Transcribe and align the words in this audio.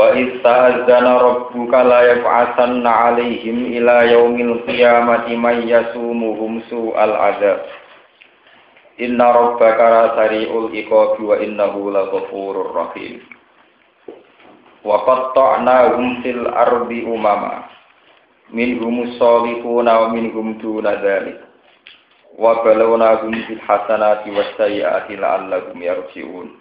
Wa 0.00 0.16
ista'adzana 0.16 1.20
rabbuka 1.20 1.84
la 1.84 2.00
yab'atsanna 2.08 2.88
'alaihim 2.88 3.68
ila 3.68 4.08
yaumil 4.08 4.64
qiyamati 4.64 5.36
may 5.36 5.60
yasumuhum 5.68 6.64
su'al 6.72 7.12
'adzab. 7.12 7.68
Inna 8.96 9.28
rabbaka 9.28 10.16
sari'ul 10.16 10.72
iqabi 10.72 11.20
wa 11.20 11.36
innahu 11.36 11.92
laghafurur 11.92 12.72
rahim. 12.72 13.20
Wa 14.80 15.04
qatta'nahum 15.04 16.24
fil 16.24 16.48
ardi 16.48 17.04
umama. 17.04 17.68
Minhum 18.56 19.04
salihuna 19.20 20.00
wa 20.00 20.16
minhum 20.16 20.56
duna 20.64 20.96
dzalik. 20.96 21.44
Wa 22.40 22.64
balawnahum 22.64 23.36
bil 23.36 23.60
hasanati 23.68 24.32
was 24.32 24.48
sayyiati 24.56 25.20
la'allahum 25.20 25.76
yarji'un. 25.76 26.59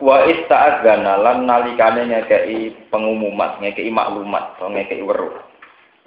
Wa 0.00 0.24
ista'adzana 0.24 1.20
lan 1.20 1.44
nalikane 1.44 2.08
ngekei 2.08 2.88
pengumuman, 2.88 3.60
ngekei 3.60 3.92
maklumat, 3.92 4.56
atau 4.56 4.72
ngekei 4.72 5.04
weruh. 5.04 5.36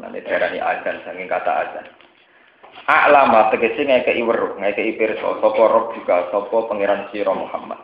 Nanti 0.02 0.25
darani 0.25 0.57
azan 0.57 1.05
saking 1.05 1.29
kata 1.29 1.52
azan. 1.61 1.85
A'lama 2.89 3.53
tegese 3.53 3.85
ngekei 3.85 4.25
weruh, 4.25 4.57
ngekei 4.57 4.97
pirsa 4.97 5.38
sapa 5.38 5.63
rob 5.69 5.93
juga 5.93 6.25
sapa 6.33 6.57
pangeran 6.66 7.05
sira 7.13 7.38
Muhammad. 7.38 7.77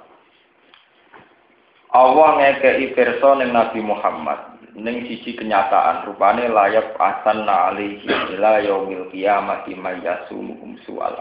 Allah 1.94 2.30
ngekei 2.42 2.90
pirsa 2.98 3.30
ning 3.38 3.54
Nabi 3.54 3.80
Muhammad 3.86 4.58
ning 4.74 5.06
sisi 5.06 5.38
kenyataan 5.38 6.10
rupane 6.10 6.50
layak 6.50 6.98
asan 6.98 7.46
alihi 7.46 8.34
ila 8.34 8.66
yaumil 8.66 9.14
qiyamati 9.14 9.78
mayyasumuhum 9.78 10.74
su'al. 10.90 11.14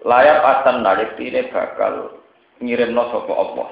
Layak 0.00 0.40
asan 0.40 0.80
nalik 0.80 1.12
ini 1.20 1.44
bakal 1.52 2.23
ngirimno 2.62 3.02
sapa 3.10 3.32
Allah. 3.34 3.68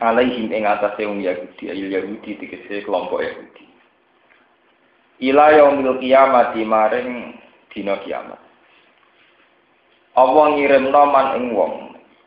Alaihim 0.00 0.48
ing 0.48 0.64
atase 0.64 1.04
wong 1.04 1.20
Yahudi 1.20 1.68
ayil 1.68 1.92
Yahudi 1.92 2.40
dikese 2.40 2.88
kelompok 2.88 3.20
Yahudi. 3.20 3.64
Ila 5.20 5.52
yaumil 5.52 6.00
kiamat 6.00 6.56
maring 6.56 7.36
dina 7.68 8.00
kiamat. 8.00 8.40
Allah 10.16 10.44
ngirimno 10.56 11.02
man 11.12 11.26
ing 11.36 11.46
wong 11.52 11.74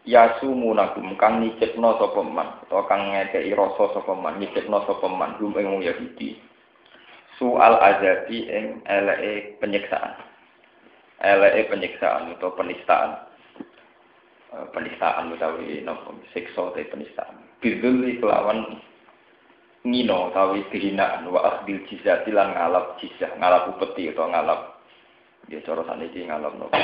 yasumunakum 0.05 1.17
kang 1.17 1.41
nicipno 1.41 1.97
sapa 1.97 2.21
man 2.21 2.61
utawa 2.67 2.85
kang 2.85 3.09
ngekeki 3.09 3.57
rasa 3.57 3.97
sapa 3.97 4.13
man 4.13 4.37
nicipno 4.37 4.85
sapa 4.85 5.09
man 5.09 5.33
gum 5.41 5.57
ing 5.57 5.65
wong 5.65 5.81
Yahudi. 5.81 6.37
Soal 7.41 7.81
azabi 7.81 8.45
ing 8.53 8.85
eleke 8.85 9.57
penyiksaan. 9.57 10.13
Eleke 11.25 11.73
penyiksaan 11.73 12.37
atau 12.37 12.53
penistaan 12.53 13.32
penistaan 14.73 15.33
utawi 15.33 15.81
nopo 15.81 16.13
siksa 16.33 16.69
utawi 16.69 16.85
penistaan 16.89 17.41
bidul 17.59 18.05
kelawan 18.21 18.77
ngino 19.83 20.29
utawi 20.31 20.63
kehinaan 20.69 21.27
wa 21.27 21.41
akhdil 21.41 21.81
jizati 21.89 22.29
lan 22.31 22.53
ngalap 22.53 22.95
jizah 23.01 23.33
ngalap 23.37 23.73
upeti 23.73 24.13
atau 24.13 24.29
ngalap 24.29 24.79
ya 25.51 25.59
cara 25.65 25.83
saniki 25.89 26.23
ngalap 26.23 26.53
nopo 26.55 26.77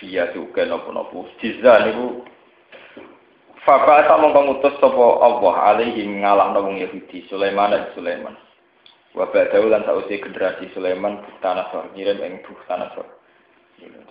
dia 0.00 0.30
juga 0.32 0.64
nopo 0.64 0.88
nopo 0.94 1.28
jizah 1.42 1.84
niku 1.84 2.24
Faka 3.62 4.02
asa 4.02 4.18
mongko 4.18 4.40
ngutus 4.42 4.74
sapa 4.82 5.22
Allah 5.22 5.54
alaihi 5.70 6.02
ngalah 6.02 6.50
wong 6.58 6.82
Yahudi 6.82 7.22
Sulaiman 7.30 7.70
dan 7.70 7.94
Sulaiman. 7.94 8.34
Wa 9.14 9.30
ba'dahu 9.30 9.70
lan 9.70 9.86
sausi 9.86 10.18
generasi 10.18 10.66
Sulaiman 10.74 11.22
Buktanasor 11.22 11.94
ngirim 11.94 12.18
ing 12.26 12.42
Buktanasor. 12.42 13.06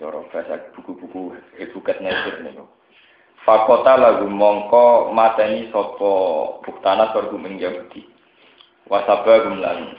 Cara 0.00 0.24
bahasa 0.32 0.56
buku-buku 0.72 1.36
buket 1.68 2.00
nesir 2.00 2.40
niku. 2.40 2.64
Fakota 3.42 3.98
lagu 3.98 4.30
mongko 4.30 5.10
mateni 5.10 5.66
sopo 5.74 6.10
buktana 6.62 7.10
sorgum 7.10 7.42
ing 7.50 7.58
Yahudi. 7.58 8.06
Wasaba 8.86 9.42
gumlan 9.42 9.98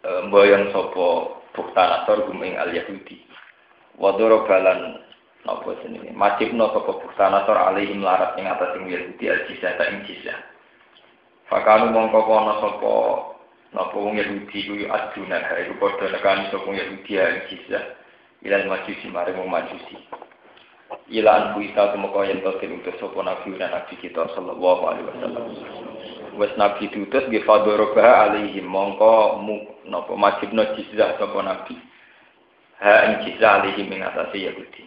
e, 0.00 0.08
mboyong 0.24 0.72
sopo 0.72 1.36
buktana 1.52 2.08
sorgum 2.08 2.40
ing 2.40 2.56
al 2.56 2.72
Yahudi. 2.72 3.28
Wadoro 4.00 4.48
balan 4.48 5.04
nopo 5.44 5.76
senini. 5.84 6.16
Macipno 6.16 6.72
sopo 6.72 7.04
buktana 7.04 7.44
sor 7.44 7.60
alihim 7.60 8.00
larat 8.00 8.32
ing 8.40 8.48
atas 8.48 8.72
ing 8.80 8.88
Yahudi 8.88 9.24
al 9.28 9.44
jizah 9.44 9.76
ta 9.76 9.84
ing 9.92 10.08
jizah. 10.08 10.40
Fakanu 11.44 11.92
mongko 11.92 12.24
kono 12.24 12.52
sopo 12.64 12.92
nopo 13.76 14.00
wong 14.00 14.16
Yahudi 14.16 14.64
kuyu 14.64 14.88
aduna 14.88 15.44
iku 15.60 15.76
padha 15.76 16.08
nekani 16.08 16.48
sopo 16.48 16.72
Yahudi 16.72 17.20
al 17.20 17.44
jizah. 17.52 17.84
Ilal 18.40 18.64
majusi 18.64 19.12
maring 19.12 19.36
majusi 19.44 20.00
ila 21.10 21.30
an 21.30 21.44
buita 21.54 21.94
tumeka 21.94 22.20
yen 22.26 22.42
to 22.42 22.50
diutus 22.62 22.98
sapa 22.98 23.18
nabi 23.22 23.54
dan 23.58 23.74
nabi 23.74 23.94
kita 23.98 24.30
sallallahu 24.34 24.82
alaihi 24.86 25.06
wasallam. 25.10 25.44
Wis 26.38 26.52
nabi 26.54 26.86
diutus 26.90 27.26
nggih 27.26 27.42
fadoroba 27.46 28.30
alaihim 28.30 28.66
mongko 28.66 29.42
napa 29.90 30.12
majibno 30.14 30.62
jizah 30.78 31.18
sapa 31.18 31.38
nabi. 31.42 31.74
Ha 32.82 32.92
ing 33.10 33.14
jizah 33.26 33.62
alaihim 33.62 33.92
ing 33.92 34.00
atase 34.06 34.38
Yahudi 34.40 34.82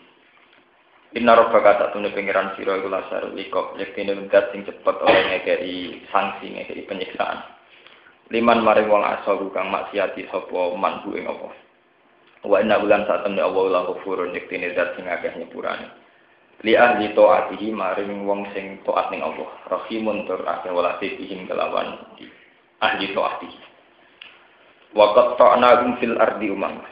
Inna 1.14 1.38
rabbaka 1.38 1.78
tak 1.78 1.90
tune 1.94 2.10
pengiran 2.10 2.58
sira 2.58 2.74
iku 2.82 2.90
lasar 2.90 3.30
likop 3.38 3.78
yektine 3.78 4.18
mendat 4.18 4.50
sing 4.50 4.66
cepet 4.66 4.96
oleh 4.98 5.22
ngekei 5.30 6.10
sanksi 6.10 6.50
ngekei 6.50 6.90
penyiksaan. 6.90 7.38
Liman 8.34 8.66
maring 8.66 8.90
wong 8.90 9.06
asal 9.06 9.46
kang 9.54 9.70
maksiati 9.70 10.26
sapa 10.34 10.74
manhu 10.74 11.14
ing 11.14 11.30
apa 11.30 11.54
wa 12.44 12.60
inna 12.60 12.80
ulan 12.80 13.08
saat 13.08 13.24
temne 13.24 13.40
Allah 13.40 13.66
la 13.72 13.82
ghafurun 13.88 14.36
yektine 14.36 14.76
zat 14.76 15.00
sing 15.00 15.08
akeh 15.08 15.32
nyepurane. 15.40 15.88
Li 16.64 16.76
ahli 16.76 17.12
taatihi 17.16 17.72
maring 17.72 18.28
wong 18.28 18.52
sing 18.52 18.84
taat 18.84 19.12
ning 19.12 19.24
Allah. 19.24 19.48
Rahimun 19.72 20.28
tur 20.28 20.44
akeh 20.44 20.72
walase 20.72 21.16
bihim 21.16 21.48
kelawan 21.48 22.04
ahli 22.84 23.06
taatihi 23.16 23.60
wa 24.92 25.16
qatta'na 25.16 25.98
fil 26.04 26.16
ardi 26.20 26.48
umam. 26.52 26.84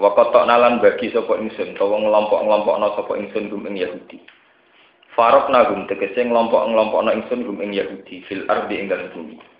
Wa 0.00 0.12
qatta'na 0.16 0.56
lan 0.60 0.80
bagi 0.80 1.12
sapa 1.12 1.40
ingsun 1.40 1.76
utawa 1.76 2.00
ngelompok-ngelompokna 2.00 2.88
sapa 2.96 3.12
ingsun 3.20 3.52
gum 3.52 3.64
ing 3.68 3.80
Yahudi. 3.80 4.20
Farokna 5.12 5.68
gum 5.72 5.88
tegese 5.88 6.24
ngelompok-ngelompokna 6.24 7.16
ingsun 7.20 7.44
gum 7.44 7.60
ing 7.64 7.72
Yahudi 7.72 8.24
fil 8.28 8.44
ardi 8.48 8.80
ing 8.80 8.92
dalem 8.92 9.12
bumi 9.12 9.55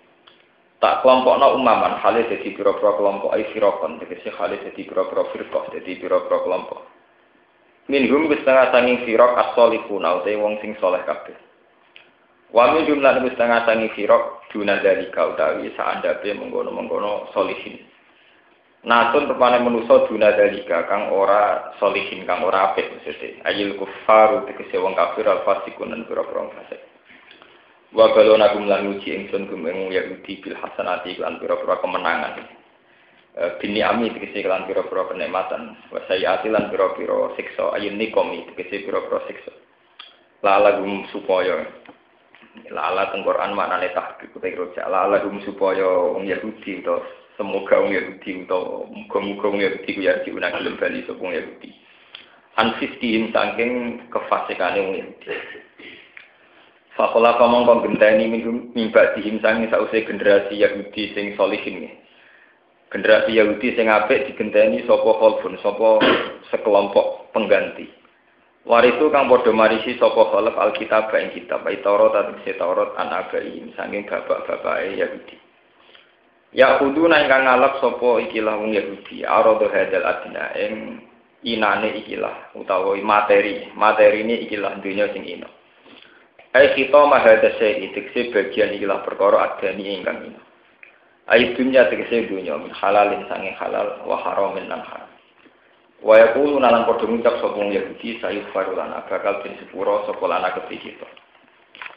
tak 0.77 1.01
kelompokna 1.01 1.57
umaman 1.57 1.97
hale 1.97 2.29
dadi 2.29 2.53
pira-pira 2.53 2.93
kelompok 2.97 3.33
ai 3.33 3.49
firqon 3.49 3.97
tegese 3.97 4.29
hale 4.37 4.61
dadi 4.61 4.81
pira-pira 4.85 5.25
firqah 5.33 5.73
dadi 5.73 5.91
pira-pira 5.97 6.37
kelompok. 6.45 6.79
Minhum 7.87 8.27
setengah 8.27 8.75
sanging 8.75 9.07
firok 9.07 9.31
as-solihuna 9.47 10.19
wong 10.19 10.59
sing 10.59 10.75
soleh 10.83 10.99
kabeh. 11.07 11.39
Wa 12.51 12.75
min 12.75 12.83
jumlah 12.83 13.23
wis 13.23 13.31
setengah 13.35 13.63
sanging 13.63 13.91
firok 13.95 14.37
duna 14.51 14.79
dari 14.79 15.07
kau 15.11 15.35
utawi 15.35 15.71
saandape 15.75 16.31
mengkono-mengkono 16.35 17.31
solihin 17.35 17.83
Nasun 18.87 19.27
rupane 19.27 19.59
manusa 19.59 20.07
duna 20.07 20.31
dalika 20.31 20.87
kang 20.87 21.11
ora 21.11 21.75
solihin 21.75 22.23
kang 22.23 22.39
ora 22.39 22.71
apik 22.71 22.87
maksudnya 22.87 23.43
ayil 23.43 23.75
kufaru 23.75 24.47
tegese 24.47 24.79
wong 24.79 24.95
kafir 24.95 25.27
al 25.27 25.43
fasikun 25.43 25.91
lan 25.91 26.07
pira-pira 26.07 26.47
fasik 26.55 26.79
wa 27.95 28.11
balona 28.11 28.51
gum 28.51 28.67
lan 28.67 28.97
uji 28.97 29.15
ingsun 29.15 29.47
gum 29.47 29.63
ing 29.63 29.93
Yahudi 29.95 30.43
bil 30.43 30.55
hasanati 30.59 31.15
lan 31.15 31.39
pira-pira 31.39 31.79
kemenangan. 31.79 32.43
Eh, 33.37 33.51
bini 33.61 33.85
ami 33.85 34.11
tegese 34.11 34.43
kelan 34.43 34.67
pira-pira 34.67 35.07
kenikmatan. 35.07 35.77
Wa 35.93 36.03
sayati 36.09 36.51
lan 36.51 36.67
pira-pira 36.73 37.31
siksa. 37.39 37.77
Ayun 37.77 37.95
nikomi 37.95 38.43
tegese 38.51 38.83
pira-pira 38.83 39.23
siksa. 39.29 39.53
Lala 40.43 40.83
gum 40.83 41.07
supaya. 41.15 41.63
Lala 42.73 43.13
teng 43.13 43.21
Quran 43.21 43.53
maknane 43.53 43.93
tahqiq 43.93 44.33
te 44.33 44.49
roja 44.57 44.89
lala 44.89 45.21
gum 45.21 45.37
supaya 45.45 45.85
wong 46.17 46.25
Yahudi 46.25 46.81
to 46.81 47.05
semoga 47.37 47.77
wong 47.77 47.93
Yahudi 47.93 48.49
to 48.49 48.89
muga-muga 48.89 49.45
wong 49.45 49.61
Yahudi 49.61 49.89
ku 49.93 50.01
ya 50.01 50.25
diunang 50.25 50.57
gelem 50.57 50.75
bali 50.81 51.05
sapa 51.05 51.21
wong 51.21 51.37
Yahudi. 51.37 51.69
Anfistihim 52.57 53.29
saking 53.29 54.01
kefasikane 54.09 54.81
wong 54.81 54.95
Yahudi 55.05 55.66
Fakola 56.97 57.37
komong 57.37 57.69
kong 57.69 57.79
genteni 57.85 58.25
mimba 58.73 59.13
dihim 59.13 59.37
sangi 59.37 59.69
sause 59.69 60.01
generasi 60.01 60.57
Yahudi 60.57 61.13
sing 61.13 61.37
solihin 61.37 61.85
nih 61.85 61.93
generasi 62.87 63.35
Yahudi 63.35 63.75
sing 63.75 63.91
apik 63.91 64.31
digenteni 64.31 64.83
sapa 64.87 65.05
khalfun 65.05 65.59
sapa 65.59 65.99
sekelompok 66.49 67.31
pengganti. 67.35 67.85
Warisu 68.67 69.07
kang 69.11 69.31
padha 69.31 69.51
marisi 69.55 69.95
sapa 69.95 70.27
khalaf 70.27 70.55
alkitab 70.57 71.11
ing 71.15 71.31
kitab 71.35 71.63
ai 71.67 71.79
Taurat 71.79 72.17
atau 72.17 72.35
Taurat 72.59 72.91
an 72.99 73.15
abai 73.15 73.63
saking 73.75 74.03
bapak-bapake 74.07 74.99
Yahudi. 74.99 75.37
Ya 76.55 76.79
kuduna 76.79 77.23
ingkang 77.23 77.43
ngalap 77.43 77.79
sapa 77.79 78.23
ikilah 78.27 78.55
wong 78.59 78.71
Yahudi 78.75 79.23
arado 79.23 79.67
hadal 79.71 80.03
adna 80.07 80.51
ing 80.55 81.03
inane 81.43 81.95
ikilah 82.03 82.55
utawa 82.55 82.95
materi. 83.03 83.71
Materi 83.75 84.23
ini 84.23 84.47
ikilah 84.47 84.79
dunia 84.79 85.11
sing 85.11 85.27
ino 85.27 85.56
Ai 86.57 86.73
kita 86.73 87.05
mahadase 87.05 87.85
itikse 87.85 88.33
bagian 88.33 88.73
ikilah 88.73 89.05
perkara 89.05 89.45
adani 89.45 90.01
ingkang 90.01 90.25
ino 90.25 90.41
Ayat 91.29 91.53
dunia 91.53 91.85
tegese 91.85 92.25
dunia 92.25 92.57
min 92.57 92.73
halalin 92.73 93.29
sange 93.29 93.53
halal 93.61 94.01
wa 94.07 94.15
haramin 94.25 94.65
lan 94.71 94.79
haram. 94.79 95.11
Wa 96.01 96.23
nalan 96.33 96.87
padha 96.87 97.03
ngucap 97.03 97.43
sapa 97.43 97.61
Yahudi 97.61 98.17
sayuf 98.23 98.47
farulan 98.55 98.95
bakal 99.05 99.43
den 99.43 99.59
sepuro 99.59 100.07
sapa 100.07 100.23
lan 100.23 100.47
kita. 100.71 101.05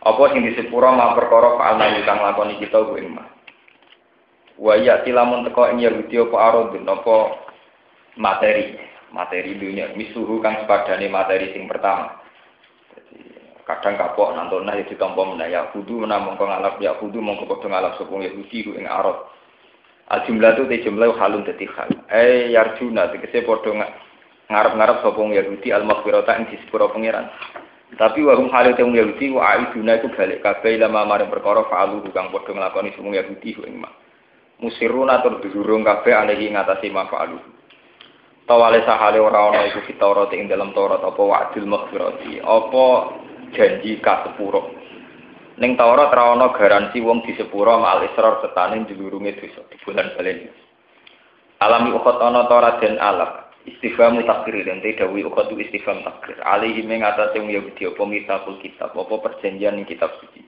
Apa 0.03 0.23
sing 0.35 0.45
disepuro 0.45 0.93
ma 0.93 1.15
perkara 1.15 1.57
fa'alna 1.57 2.05
kang 2.05 2.21
lakoni 2.21 2.59
kita 2.59 2.85
ku 2.85 2.99
ing 2.99 3.17
ma. 3.17 3.25
Wa 4.59 4.77
ya 4.77 5.01
tilamun 5.07 5.47
teko 5.47 5.73
ing 5.73 5.79
Yahudi 5.79 6.21
apa 6.21 6.37
arodun 6.37 6.91
apa 6.91 7.17
materi, 8.19 8.77
materi 9.15 9.57
dunia 9.57 9.95
misuhu 9.95 10.43
kang 10.43 10.59
sepadane 10.67 11.07
materi 11.07 11.55
sing 11.55 11.71
pertama. 11.71 12.19
Kadang 13.77 13.95
kapok 13.95 14.35
nantona 14.35 14.75
ya 14.75 14.83
ditampa 14.83 15.23
menaya 15.23 15.71
kudu 15.71 16.03
menamung 16.03 16.35
ngalap 16.35 16.83
ya 16.83 16.99
kudu 16.99 17.23
mongko 17.23 17.47
padha 17.47 17.71
ngalap 17.71 17.93
sapa 17.95 18.11
Yahudi 18.11 18.59
ku 18.67 18.75
ing 18.75 18.91
arod. 18.91 19.31
Al 20.11 20.27
jumlah 20.27 20.59
itu 20.59 20.63
te 20.67 20.77
jumlah 20.83 21.15
halun 21.15 21.47
dadi 21.47 21.71
hal. 21.71 21.91
Eh 22.11 22.51
yarjuna 22.51 23.15
tegese 23.15 23.47
padha 23.47 23.71
ngarep-ngarep 24.51 24.97
sapa 25.07 25.21
Yahudi 25.23 25.69
al 25.71 25.87
maghfirata 25.87 26.35
ing 26.43 26.51
disepuro 26.51 26.91
pangeran. 26.91 27.31
Tapi 27.95 28.23
wa 28.23 28.39
hum 28.39 28.51
halu 28.55 28.75
temu 28.79 28.95
Yahudi 28.95 29.35
wa 29.35 29.43
aiduna 29.51 29.99
itu 29.99 30.11
balik 30.15 30.47
kabeh 30.47 30.79
lama 30.79 31.11
maring 31.11 31.27
perkara 31.27 31.67
fa'alu 31.67 32.07
kang 32.15 32.31
padha 32.31 32.55
nglakoni 32.55 32.95
semua 32.95 33.19
Yahudi 33.19 33.51
ku 33.55 33.67
ing 33.67 33.83
mak. 33.83 33.95
Musiruna 34.63 35.23
tur 35.27 35.43
durung 35.43 35.83
kabeh 35.83 36.15
alehi 36.15 36.55
ngatasi 36.55 36.87
ma 36.95 37.11
fa'alu. 37.11 37.39
Tawale 38.47 38.83
sahale 38.83 39.23
ora 39.23 39.47
ana 39.47 39.63
iku 39.71 39.83
fitaurat 39.87 40.31
ing 40.35 40.51
dalam 40.51 40.75
Taurat 40.75 40.99
apa 41.03 41.23
wa'dil 41.23 41.71
maghfirati, 41.71 42.43
apa 42.43 42.87
janji 43.53 44.01
kasepuro. 44.01 44.75
Ning 45.61 45.77
Taurat 45.77 46.09
ora 46.09 46.33
ana 46.33 46.49
garansi 46.57 47.05
wong 47.05 47.21
disepuro 47.29 47.77
mal 47.79 48.01
israr 48.07 48.41
setane 48.41 48.89
dilurunge 48.89 49.37
dosa 49.37 49.61
di 49.69 49.77
bulan 49.85 50.09
balen. 50.17 50.49
Alami 51.61 51.93
ukhot 51.93 52.17
ana 52.23 52.49
Taurat 52.49 52.81
den 52.81 52.97
alam 52.97 53.51
Istifham 53.69 54.17
takdir 54.25 54.65
dan 54.65 54.81
tidak 54.81 55.13
wi 55.13 55.21
ukhatu 55.21 55.53
istifham 55.61 56.01
takdir. 56.01 56.41
Alaihi 56.49 56.81
ing 56.81 57.05
atase 57.05 57.37
wong 57.37 57.53
Yahudi 57.53 57.93
apa 57.93 58.03
misakul 58.09 58.57
kitab 58.65 58.97
apa 58.97 59.15
perjanjian 59.21 59.77
ing 59.77 59.85
kitab 59.85 60.17
suci. 60.17 60.41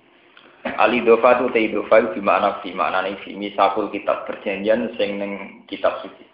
Ali 0.81 1.05
dofa 1.05 1.37
tu 1.37 1.53
te 1.53 1.61
dofa 1.69 2.09
di 2.17 2.25
makna 2.25 2.65
fi 2.65 2.73
makna 2.73 3.05
fi 3.21 3.37
misakul 3.37 3.93
kitab 3.93 4.25
perjanjian 4.25 4.97
sing 4.97 5.21
ning 5.21 5.61
kitab 5.69 6.01
suci. 6.01 6.25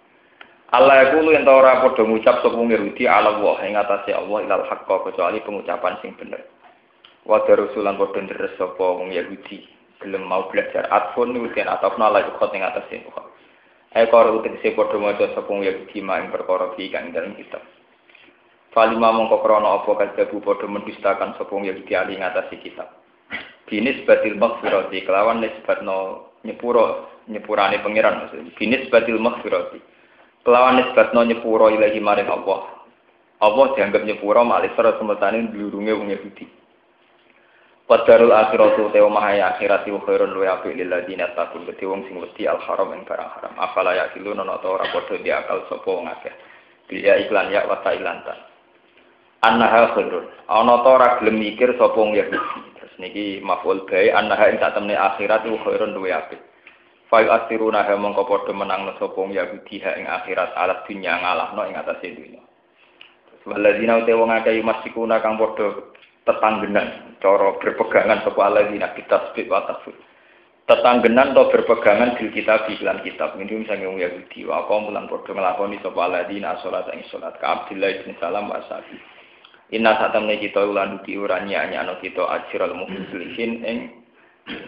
Allah 0.70 1.10
iku 1.10 1.24
lu 1.24 1.34
ento 1.34 1.48
ora 1.50 1.82
padha 1.82 2.04
ngucap 2.04 2.44
sapa 2.44 2.60
ala 2.60 3.28
Allah 3.34 3.56
ing 3.66 3.72
atase 3.74 4.12
Allah 4.14 4.38
ilal 4.46 4.64
haqqa 4.70 5.10
kecuali 5.10 5.42
pengucapan 5.42 5.98
sing 5.98 6.14
bener. 6.14 6.46
Wa 7.28 7.44
darusulan 7.44 8.00
padha 8.00 8.24
deres 8.24 8.56
sapa 8.56 8.80
wong 8.80 9.12
Yahudi 9.12 9.68
gelem 10.00 10.24
mau 10.24 10.48
belajar 10.48 10.88
atfun 10.88 11.36
ten 11.52 11.68
atafna 11.68 12.08
la 12.08 12.24
yukhot 12.24 12.56
ing 12.56 12.64
atase 12.64 13.04
Tuhan. 13.04 13.26
Ekor 13.92 14.40
utek 14.40 14.64
padha 14.72 14.96
maca 14.96 15.28
sapa 15.36 15.52
Yahudi 15.52 16.00
ing 16.00 16.32
perkara 16.32 16.72
iki 16.72 16.88
dalam 16.88 17.36
kitab. 17.36 17.60
Falima 18.72 19.12
mongko 19.12 19.44
krana 19.44 19.76
apa 19.76 19.92
kadhebu 19.92 20.40
padha 20.40 20.72
mendustakan 20.72 21.36
sapa 21.36 21.52
Yahudi 21.52 21.92
ali 21.92 22.16
ngatasi 22.16 22.64
kitab. 22.64 22.96
Binis 23.68 24.00
batil 24.08 24.40
maghfirati 24.40 25.04
kelawan 25.04 25.44
nisbatno 25.44 26.32
nyepuro 26.48 27.12
nyepurane 27.28 27.84
pangeran 27.84 28.24
maksudnya. 28.24 28.56
Binis 28.56 28.88
batil 28.88 29.20
maghfirati. 29.20 29.76
Kelawan 30.48 30.80
nisbatno 30.80 31.28
nyepuro 31.28 31.68
ilahi 31.68 32.00
maring 32.00 32.32
Allah. 32.32 32.88
Allah 33.44 33.66
dianggap 33.76 34.08
nyepuro 34.08 34.48
malih 34.48 34.72
sera 34.72 34.96
semetane 34.96 35.52
dulurunge 35.52 35.92
wong 35.92 36.08
Yahudi. 36.08 36.57
Wadarul 37.88 38.36
akhiratu 38.36 38.92
te 38.92 39.00
omah 39.00 39.32
akhirat 39.32 39.88
iku 39.88 40.04
khairun 40.04 40.36
luwe 40.36 40.44
apik 40.44 40.76
lil 40.76 40.92
ladina 40.92 41.32
takun 41.32 41.64
gede 41.64 41.88
wong 41.88 42.04
sing 42.04 42.20
wedi 42.20 42.44
al 42.44 42.60
haram 42.60 42.92
ing 42.92 43.08
barang 43.08 43.32
haram. 43.32 43.56
Afala 43.56 43.96
ya 43.96 44.12
kilu 44.12 44.36
nono 44.36 44.60
ta 44.60 44.68
ora 44.68 44.84
padha 44.92 45.16
di 45.16 45.32
akal 45.32 45.64
sapa 45.72 45.88
wong 45.88 46.04
akeh. 46.04 46.34
Bila 46.84 47.16
iklan 47.16 47.48
ya 47.48 47.64
wa 47.64 47.80
ilanta. 47.88 48.36
Annaha 49.40 49.96
khairun. 49.96 50.28
Ana 50.52 50.84
ta 50.84 50.88
ora 51.00 51.08
gelem 51.16 51.40
mikir 51.40 51.80
sapa 51.80 51.96
wong 51.96 52.12
Yahudi. 52.12 52.76
Terus 52.76 52.92
niki 53.00 53.40
maf'ul 53.40 53.88
bae 53.88 54.12
annaha 54.12 54.52
ing 54.52 54.60
sak 54.60 54.76
akhirat 54.76 55.48
iku 55.48 55.56
khairun 55.64 55.96
luwe 55.96 56.12
apik. 56.12 56.44
Fa 57.08 57.24
asiruna 57.24 57.88
ha 57.88 57.96
mongko 57.96 58.28
padha 58.28 58.52
menangno 58.52 59.00
sapa 59.00 59.16
wong 59.16 59.32
Yahudi 59.32 59.80
ha 59.80 59.96
ing 59.96 60.04
akhirat 60.04 60.52
alat 60.60 60.84
dunya 60.84 61.16
ngalahno 61.24 61.64
ing 61.64 61.80
atase 61.80 62.12
dunya. 62.12 62.44
Waladina 63.48 64.04
ute 64.04 64.12
wong 64.12 64.28
akeh 64.28 64.60
masikuna 64.60 65.24
kang 65.24 65.40
padha 65.40 65.96
tetanggenan, 66.28 67.16
cara 67.24 67.56
berpegangan 67.56 68.20
sapa 68.20 68.40
alladzina 68.44 68.92
kita 68.92 69.32
sebut 69.32 69.48
wa 69.48 69.64
tafsir. 69.64 69.96
Tetanggenan 70.68 71.32
atau 71.32 71.48
berpegangan 71.48 72.20
bil 72.20 72.28
kitab 72.28 72.68
iklan 72.68 73.00
kitab. 73.00 73.32
Ini 73.40 73.64
misalnya 73.64 73.88
wong 73.88 73.98
Yahudi 74.04 74.44
wa 74.44 74.68
kaum 74.68 74.92
lan 74.92 75.08
padha 75.08 75.32
nglakoni 75.32 75.80
sapa 75.80 75.96
alladzina 75.96 76.60
salat 76.60 76.92
ing 76.92 77.08
salat 77.08 77.40
ka 77.40 77.64
Abdullah 77.64 78.04
bin 78.04 78.12
Salam 78.20 78.52
wa 78.52 78.60
sabi. 78.68 79.00
Inna 79.72 79.96
satamne 79.96 80.36
kita 80.36 80.64
ulan 80.64 81.00
duki 81.00 81.16
ura 81.16 81.40
nyanyano 81.40 81.96
kita 82.04 82.24
ajral 82.24 82.76
mukhlisin 82.76 83.64
ing 83.64 83.78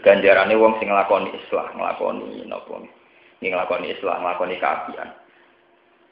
ganjarane 0.01 0.57
wong 0.57 0.81
sing 0.81 0.89
nglakoni 0.89 1.37
islah, 1.37 1.73
nglakoni 1.77 2.49
napa? 2.49 2.81
Nglakoni 3.41 3.87
islah, 3.93 4.17
nglakoni 4.21 4.57
kaapian. 4.57 5.20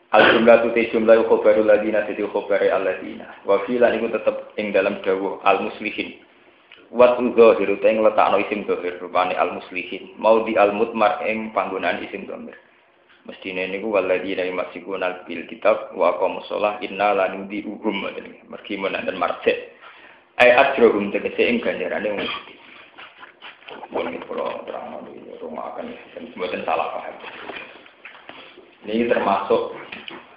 Al 0.09 0.25
jumlah 0.33 0.65
tu 0.65 0.73
te 0.73 0.89
jumlah 0.89 1.21
khobarul 1.29 1.69
ladina 1.69 2.01
te 2.09 2.17
khobare 2.17 2.73
al 2.73 2.81
ladina. 2.81 3.29
Wa 3.45 3.61
filan 3.69 3.93
iku 4.01 4.09
tetep 4.09 4.57
ing 4.57 4.73
dalam 4.73 5.05
dawuh 5.05 5.37
al 5.45 5.61
muslihin. 5.69 6.17
Wat 6.89 7.21
udzahir 7.21 7.69
te 7.77 7.87
ing 7.93 8.01
letakno 8.01 8.41
isim 8.41 8.65
dhahir 8.65 8.97
rupane 9.05 9.37
al 9.37 9.53
muslihin. 9.53 10.17
Mau 10.17 10.49
di 10.49 10.57
al 10.57 10.73
mutmar 10.73 11.21
ing 11.29 11.53
panggunaan 11.53 12.01
isim 12.01 12.25
dhamir. 12.25 12.57
Mestine 13.29 13.69
niku 13.69 13.93
waladina 13.93 14.49
yumasikun 14.49 15.05
al 15.05 15.29
bil 15.29 15.45
kitab 15.45 15.93
wa 15.93 16.17
aqamus 16.17 16.49
shalah 16.49 16.81
inna 16.81 17.13
la 17.13 17.29
nudhi'uhum 17.29 18.09
mergi 18.49 18.81
menawa 18.81 19.13
marjek. 19.13 19.77
Ai 20.41 20.57
ajrohum 20.57 21.13
tegese 21.13 21.45
ing 21.45 21.61
ganjarane 21.61 22.17
wong 22.17 22.25
Boleh 23.93 24.17
kalau 24.25 24.65
terang 24.65 25.05
rumah 25.45 25.77
akan 25.77 25.93
mboten 26.33 26.65
salah 26.65 26.89
paham. 26.97 27.17
Ini 28.87 29.11
termasuk 29.11 29.75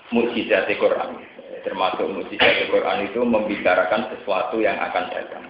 mukjizat 0.10 0.70
Quran. 0.80 1.22
Termasuk 1.62 2.08
mukjizat 2.10 2.72
Quran 2.72 3.06
itu 3.06 3.20
membicarakan 3.22 4.10
sesuatu 4.16 4.58
yang 4.58 4.80
akan 4.82 5.06
datang. 5.14 5.46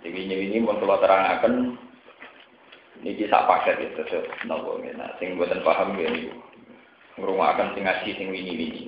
Jadi 0.00 0.14
ini 0.14 0.34
ini 0.48 0.56
mau 0.62 0.78
kalau 0.78 1.02
terangkan 1.02 1.74
ini 3.02 3.18
kisah 3.18 3.46
paket 3.46 3.78
itu 3.82 4.02
terus 4.06 4.26
nopo 4.46 4.78
nah 4.94 5.10
sing 5.18 5.38
buatan 5.38 5.62
paham 5.62 5.94
ini 5.98 6.30
akan 7.18 7.74
sing 7.74 7.82
ngaji 7.86 8.10
sing 8.14 8.28
ini 8.30 8.52
ini 8.58 8.82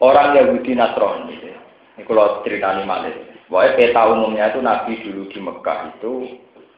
orang 0.00 0.36
Yahudi 0.36 0.72
Nasrani 0.76 1.32
gitu. 1.36 1.52
ini 1.96 2.02
kalau 2.04 2.44
cerita 2.44 2.76
ini 2.76 2.84
malah 2.84 3.12
Pokoknya 3.46 3.78
peta 3.78 4.02
umumnya 4.10 4.50
itu 4.50 4.58
Nabi 4.58 4.92
dulu 5.06 5.22
di 5.30 5.38
Mekah 5.38 5.78
itu 5.94 6.12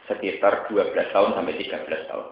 sekitar 0.04 0.68
12 0.68 0.92
tahun 1.16 1.32
sampai 1.32 1.56
13 1.64 2.08
tahun. 2.12 2.26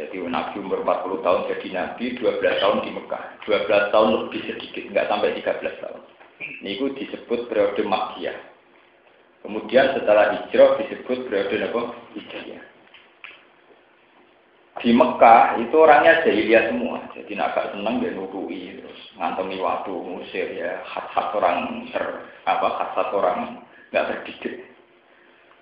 Jadi 0.00 0.16
Nabi 0.24 0.56
umur 0.64 0.80
40 0.80 1.20
tahun 1.20 1.40
jadi 1.52 1.68
Nabi, 1.76 2.04
12 2.16 2.40
tahun 2.40 2.78
di 2.88 2.90
Mekah. 2.96 3.24
12 3.44 3.92
tahun 3.92 4.08
lebih 4.16 4.42
sedikit, 4.48 4.84
nggak 4.88 5.08
sampai 5.12 5.36
13 5.36 5.76
tahun. 5.84 6.00
Ini 6.64 6.80
disebut 6.96 7.52
periode 7.52 7.84
Makkiyah. 7.84 8.38
Kemudian 9.44 9.92
setelah 9.92 10.40
hijrah 10.40 10.80
disebut 10.80 11.28
periode 11.28 11.52
apa? 11.60 11.82
Hijrah. 12.16 12.64
Di 14.80 14.96
Mekah 14.96 15.60
itu 15.60 15.76
orangnya 15.76 16.24
jahiliyah 16.24 16.72
semua. 16.72 17.04
Jadi 17.12 17.36
nak 17.36 17.52
senang 17.76 18.00
dia 18.00 18.16
nutui 18.16 18.80
terus 18.80 19.00
ngantongi 19.20 19.60
waktu 19.60 19.92
musir 19.92 20.48
ya 20.56 20.80
khas-khas 20.88 21.36
orang 21.36 21.84
ter 21.92 22.24
apa 22.48 22.68
khas 22.80 23.12
orang 23.12 23.60
nggak 23.92 24.06
terdidik. 24.08 24.64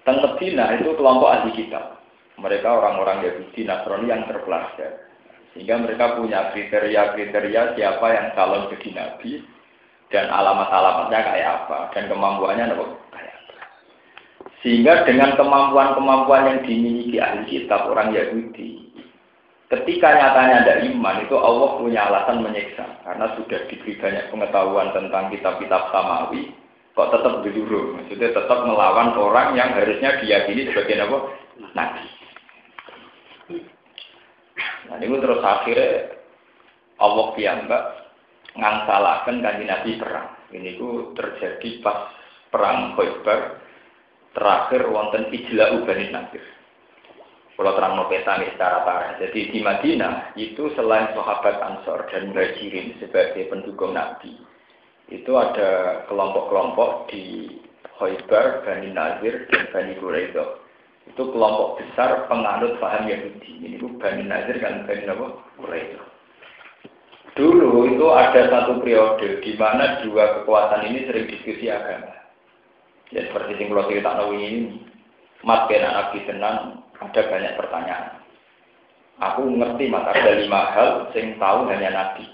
Teng 0.07 0.23
itu 0.23 0.90
kelompok 0.95 1.35
ahli 1.35 1.50
kitab 1.59 1.98
mereka 2.38 2.78
orang-orang 2.78 3.26
Yahudi 3.26 3.66
Nasrani 3.66 4.07
yang 4.11 4.25
terpelajar. 4.30 5.11
Sehingga 5.52 5.80
mereka 5.83 6.14
punya 6.14 6.54
kriteria-kriteria 6.54 7.75
siapa 7.75 8.07
yang 8.14 8.26
calon 8.38 8.71
jadi 8.71 8.88
nabi 8.95 9.42
dan 10.09 10.30
alamat-alamatnya 10.30 11.18
kayak 11.18 11.49
apa 11.64 11.78
dan 11.92 12.07
kemampuannya 12.07 12.64
apa? 12.78 12.85
Kayak 13.11 13.35
apa. 13.42 13.54
Sehingga 14.62 14.92
dengan 15.02 15.35
kemampuan-kemampuan 15.35 16.47
yang 16.47 16.61
dimiliki 16.62 17.18
ahli 17.18 17.42
kitab 17.50 17.90
orang 17.90 18.14
Yahudi, 18.14 18.87
ketika 19.73 20.09
nyatanya 20.14 20.57
ada 20.62 20.75
iman 20.87 21.16
itu 21.26 21.37
Allah 21.37 21.71
punya 21.80 22.00
alasan 22.07 22.45
menyiksa. 22.45 22.87
Karena 23.02 23.35
sudah 23.35 23.61
diberi 23.66 23.99
banyak 23.99 24.30
pengetahuan 24.30 24.95
tentang 24.95 25.33
kitab-kitab 25.35 25.90
samawi 25.90 26.54
kok 26.99 27.14
tetap 27.14 27.47
didurung 27.47 27.95
maksudnya 27.95 28.35
tetap 28.35 28.59
melawan 28.66 29.14
orang 29.14 29.54
yang 29.54 29.71
harusnya 29.71 30.18
diyakini 30.18 30.66
sebagai 30.66 31.07
apa? 31.07 31.18
Nabi 31.78 32.17
Nah, 34.88 34.97
ini 34.97 35.21
terus 35.21 35.45
akhirnya 35.45 36.16
Allah 36.99 37.26
piyambak 37.37 37.83
ngangsalakan 38.57 39.45
kanji 39.45 39.64
Nabi 39.68 39.90
perang. 40.00 40.28
Ini 40.49 40.80
itu 40.80 41.12
terjadi 41.12 41.85
pas 41.85 42.09
perang 42.49 42.97
Khaybar 42.97 43.40
terakhir 44.33 44.88
wonten 44.88 45.28
ijla 45.28 45.76
ubani 45.76 46.09
Nabi. 46.09 46.40
Kalau 47.59 47.75
terang 47.75 47.99
peta 48.07 48.38
secara 48.38 48.87
parah. 48.87 49.18
Jadi 49.18 49.50
di 49.50 49.59
Madinah 49.59 50.38
itu 50.38 50.71
selain 50.78 51.11
sahabat 51.11 51.59
Ansor 51.59 52.07
dan 52.07 52.30
Muhajirin 52.30 52.95
sebagai 53.02 53.50
pendukung 53.50 53.99
Nabi, 53.99 54.30
itu 55.11 55.33
ada 55.35 56.07
kelompok-kelompok 56.07 57.11
di 57.11 57.59
Khaybar, 57.99 58.62
Bani 58.62 58.95
Nazir, 58.95 59.50
dan 59.50 59.75
Bani 59.75 59.99
Quraidah. 59.99 60.67
Itu 61.09 61.33
kelompok 61.33 61.81
besar 61.81 62.29
penganut 62.29 62.77
paham 62.79 63.09
Yahudi. 63.09 63.65
Ini 63.65 63.81
itu 63.81 63.88
Bani 63.97 64.29
Nazir 64.29 64.61
dan 64.61 64.85
Bani 64.85 65.09
Quraidah. 65.57 66.05
Dulu 67.38 67.87
itu 67.87 68.07
ada 68.11 68.50
satu 68.50 68.83
periode 68.83 69.38
di 69.47 69.55
mana 69.55 70.03
dua 70.03 70.43
kekuatan 70.43 70.91
ini 70.91 71.07
sering 71.07 71.31
diskusi 71.31 71.71
agama. 71.71 72.11
Ya 73.15 73.31
seperti 73.31 73.57
yang 73.57 73.73
kalau 73.73 73.87
cerita 73.87 74.11
ini, 74.35 74.83
mat 75.47 75.71
kena 75.71 75.88
nabi 75.95 76.19
tenan 76.27 76.83
ada 76.99 77.21
banyak 77.31 77.55
pertanyaan. 77.55 78.21
Aku 79.23 79.55
ngerti 79.55 79.87
mat 79.87 80.11
ada 80.11 80.35
lima 80.35 80.61
hal 80.75 80.91
sing 81.15 81.38
tahu 81.38 81.71
hanya 81.71 81.95
nabi. 81.95 82.27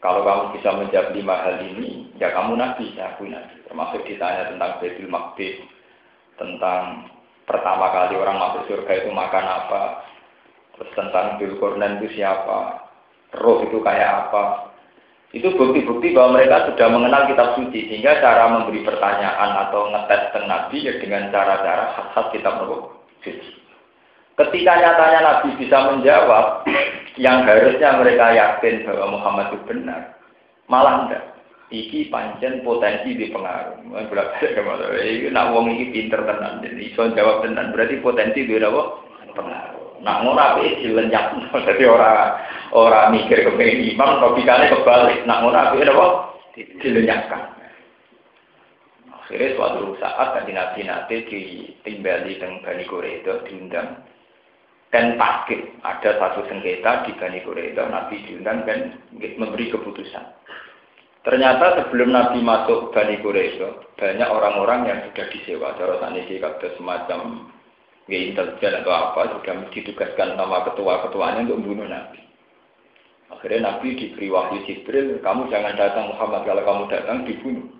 Kalau 0.00 0.24
kamu 0.24 0.56
bisa 0.56 0.68
menjawab 0.72 1.16
lima 1.16 1.36
hal 1.44 1.56
ini, 1.60 2.08
ya 2.16 2.32
kamu 2.32 2.56
nabi, 2.56 2.96
ya 2.96 3.12
aku 3.12 3.28
nabi. 3.28 3.56
Termasuk 3.68 4.08
ditanya 4.08 4.52
tentang 4.52 4.80
Baitul 4.80 5.08
Maqdis, 5.08 5.56
tentang 6.40 7.12
pertama 7.44 7.92
kali 7.92 8.16
orang 8.16 8.40
masuk 8.40 8.62
surga 8.68 8.92
itu 9.04 9.10
makan 9.12 9.44
apa, 9.44 9.82
terus 10.76 10.90
tentang 10.96 11.36
Bilkornan 11.40 12.00
itu 12.00 12.20
siapa, 12.20 12.88
roh 13.36 13.64
itu 13.64 13.78
kayak 13.84 14.28
apa, 14.28 14.74
itu 15.34 15.50
bukti-bukti 15.58 16.14
bahwa 16.14 16.38
mereka 16.38 16.70
sudah 16.70 16.86
mengenal 16.94 17.26
kitab 17.26 17.58
suci 17.58 17.90
sehingga 17.90 18.22
cara 18.22 18.54
memberi 18.54 18.86
pertanyaan 18.86 19.66
atau 19.66 19.90
ngetes 19.90 20.30
tentang 20.30 20.46
Nabi 20.46 20.86
ya 20.86 20.94
dengan 21.02 21.34
cara-cara 21.34 21.90
khas-khas 21.98 22.30
kitab 22.30 22.62
suci. 23.18 23.34
Ketika 24.34 24.72
nyatanya 24.78 25.20
Nabi 25.26 25.58
bisa 25.58 25.90
menjawab 25.90 26.62
yang 27.24 27.42
harusnya 27.42 27.98
mereka 27.98 28.30
yakin 28.30 28.86
bahwa 28.86 29.18
Muhammad 29.18 29.46
itu 29.50 29.58
benar, 29.66 30.14
malah 30.70 31.06
enggak. 31.06 31.33
Iki 31.72 32.12
pancen 32.12 32.60
potensi 32.60 33.16
di 33.16 33.32
pengaruh. 33.32 33.80
Berarti 33.88 34.52
ke 34.52 34.60
mana? 34.60 34.84
Ini 35.00 35.32
nak 35.32 35.56
wong 35.56 35.72
iki 35.72 35.96
pinter 35.96 36.20
tenan, 36.22 36.60
jadi 36.60 36.76
iso 36.76 37.08
jawab 37.16 37.40
tenan. 37.40 37.72
Berarti 37.72 38.04
potensi 38.04 38.44
di 38.44 38.60
apa? 38.60 38.82
Pengaruh. 39.32 40.04
Nak 40.04 40.20
ngono 40.20 40.40
api 40.40 40.84
dilenyak. 40.84 41.24
Dadi 41.50 41.84
ora 41.96 42.36
ora 42.76 43.08
mikir 43.08 43.48
kepengin 43.48 43.96
imam 43.96 44.20
logikane 44.20 44.68
kebalik. 44.68 45.24
Nak 45.24 45.40
ngono 45.40 45.56
api 45.56 45.88
apa? 45.88 46.06
Dilenyakkan. 46.54 47.42
Akhirnya 49.24 49.56
suatu 49.56 49.96
saat 49.96 50.36
kan 50.36 50.44
nabi 50.44 50.84
nanti 50.84 51.24
ditimbali 51.24 52.36
dengan 52.36 52.60
Bani 52.60 52.84
Quraidah 52.84 53.40
diundang 53.48 54.04
dan 54.92 55.18
takut 55.18 55.58
ada 55.82 56.10
satu 56.22 56.46
sengketa 56.46 57.08
di 57.08 57.16
Bani 57.18 57.40
Quraidah 57.42 57.88
Nabi 57.90 58.20
diundang 58.28 58.62
dan 58.62 59.00
memberi 59.16 59.72
keputusan. 59.72 60.22
Ternyata 61.24 61.80
sebelum 61.80 62.12
Nabi 62.12 62.44
masuk 62.44 62.92
Bani 62.92 63.16
Quraidah 63.24 63.96
banyak 63.96 64.28
orang-orang 64.28 64.80
yang 64.84 64.98
sudah 65.08 65.26
disewa. 65.32 65.72
Cara 65.80 65.96
saniki 66.04 66.36
kata 66.36 66.76
semacam 66.76 67.48
ya 68.12 68.18
intelijen 68.28 68.84
atau 68.84 68.92
apa 68.92 69.32
sudah 69.32 69.64
ditugaskan 69.72 70.36
sama 70.36 70.68
ketua-ketuanya 70.68 71.48
untuk 71.48 71.58
membunuh 71.64 71.88
Nabi. 71.88 72.20
Akhirnya 73.32 73.72
Nabi 73.72 73.96
diberi 73.96 74.28
wahyu 74.28 74.68
Jibril, 74.68 75.16
kamu 75.24 75.48
jangan 75.48 75.72
datang 75.80 76.12
Muhammad, 76.12 76.44
kalau 76.44 76.60
kamu 76.60 76.82
datang 76.92 77.18
dibunuh. 77.24 77.72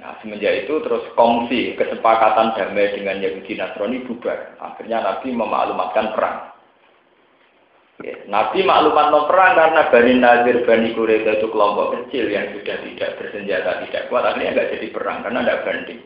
Nah, 0.00 0.16
semenjak 0.24 0.64
itu 0.64 0.80
terus 0.80 1.04
kongsi 1.12 1.76
kesepakatan 1.76 2.56
damai 2.56 2.96
dengan 2.96 3.20
Yahudi 3.20 3.52
Nasrani 3.60 4.00
bubar. 4.08 4.56
Akhirnya 4.56 5.04
Nabi 5.04 5.28
memaklumatkan 5.36 6.16
perang. 6.16 6.51
Nabi 8.26 8.66
maklumat 8.66 9.14
no 9.14 9.30
perang 9.30 9.54
karena 9.54 9.82
Bani 9.86 10.14
Nazir, 10.18 10.56
Bani 10.66 10.90
Quraidah 10.90 11.38
itu 11.38 11.46
kelompok 11.54 11.94
kecil 11.94 12.26
yang 12.30 12.50
sudah 12.50 12.76
tidak 12.82 13.10
bersenjata, 13.20 13.86
tidak 13.86 14.10
kuat. 14.10 14.26
Akhirnya 14.26 14.58
nggak 14.58 14.70
jadi 14.74 14.86
perang 14.90 15.18
karena 15.22 15.38
ada 15.46 15.62
banding. 15.62 16.00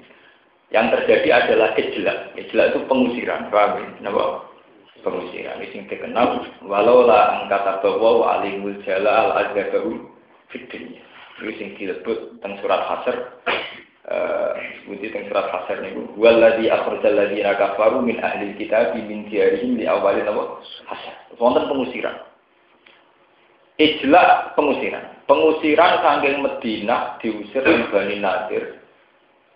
Yang 0.74 0.86
terjadi 0.98 1.28
adalah 1.32 1.68
kejlak. 1.78 2.18
Kejlak 2.34 2.66
itu 2.74 2.80
pengusiran, 2.90 3.48
paham 3.48 4.02
ya? 4.02 4.12
Pengusiran. 5.00 5.62
Ini 5.62 5.86
terkenal. 5.86 6.44
Walau 6.66 7.06
lah 7.06 7.46
angkata 7.46 7.80
bahwa 7.80 8.10
wa 8.20 8.26
alimul 8.42 8.76
jala 8.82 9.30
al 9.30 9.30
azgabahu 9.46 9.96
fitnya. 10.50 11.00
Ini 11.36 11.52
yang 11.52 11.70
disebut 11.76 12.40
tentang 12.40 12.58
surat 12.64 12.80
hasr. 12.88 13.16
Uh, 14.06 14.54
sebuti 14.86 15.10
tentang 15.10 15.34
surat 15.34 15.46
hasr 15.50 15.82
ini. 15.82 16.06
Walladhi 16.14 16.70
akhrajal 16.70 17.10
ladhina 17.10 17.58
kafaru 17.58 18.06
min 18.06 18.22
ahli 18.22 18.54
kitab 18.54 18.94
min 18.94 19.26
diarihim 19.26 19.74
di 19.74 19.82
awalin 19.82 20.30
apa? 20.30 20.62
Hasr. 20.86 21.14
Wonten 21.42 21.66
pengusiran. 21.66 22.14
Ijlak 23.82 24.54
pengusiran. 24.54 25.26
Pengusiran 25.26 26.06
sangking 26.06 26.38
Medina 26.38 27.18
diusir 27.18 27.66
oleh 27.66 27.90
Bani 27.90 28.16
Nadir 28.22 28.78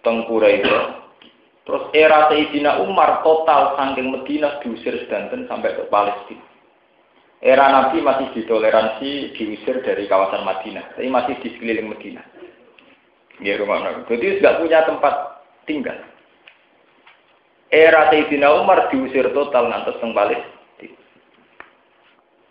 tengkura 0.03 0.51
itu. 0.51 0.75
Terus 1.63 1.85
era 1.95 2.27
Sayyidina 2.27 2.83
Umar 2.83 3.23
total 3.23 3.79
saking 3.79 4.11
Medina 4.11 4.59
diusir 4.67 4.99
sedanten 5.07 5.47
sampai 5.47 5.79
ke 5.79 5.87
Palestina. 5.87 6.43
Era 7.39 7.71
Nabi 7.71 8.03
masih 8.03 8.35
ditoleransi 8.35 9.31
diusir 9.39 9.79
dari 9.87 10.11
kawasan 10.11 10.43
Madinah, 10.43 10.99
tapi 10.99 11.07
masih 11.07 11.39
di 11.39 11.55
sekeliling 11.55 11.87
Medina. 11.87 12.27
Ya 13.41 13.57
rumah 13.57 13.81
Nabi. 13.81 14.05
Jadi 14.09 14.41
tidak 14.41 14.61
punya 14.61 14.85
tempat 14.85 15.15
tinggal. 15.65 15.97
Era 17.71 18.11
Sayyidina 18.11 18.51
Umar 18.61 18.91
diusir 18.93 19.31
total 19.33 19.71
ngantos 19.71 19.97
teng. 20.03 20.13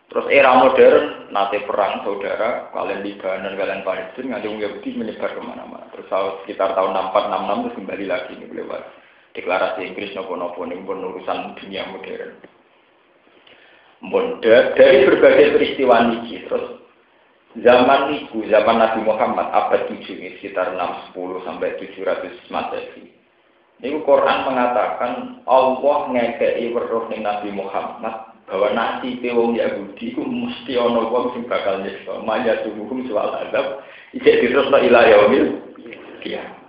Terus 0.09 0.25
era 0.33 0.57
modern, 0.57 1.29
nate 1.29 1.61
perang 1.69 2.01
saudara, 2.01 2.73
kalian 2.73 3.05
Libanon, 3.05 3.53
kalian 3.53 3.85
Palestina, 3.85 4.41
nganti 4.41 4.49
Yahudi 4.49 4.89
menyebar 4.97 5.37
ke 5.37 5.41
mana-mana. 5.45 5.85
Terus 5.93 6.09
sekitar 6.41 6.73
tahun 6.73 6.97
6466 7.13 7.61
terus 7.61 7.77
kembali 7.77 8.05
lagi 8.09 8.31
ini 8.33 8.45
lewat 8.49 8.83
deklarasi 9.37 9.85
Inggris 9.85 10.17
nopo-nopo 10.17 10.65
ini 10.65 10.81
pun 10.81 11.05
urusan 11.05 11.53
dunia 11.61 11.85
modern. 11.93 12.31
Bunda, 13.99 14.73
dari 14.73 15.05
berbagai 15.05 15.59
peristiwa 15.59 15.95
niki, 16.09 16.47
terus 16.49 16.88
zaman 17.63 18.11
niku, 18.11 18.43
zaman 18.47 18.77
Nabi 18.79 19.01
Muhammad 19.03 19.47
abad 19.51 19.87
7 19.87 20.05
ini 20.05 20.37
sekitar 20.39 20.75
610 20.75 21.45
sampai 21.47 21.75
700 21.81 22.53
Masehi. 22.53 23.05
Ini 23.79 23.95
Quran 24.03 24.39
mengatakan 24.43 25.39
Allah 25.47 25.99
ngekei 26.11 26.75
weruh 26.75 27.07
Nabi 27.15 27.49
Muhammad 27.55 28.35
bahwa 28.49 28.67
nanti 28.75 29.15
wong 29.31 29.55
Yahudi 29.55 30.11
itu 30.11 30.19
mesti 30.25 30.75
ono 30.75 31.07
wong 31.07 31.31
sing 31.31 31.47
bakal 31.47 31.79
nyiksa. 31.79 32.19
Maya 32.25 32.59
tubuhum 32.65 33.07
soal 33.07 33.29
adab 33.39 33.85
ijek 34.11 34.43
diterusno 34.43 34.83
ila 34.83 35.05
yaumil 35.07 35.63
kiamat. 36.19 36.59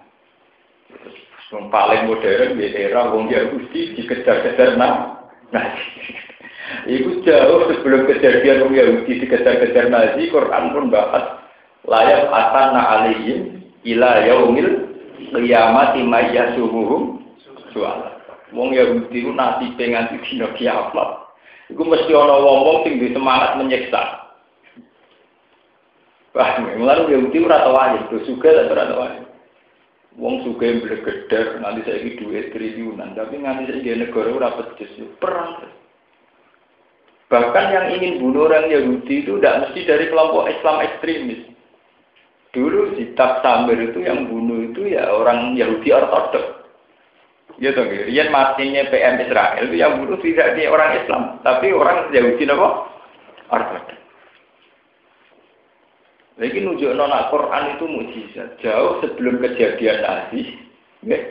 Yang 1.50 1.66
paling 1.66 2.02
modern 2.06 2.50
di 2.62 2.66
era 2.78 3.11
wong 3.11 3.26
Yahudi 3.26 3.99
dikejar-kejar 3.99 4.78
nah 4.78 5.18
nah 5.54 5.66
itu 6.87 7.25
jauh 7.26 7.67
sebelum 7.69 8.07
kejadian 8.07 8.67
wong 8.67 8.73
Yahudi 8.76 9.25
dikejar-kejar 9.26 9.90
Nazi 9.90 10.31
Quran 10.31 10.64
pun 10.73 10.93
bahas 10.93 11.40
layak 11.88 12.31
atanna 12.31 12.83
alihim 13.00 13.64
ila 13.85 14.23
yaumil 14.25 14.71
kiamat 15.35 15.97
maya 16.05 16.55
tubuhum 16.55 17.25
soal 17.73 18.14
wong 18.52 18.76
Yahudi 18.76 19.25
itu 19.25 19.33
nanti 19.33 19.73
pengen 19.76 20.21
dina 20.21 20.52
kiamat 20.55 21.31
Iku 21.71 21.87
mesti 21.87 22.11
ana 22.11 22.35
wong-wong 22.43 22.83
duwe 22.83 23.14
semangat 23.14 23.55
menyiksa. 23.62 24.02
Wah, 26.35 26.59
mulane 26.79 27.11
Yahudi 27.11 27.47
tau 27.47 27.75
wae, 27.75 27.99
do 28.11 28.19
suka 28.26 28.50
lan 28.50 28.71
ora 28.75 28.90
tau 28.90 29.00
wae. 29.07 29.19
Wong 30.19 30.43
suka 30.43 30.67
yang 30.67 30.83
geder, 30.83 31.62
nanti 31.62 31.87
saya 31.87 32.02
ini 32.02 32.19
duit 32.19 32.50
triliunan, 32.50 33.14
tapi 33.14 33.38
nanti 33.38 33.71
saya 33.71 33.79
di 33.79 33.95
negara 33.95 34.35
ora 34.35 34.59
pedes, 34.59 34.90
perang. 35.23 35.71
Bahkan 37.31 37.65
yang 37.71 37.87
ingin 37.95 38.19
bunuh 38.19 38.51
orang 38.51 38.67
Yahudi 38.67 39.23
itu 39.23 39.39
tidak 39.39 39.71
mesti 39.71 39.81
dari 39.87 40.11
kelompok 40.11 40.51
Islam 40.51 40.83
ekstremis. 40.83 41.47
Dulu 42.51 42.99
di 42.99 43.15
Samir 43.15 43.79
itu 43.79 44.03
yang 44.03 44.27
bunuh 44.27 44.75
itu 44.75 44.91
ya 44.91 45.07
orang 45.15 45.55
Yahudi 45.55 45.95
ortodoks. 45.95 46.59
Toh, 47.61 47.87
Rian 47.87 48.33
matinya 48.35 48.83
PM 48.91 49.21
Israel 49.23 49.63
itu 49.63 49.77
yang 49.79 50.03
bunuh 50.03 50.19
tidak 50.19 50.59
di 50.59 50.67
orang 50.67 50.97
Islam, 50.97 51.23
tapi 51.47 51.71
orang 51.71 52.11
Yahudi 52.11 52.51
apa? 52.51 52.69
Orthodox. 53.55 54.01
Lagi 56.41 56.59
nunjuk 56.65 56.97
nona 56.97 57.29
Quran 57.29 57.77
itu 57.77 57.85
mujizat. 57.85 58.49
Jauh 58.65 59.05
sebelum 59.05 59.45
kejadian 59.45 60.01
Nabi, 60.03 60.57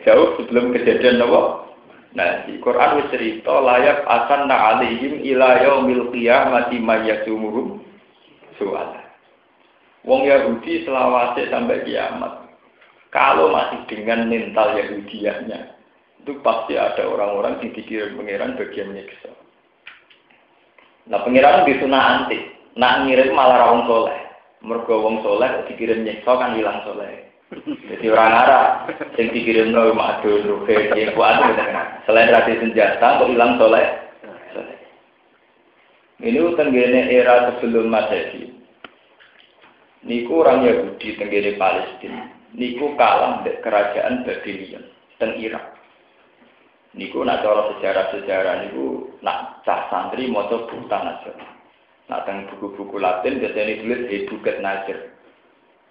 jauh 0.06 0.38
sebelum 0.38 0.70
kejadian 0.70 1.20
apa? 1.20 1.69
Nabi. 2.10 2.58
Quran 2.58 2.98
wis 2.98 3.08
cerita 3.14 3.54
layak 3.62 4.02
akan 4.02 4.50
na 4.50 4.56
alihim 4.74 5.22
ila 5.22 5.62
yaumil 5.62 6.10
qiyamati 6.10 6.82
mayyasumuhum 6.82 7.78
soal. 8.58 8.98
Wong 10.02 10.26
Yahudi 10.26 10.82
selawase 10.82 11.46
sampai 11.52 11.86
kiamat. 11.86 12.50
Kalau 13.10 13.50
masih 13.50 13.84
dengan 13.90 14.30
mental 14.30 14.78
Yahudiahnya, 14.78 15.74
itu 16.22 16.38
pasti 16.46 16.78
ada 16.78 17.10
orang-orang 17.10 17.58
yang 17.58 17.74
dikirim 17.74 18.14
pangeran 18.14 18.54
bagian 18.54 18.94
nyiksa. 18.94 19.34
Nah 21.10 21.18
pangeran 21.26 21.66
di 21.66 21.74
anti, 21.90 22.38
nak 22.78 23.02
ngirim 23.02 23.34
malah 23.34 23.66
rawong 23.66 23.82
soleh. 23.90 24.18
Mergo 24.62 25.02
wong 25.02 25.26
soleh 25.26 25.66
dikirim 25.66 26.06
nyiksa 26.06 26.30
kan 26.38 26.54
hilang 26.54 26.86
soleh. 26.86 27.29
Jadi 27.50 28.06
orang 28.06 28.30
Arab 28.46 28.66
yang 29.18 29.34
dikirim 29.34 29.74
no 29.74 29.90
madu 29.90 30.38
rufe 30.46 30.94
yang 30.94 31.18
kuat 31.18 31.34
selain 32.06 32.30
rasi 32.30 32.62
senjata 32.62 33.18
kok 33.18 33.26
hilang 33.26 33.58
soleh. 33.58 33.90
Ini 36.20 36.36
tenggene 36.54 37.10
era 37.10 37.48
sebelum 37.48 37.90
Masehi. 37.90 38.52
Niku 40.04 40.46
orang 40.46 40.68
Yahudi 40.68 41.16
tenggene 41.16 41.58
Palestina. 41.58 42.28
Niku 42.54 42.94
kalah 42.94 43.42
dari 43.42 43.58
kerajaan 43.64 44.22
Babylon 44.22 44.84
teng 45.18 45.34
Irak. 45.40 45.74
Niku 46.92 47.22
nak 47.22 47.40
cara 47.46 47.70
sejarah-sejarah 47.72 48.54
niku 48.66 49.10
nak 49.22 49.62
cah 49.64 49.88
santri 49.88 50.28
maca 50.30 50.66
buta 50.70 50.98
aja. 50.98 51.32
Nak 52.10 52.22
teng 52.26 52.46
buku-buku 52.52 52.98
Latin 52.98 53.38
biasanya 53.40 53.80
ditulis 53.80 54.06
Hebuket 54.10 54.56
Nasir. 54.60 54.98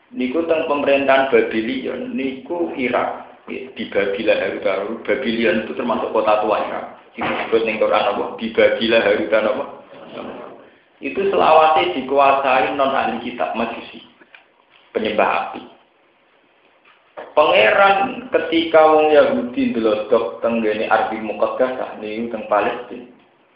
Niku 0.10 0.42
teng 0.50 0.66
pemerintahan 0.66 1.30
Babylon, 1.30 2.18
niku 2.18 2.74
Irak 2.74 3.30
di 3.50 3.84
Babila 3.94 4.34
Harutan. 4.42 5.06
Babylon 5.06 5.66
itu 5.66 5.74
termasuk 5.78 6.10
kota 6.10 6.42
tua 6.42 6.58
Irak. 6.66 6.86
Disebut 7.14 7.62
ning 7.66 7.78
Quran 7.78 8.10
apa? 8.16 8.26
Di 8.42 8.48
Babila 8.50 8.98
Harutan 9.06 9.50
apa? 9.50 9.66
Itu 11.00 11.22
selawase 11.30 11.94
dikuasai 11.96 12.74
non 12.74 12.92
ahli 12.92 13.22
kitab 13.22 13.54
Majusi. 13.54 14.02
Penyembah 14.98 15.54
api. 15.54 15.62
Pangeran 17.38 18.28
ketika 18.34 18.82
wong 18.90 19.14
Yahudi 19.14 19.72
ndelodok 19.72 20.42
teng 20.42 20.66
Arbi 20.66 21.22
Muqaddasah 21.22 22.02
niku 22.02 22.34
teng 22.34 22.44
Palestina. 22.50 23.06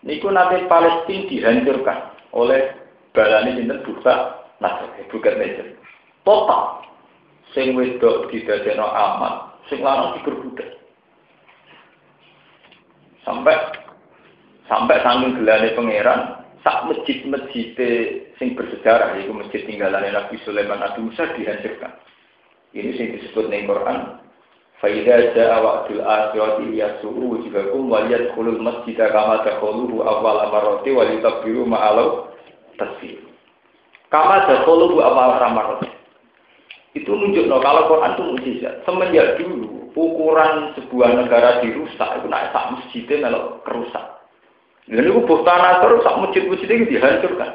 Niku 0.06 0.30
nanti 0.30 0.70
Palestina 0.70 1.28
dihancurkan 1.32 2.00
oleh 2.38 2.78
balani 3.16 3.58
sinten 3.58 3.82
buka 3.82 4.46
Nasr, 4.62 4.88
Nasr. 5.02 5.83
Total. 6.24 6.64
Sing 7.54 7.78
wedok 7.78 8.34
didadekno 8.34 8.88
amat, 8.88 9.62
sing 9.70 9.84
lanang 9.86 10.18
diperbudak. 10.18 10.82
Sampai 13.24 13.56
sampai 14.68 15.04
sanging 15.04 15.38
gelane 15.38 15.76
pangeran 15.78 16.44
sak 16.64 16.88
masjid-masjid 16.88 17.76
sing 18.40 18.56
bersejarah 18.56 19.20
yaitu 19.20 19.36
masjid 19.36 19.62
tinggalane 19.68 20.10
Nabi 20.10 20.40
Sulaiman 20.48 20.80
Nabi 20.80 21.12
dihancurkan. 21.12 21.94
Ini 22.74 22.90
sih 22.98 23.08
disebut 23.20 23.54
di 23.54 23.70
Quran. 23.70 24.18
Faidah 24.82 25.32
ja'a 25.32 25.64
wa'dul 25.64 26.04
akhirati 26.04 26.76
yasu'u 26.76 27.40
wujuhakum 27.40 27.88
wal 27.88 28.04
yadkhulul 28.10 28.60
masjid 28.60 29.00
kama 29.00 29.40
dakhuluhu 29.48 30.04
awal 30.04 30.44
amarati 30.44 30.92
wal 30.92 31.08
yutabbiru 31.08 31.64
ma'alau 31.64 32.34
tasbih. 32.76 33.22
Kama 34.12 34.50
dakhuluhu 34.50 35.00
awal 35.00 35.40
amarati. 35.40 36.03
Itu 36.94 37.10
menunjukkan 37.10 37.58
kalau 37.58 37.90
Quran 37.90 38.14
itu 38.14 38.24
mujizat. 38.24 38.74
Semenjak 38.86 39.42
dulu 39.42 39.90
ukuran 39.98 40.78
sebuah 40.78 41.10
negara 41.26 41.62
dirusak 41.62 42.22
itu 42.22 42.28
naik 42.30 42.54
sak 42.54 42.70
masjidnya 42.74 43.30
kalau 43.30 43.42
kerusak. 43.66 44.06
Dan 44.86 45.10
itu 45.10 45.22
tanah 45.26 45.74
terus 45.82 46.06
sak 46.06 46.18
masjid-masjid 46.22 46.70
itu 46.70 46.86
dihancurkan. 46.94 47.52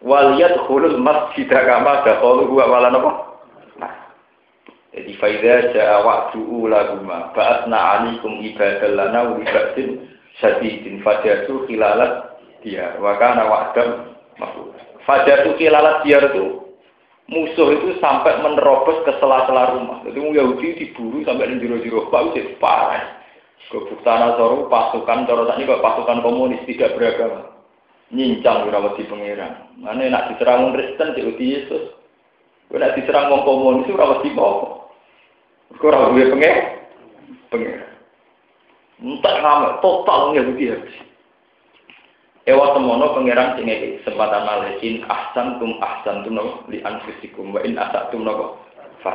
Waliyat 0.00 0.56
khulul 0.64 0.96
masjid 0.96 1.44
kama 1.44 2.00
dakhuluhu 2.08 2.56
awal 2.64 2.88
apa? 2.88 3.30
Jadi 4.90 5.12
faida 5.22 5.70
ja'a 5.70 6.02
wa'du 6.02 6.42
ulaguma 6.42 7.30
ba'atna 7.30 7.78
alikum 8.02 8.42
ibadal 8.42 8.98
lana 8.98 9.20
wa 9.30 9.38
ibadin 9.38 10.02
syadidin 10.42 10.98
fajatu 11.06 11.62
khilalat 11.70 12.42
dia 12.66 12.98
wa 12.98 13.14
kana 13.14 13.46
wa'dam 13.46 14.18
mafud. 14.42 14.74
Fajatu 15.06 15.54
dia 15.54 15.70
itu 16.02 16.69
musuh 17.30 17.78
itu 17.78 17.96
sampai 18.02 18.42
menerobos 18.42 19.06
ke 19.06 19.14
sela-sela 19.22 19.78
rumah. 19.78 20.02
Jadi 20.02 20.18
Yahudi 20.18 20.82
diburu 20.82 21.22
sampai 21.22 21.54
di 21.54 21.62
jero-jero 21.62 22.10
Pak 22.10 22.34
itu 22.34 22.58
parah. 22.58 23.22
Kebuk 23.70 24.02
tanah 24.02 24.34
soru 24.34 24.66
pasukan 24.66 25.30
cara 25.30 25.54
ini 25.54 25.62
kok 25.62 25.78
pasukan 25.78 26.26
komunis 26.26 26.58
tidak 26.66 26.98
beragama. 26.98 27.54
Nyincang 28.10 28.66
ora 28.66 28.98
di 28.98 29.06
pangeran. 29.06 29.78
Mana 29.78 30.10
nak 30.10 30.34
diserang 30.34 30.74
Kristen 30.74 31.14
di 31.14 31.22
Yesus. 31.38 31.94
Nak 32.74 32.98
diserang 32.98 33.30
wong 33.30 33.46
komunis 33.46 33.86
ora 33.94 34.18
wedi 34.18 34.34
apa. 34.34 34.90
Kurang 35.78 36.18
gue 36.18 36.34
pengen, 36.34 36.56
pengen. 37.54 37.78
Entah 38.98 39.34
nama 39.38 39.78
total 39.78 40.34
Yahudi 40.34 40.74
habis. 40.74 41.09
Ewa 42.50 42.74
semono 42.74 43.14
pangeran 43.14 43.54
sing 43.54 43.70
kesempatan 44.02 44.42
malesin 44.42 45.06
ahsan 45.06 45.62
tum 45.62 45.78
ahsan 45.78 46.26
tum 46.26 46.66
li 46.66 46.82
anfusikum 46.82 47.54
wa 47.54 47.62
in 47.62 47.78
asatum 47.78 48.26
no 48.26 48.58
fa. 49.06 49.14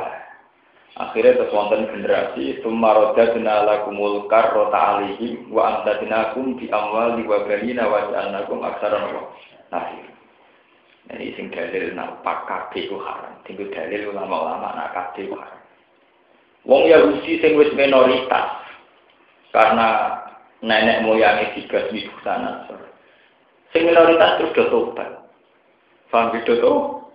Akhirnya 0.96 1.36
terus 1.36 1.52
wonten 1.52 1.84
generasi 1.92 2.64
tumaroda 2.64 3.36
ala 3.36 3.84
kumul 3.84 4.24
karrota 4.32 4.96
alihim 4.96 5.52
wa 5.52 5.68
amdadinakum 5.68 6.56
di 6.56 6.72
amwali 6.72 7.28
wa 7.28 7.44
banina 7.44 7.84
wa 7.84 8.08
ja'alnakum 8.08 8.64
aksara 8.64 9.04
no 9.04 9.36
nasir. 9.68 10.08
Ini 11.12 11.36
sing 11.36 11.52
dalil 11.52 11.92
nak 11.92 12.24
pak 12.24 12.48
kabeh 12.48 12.88
ku 12.88 12.96
haram. 13.04 13.36
Tinggal 13.44 13.68
dalil 13.68 14.16
ulama-ulama 14.16 14.72
nak 14.72 14.96
kabeh 14.96 15.28
ku 15.28 15.36
haram. 15.36 15.60
Wong 16.64 16.88
Yahudi 16.88 17.44
sing 17.44 17.60
wis 17.60 17.68
minoritas 17.76 18.64
karena 19.52 20.16
nenek 20.64 21.04
moyangnya 21.04 21.52
tiga 21.52 21.92
di 21.92 22.08
sana. 22.24 22.64
Sing 23.76 23.92
minoritas 23.92 24.40
terus 24.40 24.56
do 24.56 24.64
tobat. 24.72 25.28
Paham 26.08 26.32
gitu 26.40 26.64
tuh? 26.64 27.12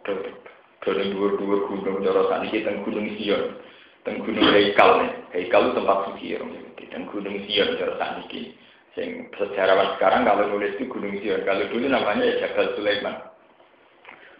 Dari 0.85 1.09
dua-dua 1.09 1.65
gunung 1.65 2.05
cara 2.05 2.37
kita 2.45 2.69
teng 2.69 2.85
Gunung 2.85 3.09
Sion, 3.17 3.57
teng 4.05 4.21
Gunung 4.21 4.45
Heikal 4.53 5.01
nih. 5.01 5.11
Heikal 5.33 5.73
itu 5.73 5.81
tempat 5.81 5.97
suci 6.05 6.37
orang 6.37 6.53
Yahudi. 6.53 6.83
Teng 6.93 7.09
Gunung 7.09 7.33
Sion 7.49 7.81
cara 7.81 7.97
saniki. 7.97 8.53
Sing 8.93 9.33
sejarawan 9.41 9.97
sekarang 9.97 10.21
kalau 10.21 10.53
nulis 10.53 10.77
itu 10.77 10.85
Gunung 10.85 11.17
Sion, 11.25 11.41
kalau 11.49 11.65
dulu 11.65 11.89
namanya 11.89 12.29
ya 12.29 12.45
Jabal 12.45 12.77
Sulaiman. 12.77 13.17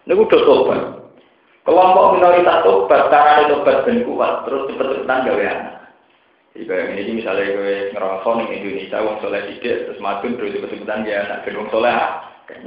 Ini 0.06 0.14
udah 0.14 0.42
tobat. 0.46 0.82
Kelompok 1.66 2.22
minoritas 2.22 2.62
tobat, 2.62 3.02
cara 3.10 3.50
tobat 3.50 3.82
dan 3.90 4.06
kuat, 4.06 4.46
terus 4.46 4.70
cepet-cepetan 4.70 5.26
gawe 5.26 5.44
anak. 5.50 5.81
Yang 6.52 7.00
ini 7.00 7.24
misalnya 7.24 7.48
gue 7.48 7.96
ngerasa 7.96 8.28
di 8.44 8.60
Indonesia, 8.60 9.00
wong 9.00 9.24
soleh 9.24 9.40
tidak, 9.56 9.88
terus 9.88 10.04
madun 10.04 10.36
terus 10.36 10.52
cepet-cepetan 10.52 11.08
ya 11.08 11.24
anak, 11.24 11.48
dan 11.48 11.56
wong 11.56 11.70
soleh 11.72 11.96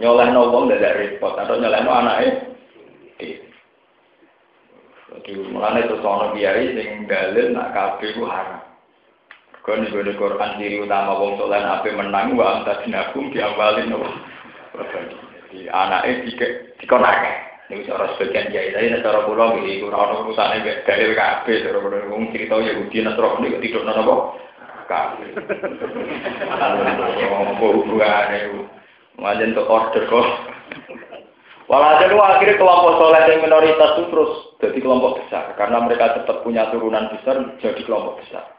nyoleh 0.01 0.27
no 0.33 0.49
wong 0.49 0.73
tidak 0.73 0.97
repot, 0.97 1.37
atau 1.37 1.61
nyoleh 1.61 1.81
no 1.85 1.93
anaknya. 1.93 2.33
Jadi 5.15 5.31
mulanya 5.53 5.85
itu 5.85 5.97
soal 6.01 6.33
biaya 6.33 6.65
sing 6.75 7.05
dalil 7.05 7.53
nak 7.53 7.77
kafe 7.77 8.17
ku 8.17 8.25
haram. 8.25 8.65
Kau 9.65 9.77
nih 9.77 9.89
gue 9.93 10.17
Quran 10.17 10.57
diri 10.57 10.81
utama 10.81 11.21
wong 11.21 11.37
soleh 11.37 11.61
nape 11.61 11.93
menang, 11.93 12.33
wa 12.41 12.61
anta 12.61 12.81
dinakum 12.81 13.29
diambalin 13.37 13.93
no. 13.93 14.01
Jadi 14.75 15.69
anaknya 15.69 16.25
dikonake. 16.81 17.54
Ini 17.75 17.91
cara 17.91 18.07
sebagian 18.15 18.55
kiai, 18.55 18.71
tapi 18.71 19.03
cara 19.03 19.27
pulau 19.27 19.59
ini 19.59 19.83
kurang 19.83 19.99
orang 19.99 20.31
urusan 20.31 20.63
ini 20.63 20.79
dari 20.87 21.11
KP, 21.11 21.67
cara 21.67 21.83
pulau 21.83 22.07
ngomong 22.07 22.31
cerita 22.31 22.55
ya 22.63 22.79
budi 22.79 23.03
nasroh 23.03 23.35
ini 23.43 23.59
tidur 23.59 23.83
nana 23.83 24.07
kok 24.07 24.23
KP. 24.87 25.17
Ngomong 27.27 27.59
hubungan 27.59 28.31
itu, 28.31 28.63
ngajen 29.19 29.59
untuk 29.59 29.67
order 29.67 30.03
kok. 30.07 30.27
Walhasil 31.65 32.13
itu 32.13 32.19
akhirnya 32.21 32.61
kelompok 32.61 33.01
soleh 33.01 33.25
yang 33.25 33.41
minoritas 33.41 33.97
itu 33.97 34.13
terus 34.13 34.33
jadi 34.61 34.79
kelompok 34.85 35.25
besar 35.25 35.57
karena 35.57 35.81
mereka 35.81 36.13
cepat 36.13 36.45
punya 36.45 36.69
turunan 36.69 37.09
besar 37.09 37.41
jadi 37.59 37.81
kelompok 37.89 38.21
besar. 38.21 38.55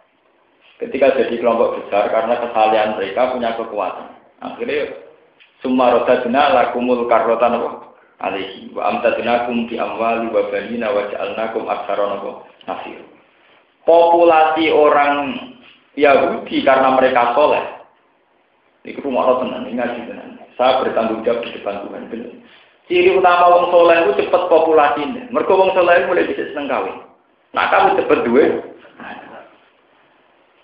Ketika 0.82 1.14
jadi 1.14 1.38
kelompok 1.38 1.80
besar 1.80 2.10
karena 2.12 2.36
kesalahan 2.42 2.98
mereka 2.98 3.32
punya 3.32 3.54
kekuatan. 3.56 4.10
Akhirnya 4.42 4.92
summa 5.62 5.94
rodadina 5.94 6.52
lakumul 6.52 7.06
karrotan 7.06 7.62
apa? 7.62 7.95
Alaihi 8.24 8.72
wa 8.72 8.96
amtadnakum 8.96 9.68
bi 9.68 9.76
amwali 9.80 10.32
wa 10.32 10.48
banina 10.52 10.88
wa 10.92 11.08
ja'alnakum 11.12 11.68
aktsara 11.68 12.06
nasir. 12.68 13.00
Populasi 13.86 14.74
orang 14.74 15.38
Yahudi 15.96 16.66
karena 16.66 16.96
mereka 16.98 17.38
soleh. 17.38 17.64
Ini 18.86 19.02
rumah 19.02 19.26
Allah 19.26 19.38
tenang, 19.42 19.64
ini 19.66 19.82
ngaji 19.82 20.00
tenang. 20.06 20.32
Saya 20.56 20.86
bertanggung 20.86 21.26
jawab 21.26 21.42
di 21.42 21.58
depan 21.58 21.82
Tuhan. 21.86 22.06
Benar. 22.10 22.34
Ciri 22.86 23.18
utama 23.18 23.50
wong 23.50 23.66
soleh 23.74 23.98
itu 24.06 24.12
cepat 24.22 24.46
populasinya. 24.46 25.26
Mereka 25.34 25.52
wong 25.58 25.74
soleh 25.74 26.06
mulai 26.06 26.30
bisa 26.30 26.46
seneng 26.54 26.70
kawin. 26.70 26.96
Nah 27.58 27.66
kamu 27.74 27.98
cepat 27.98 28.20
duit. 28.30 28.54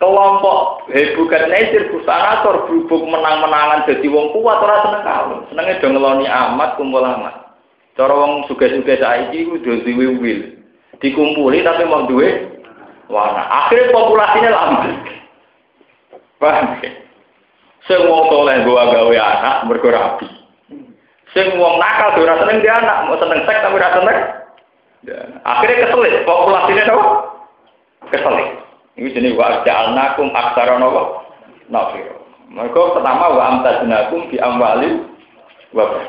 Kelompok 0.02 0.90
hebukat 0.90 1.46
nesir 1.46 1.94
kusanator 1.94 2.66
berhubung 2.66 3.10
menang-menangan 3.14 3.86
jadi 3.86 4.06
wong 4.10 4.34
kuat 4.38 4.58
orang 4.62 4.82
seneng 4.86 5.04
kawin. 5.06 5.40
Senengnya 5.50 5.82
dong 5.82 5.94
ngeloni 5.98 6.26
amat 6.30 6.70
kumpul 6.78 7.02
amat. 7.02 7.41
Cara 8.00 8.14
wong 8.16 8.48
suge-suge 8.48 9.00
saiki 9.00 9.48
do 9.64 9.84
duwe 9.84 10.06
wil. 10.18 10.40
Dikumpuli 11.02 11.66
tapi 11.66 11.84
mau 11.88 12.08
duwe 12.08 12.60
warna. 13.12 13.44
Akhirnya 13.48 13.92
populasinya 13.92 14.50
lambat. 14.52 14.96
Paham 16.40 16.80
ya? 16.82 16.92
Sing 17.90 18.00
wong 18.06 18.30
soleh 18.30 18.62
gua 18.64 18.90
gawe 18.94 19.16
anak 19.18 19.56
mergo 19.68 19.90
rapi. 19.90 20.30
Sing 21.34 21.58
wong 21.58 21.80
nakal 21.80 22.20
ora 22.20 22.40
seneng 22.44 22.60
dia 22.60 22.76
anak, 22.78 23.08
mau 23.08 23.18
seneng 23.18 23.40
seks 23.48 23.64
tapi 23.64 23.78
ora 23.80 23.92
seneng 23.96 24.20
Ya. 25.02 25.18
Akhirnya 25.42 25.90
keselit, 25.90 26.30
populasinya 26.30 26.94
apa? 26.94 27.06
Keselit. 28.14 28.50
Ini 29.02 29.10
jenis 29.18 29.34
wa 29.34 29.66
ja'alnakum 29.66 30.30
aksara 30.30 30.78
nopo 30.78 31.26
nafiro. 31.74 32.22
Mereka 32.54 33.02
pertama 33.02 33.34
wa 33.34 33.44
amtaznakum 33.50 34.30
bi 34.30 34.38
amwali 34.38 35.02
wa 35.74 36.06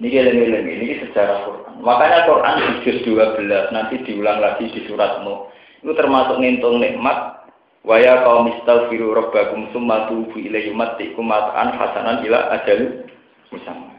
Ini 0.00 0.08
geleng-geleng, 0.08 0.66
ini 0.72 1.04
sejarah 1.04 1.44
Quran. 1.44 1.84
Makanya 1.84 2.24
Quran 2.24 2.54
di 2.56 2.72
juz 2.88 2.98
12 3.04 3.76
nanti 3.76 4.00
diulang 4.08 4.40
lagi 4.40 4.72
di 4.72 4.80
surat 4.88 5.20
Nuh. 5.20 5.52
Itu 5.84 5.92
termasuk 5.92 6.40
ngintung 6.40 6.80
nikmat 6.80 7.42
Waya 7.82 8.22
kaum 8.22 8.46
istaghfiru 8.46 9.10
rabbakum 9.10 9.66
summa 9.74 10.06
tubu 10.06 10.38
ilaihi 10.38 10.70
yumatikum 10.70 11.26
mata'an 11.26 11.74
hasanan 11.74 12.22
ila 12.22 12.54
ajal 12.54 13.10
musamma. 13.50 13.90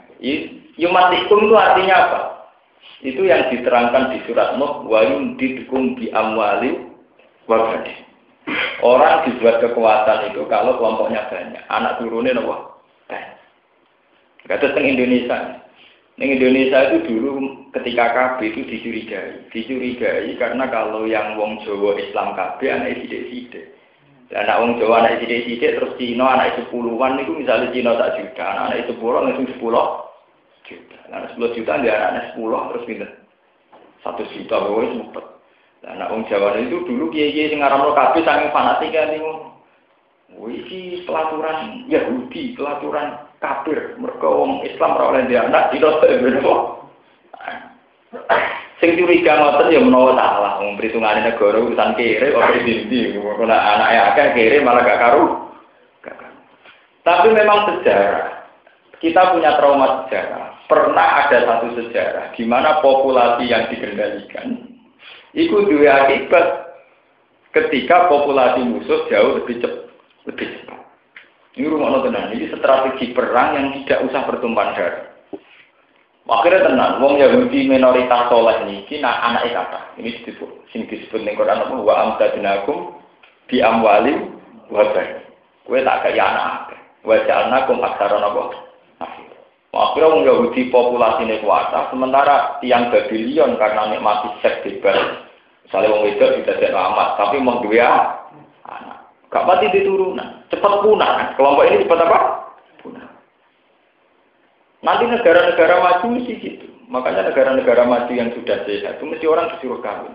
Yumatikum 0.79 1.43
itu 1.43 1.55
artinya 1.59 1.95
apa? 1.99 2.21
Itu 3.03 3.27
yang 3.27 3.51
diterangkan 3.51 4.15
di 4.15 4.23
surat 4.23 4.55
Nuh 4.55 4.87
wa 4.87 5.03
yumdidukum 5.03 5.99
bi 5.99 6.07
amwali 6.15 6.79
wa 7.43 7.75
Orang 8.83 9.27
dibuat 9.27 9.63
kekuatan 9.63 10.31
itu 10.31 10.43
kalau 10.51 10.75
kelompoknya 10.75 11.27
banyak, 11.31 11.63
anak 11.71 11.99
turunnya 11.99 12.35
nopo 12.35 12.83
banyak. 13.07 13.39
Kata 14.47 14.75
teng 14.75 14.83
Indonesia. 14.83 15.62
Di 16.13 16.29
Indonesia 16.29 16.93
itu 16.93 17.09
dulu 17.09 17.31
ketika 17.73 18.13
KB 18.13 18.39
itu 18.53 18.61
dicurigai, 18.69 19.49
dicurigai 19.49 20.29
karena 20.37 20.69
kalau 20.69 21.09
yang 21.09 21.33
wong 21.41 21.57
Jawa 21.65 21.97
Islam 21.97 22.37
KB 22.37 22.59
anak 22.69 23.01
sidik-sidik. 23.01 23.73
Anak 24.29 24.61
wong 24.61 24.77
Jawa 24.77 25.01
anak 25.01 25.25
sidik-sidik 25.25 25.81
terus 25.81 25.97
Cina 25.97 26.37
anak 26.37 26.53
itu 26.53 26.69
puluhan 26.69 27.17
itu 27.17 27.33
misalnya 27.33 27.73
Cina 27.73 27.97
tak 27.97 28.21
juta, 28.21 28.45
anak, 28.45 28.65
-anak 28.69 28.81
itu 28.85 28.93
puluh 29.01 29.25
itu 29.25 29.43
sepuluh 29.57 29.87
juta. 30.69 30.97
Nah, 31.09 31.25
sepuluh 31.33 31.51
juta 31.57 31.73
dia 31.81 31.95
anak 31.97 32.23
sepuluh 32.31 32.61
terus 32.69 32.85
pindah 32.85 33.11
satu 34.03 34.21
juta 34.35 34.55
gue 34.69 34.85
sempet. 34.93 35.25
Anak 35.83 36.11
wong 36.13 36.23
Jawa 36.29 36.61
itu 36.61 36.77
dulu 36.85 37.09
kiai-kiai 37.09 37.51
sing 37.51 37.59
ngaramno 37.59 37.91
kabeh 37.97 38.21
saking 38.21 38.53
fanatik 38.53 38.93
kan 38.93 39.11
niku. 39.11 39.33
Wih, 40.33 41.03
pelaturan 41.05 41.85
Yahudi, 41.91 42.57
pelaturan 42.57 43.22
kafir. 43.43 43.99
Mereka 43.99 44.23
wong 44.23 44.63
Islam 44.63 44.95
ora 44.95 45.05
oleh 45.11 45.27
dia 45.27 45.43
anak 45.43 45.75
tidak 45.75 45.99
berbeda. 45.99 46.55
Sing 48.79 48.95
curiga 48.95 49.35
ngoten 49.35 49.75
ya 49.75 49.79
menawa 49.83 50.15
salah. 50.15 50.53
Wong 50.63 50.79
perhitungane 50.79 51.27
negara 51.27 51.59
urusan 51.59 51.99
kere 51.99 52.31
ora 52.31 52.55
dindi. 52.55 53.19
Kok 53.19 53.43
anake 53.43 53.97
akeh 53.99 54.27
kere 54.31 54.57
malah 54.63 54.87
gak 54.87 55.01
karu. 55.03 55.25
Tapi 57.03 57.27
memang 57.35 57.67
sejarah. 57.67 58.47
Kita 59.03 59.35
punya 59.35 59.59
trauma 59.59 60.07
sejarah. 60.07 60.63
Pernah 60.71 61.27
ada 61.27 61.37
satu 61.43 61.75
sejarah 61.75 62.31
di 62.39 62.47
mana 62.47 62.79
populasi 62.79 63.51
yang 63.51 63.67
dikendalikan 63.67 64.63
itu 65.35 65.67
dua 65.67 66.07
akibat 66.07 66.71
ketika 67.51 68.07
populasi 68.07 68.63
musuh 68.63 69.03
jauh 69.11 69.43
lebih 69.43 69.59
cepat. 69.59 69.83
Lebih 70.23 70.47
cepat. 70.55 70.82
Ini 71.53 71.69
rumah 71.69 72.01
tenang, 72.01 72.33
ini 72.33 72.49
strategi 72.49 73.13
perang 73.13 73.53
yang 73.53 73.67
tidak 73.85 74.09
usah 74.09 74.25
bertumpah 74.25 74.73
darah. 74.73 75.05
Akhirnya 76.23 76.65
tenang, 76.65 76.97
wong 76.97 77.21
Yahudi 77.21 77.69
minoritas 77.69 78.31
soleh 78.31 78.63
ini, 78.65 78.87
kina 78.89 79.11
anak 79.21 79.53
kata. 79.53 79.99
Ini 80.01 80.23
disebut, 80.23 80.49
sing 80.73 80.89
disebut 80.89 81.21
ning 81.21 81.37
Quran 81.37 81.61
apa 81.61 81.75
wa 81.77 81.93
amtadnakum 82.09 82.97
di 83.51 83.61
amwalim 83.61 84.39
wa 84.73 84.87
bani. 84.97 85.19
Tak 85.69 85.99
kaya 86.09 86.23
anak. 86.23 86.73
Wa 87.03 87.19
ja'alnakum 87.21 87.83
aksara 87.83 88.17
napa? 88.17 88.55
Akhirnya 89.73 90.09
wong 90.09 90.21
Yahudi 90.25 90.69
populasi 90.69 91.25
kuasa, 91.41 91.89
sementara 91.89 92.61
tiang 92.61 92.93
Babylon 92.93 93.57
karena 93.57 93.89
nikmati 93.89 94.29
seks 94.45 94.61
bebas. 94.61 95.25
Misalnya 95.65 95.89
wong 95.89 96.01
wedok 96.05 96.29
tidak 96.37 96.61
ada 96.61 96.81
amat, 96.93 97.09
tapi 97.17 97.41
mau 97.41 97.57
dua. 97.65 98.12
Gak 99.33 99.49
mati 99.49 99.65
di 99.73 99.81
turunan, 99.81 100.45
cepat 100.53 100.73
punah. 100.85 101.09
Kan? 101.17 101.27
Kelompok 101.33 101.65
ini 101.65 101.81
cepat 101.81 102.05
apa? 102.05 102.19
Punah. 102.85 103.09
Nanti 104.85 105.09
negara-negara 105.09 105.81
maju 105.81 106.05
mesti 106.13 106.33
gitu. 106.37 106.69
Makanya 106.85 107.33
negara-negara 107.33 107.89
maju 107.89 108.11
yang 108.13 108.29
sudah 108.37 108.61
sehat 108.69 109.01
itu 109.01 109.05
mesti 109.09 109.25
orang 109.25 109.49
disuruh 109.57 109.81
kawin. 109.81 110.13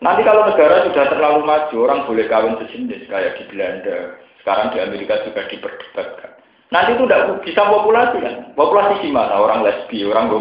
Nanti 0.00 0.24
kalau 0.24 0.48
negara 0.48 0.88
sudah 0.88 1.04
terlalu 1.12 1.44
maju, 1.44 1.76
orang 1.84 2.06
boleh 2.08 2.24
kawin 2.32 2.56
sejenis 2.64 3.04
kayak 3.12 3.36
di 3.36 3.44
Belanda. 3.52 4.16
Sekarang 4.40 4.72
di 4.72 4.78
Amerika 4.80 5.20
juga 5.28 5.44
diperdebatkan. 5.44 6.32
Nanti 6.72 6.96
itu 6.96 7.04
tidak 7.04 7.44
bisa 7.44 7.60
populasi 7.68 8.16
kan. 8.24 8.36
Populasi 8.56 9.04
gimana? 9.04 9.36
Orang 9.36 9.68
lesbi, 9.68 10.00
orang 10.08 10.32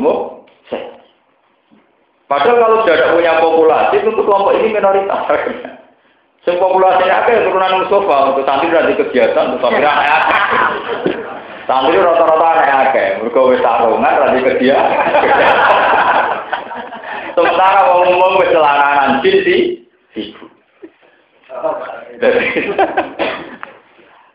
seks. 0.72 1.04
Padahal 2.32 2.60
kalau 2.60 2.78
sudah 2.84 3.12
punya 3.12 3.40
populasi, 3.44 3.96
tentu 4.04 4.22
kelompok 4.24 4.56
ini 4.56 4.72
minoritas. 4.72 5.24
Sing 6.48 6.56
populasinya 6.64 7.28
akeh 7.28 7.44
turunan 7.44 7.84
Mustafa 7.84 8.32
untuk 8.32 8.48
santri 8.48 8.72
dari 8.72 8.96
kegiatan 8.96 9.52
untuk 9.52 9.68
santri 9.68 9.84
anak 9.84 10.24
Santri 11.68 12.00
rata-rata 12.00 12.48
anak 12.56 12.68
akeh, 12.88 13.20
mereka 13.20 13.40
wis 13.52 13.60
tarungan 13.60 14.16
dari 14.16 14.40
kegiatan. 14.40 14.96
Sementara 17.36 17.92
wong 17.92 18.16
umum 18.16 18.40
wis 18.40 18.56
celananan 18.56 19.20
jin 19.20 19.36
sih, 19.44 19.62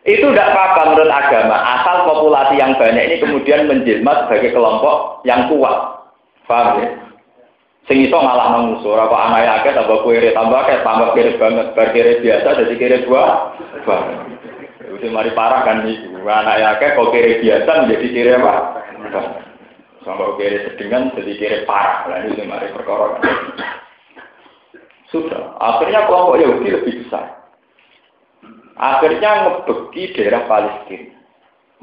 Itu 0.04 0.26
tidak 0.28 0.52
apa-apa 0.52 0.92
menurut 0.92 1.08
agama, 1.08 1.56
asal 1.80 2.04
populasi 2.04 2.60
yang 2.60 2.76
banyak 2.76 3.08
ini 3.08 3.16
kemudian 3.24 3.64
menjelma 3.64 4.28
sebagai 4.28 4.52
kelompok 4.52 5.24
yang 5.24 5.48
kuat. 5.48 6.04
Paham 6.44 6.84
ya? 6.84 7.11
Sing 7.90 7.98
iso 7.98 8.14
ngalah 8.14 8.54
nang 8.54 8.64
musuh, 8.70 8.94
ora 8.94 9.10
kok 9.10 9.22
anake 9.26 9.48
akeh 9.50 9.72
tambah 9.74 10.06
kere, 10.06 10.30
tambah 10.30 10.54
akeh 10.54 10.78
tambah 10.86 11.08
kere 11.18 11.30
banget, 11.34 11.66
bar 11.74 11.88
kere 11.90 12.22
biasa 12.22 12.48
jadi 12.62 12.74
kere 12.78 12.96
dua. 13.02 13.50
Wis 14.94 15.02
mari 15.10 15.34
parah 15.34 15.66
kan 15.66 15.82
niku. 15.82 16.22
Anake 16.22 16.62
akeh 16.62 16.88
kok 16.94 17.10
kere 17.10 17.42
biasa 17.42 17.70
menjadi 17.82 18.08
kere 18.14 18.30
apa? 18.38 18.54
Sampai 20.06 20.34
kere 20.38 20.56
sedengan 20.70 21.10
jadi 21.18 21.32
kere 21.34 21.58
parah. 21.66 22.06
Lah 22.06 22.22
ini 22.22 22.46
mari 22.46 22.70
perkara. 22.70 23.18
Sudah, 25.10 25.60
akhirnya 25.60 26.08
kelompok 26.08 26.40
Yahudi 26.40 26.72
lebih 26.72 26.94
besar. 27.04 27.44
Akhirnya 28.80 29.44
ngebeki 29.44 30.16
daerah 30.16 30.48
Palestina. 30.48 31.12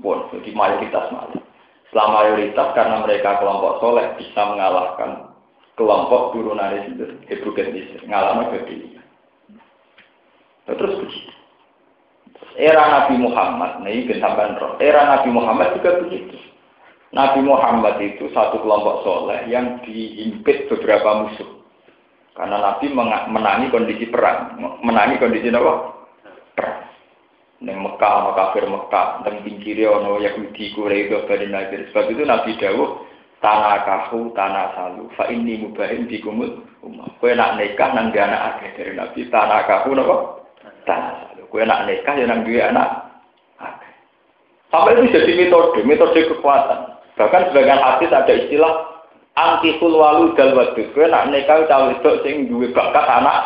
Bon, 0.02 0.26
jadi 0.34 0.50
mayoritas 0.56 1.12
malah. 1.14 1.38
Setelah 1.86 2.08
mayoritas 2.10 2.68
karena 2.74 2.98
mereka 3.06 3.38
kelompok 3.38 3.78
soleh 3.84 4.18
bisa 4.18 4.42
mengalahkan 4.50 5.29
kelompok 5.80 6.36
turunan 6.36 6.76
itu, 6.76 7.08
Ibu 7.32 7.56
Gendis, 7.56 7.88
ngalami 8.04 8.52
begini. 8.52 9.00
Terus 10.68 11.00
begitu. 11.00 11.32
Era 12.60 12.84
Nabi 12.92 13.16
Muhammad, 13.24 13.80
nah 13.80 13.90
ini 13.90 14.20
sampai 14.20 14.60
roh. 14.60 14.76
Era 14.84 15.08
Nabi 15.08 15.32
Muhammad 15.32 15.80
juga 15.80 16.04
begitu. 16.04 16.36
Nabi 17.16 17.42
Muhammad 17.42 17.98
itu 18.04 18.28
satu 18.36 18.62
kelompok 18.62 19.02
soleh 19.02 19.48
yang 19.48 19.82
diimpit 19.82 20.68
beberapa 20.68 21.26
musuh. 21.26 21.64
Karena 22.38 22.60
Nabi 22.60 22.92
menangi 23.32 23.72
kondisi 23.74 24.06
perang, 24.12 24.60
menangi 24.84 25.18
kondisi 25.18 25.50
apa? 25.50 25.98
Neng 27.60 27.84
Mekah, 27.84 28.32
kafir 28.40 28.64
Mekah, 28.72 29.20
tentang 29.20 29.44
pinggirnya 29.44 29.92
ono 29.92 30.16
Yahudi, 30.24 30.72
Quraisy, 30.72 31.28
Bani 31.28 31.48
Nadir. 31.52 31.92
Sebab 31.92 32.08
itu 32.08 32.24
Nabi 32.24 32.56
Dawud 32.56 33.09
tanah 33.40 33.84
kahu, 33.88 34.32
tanah 34.36 34.76
salu. 34.76 35.08
Fa 35.16 35.28
ini 35.32 35.60
mubahin 35.60 36.08
di 36.08 36.20
kumul 36.20 36.64
umah. 36.84 37.08
Kue 37.20 37.36
nak 37.36 37.60
nikah 37.60 37.92
nang 37.96 38.12
dia 38.12 38.28
anak 38.28 38.56
akeh 38.56 38.70
dari 38.76 38.94
Nabi. 38.96 39.28
Tanah 39.32 39.60
kahu 39.68 39.96
nopo? 39.96 40.16
Tanah 40.84 41.28
salu. 41.28 41.44
Kue 41.48 41.64
nak 41.64 41.88
nikah 41.88 42.14
ya 42.16 42.26
nang 42.28 42.44
dia 42.44 42.72
anak 42.72 42.90
akeh. 43.60 43.92
Sampai 44.70 45.00
itu 45.00 45.16
jadi 45.16 45.32
metode, 45.34 45.80
metode 45.88 46.20
kekuatan. 46.30 46.80
Bahkan 47.20 47.52
sebagian 47.52 47.84
hadis 47.84 48.16
ada 48.16 48.32
istilah 48.32 48.74
anti 49.36 49.76
walu 49.80 50.36
dal 50.36 50.56
wadud. 50.56 50.88
Kue 50.92 51.08
nak 51.08 51.32
nikah 51.32 51.64
cawe 51.68 51.96
itu 51.96 52.12
sing 52.24 52.52
duwe 52.52 52.72
bakat 52.76 53.08
anak 53.08 53.40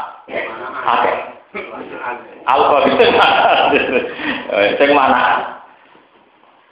akeh. 0.84 1.18
Alkohol 2.50 2.90
itu 2.90 3.06
sing 4.82 4.90
mana? 4.98 5.62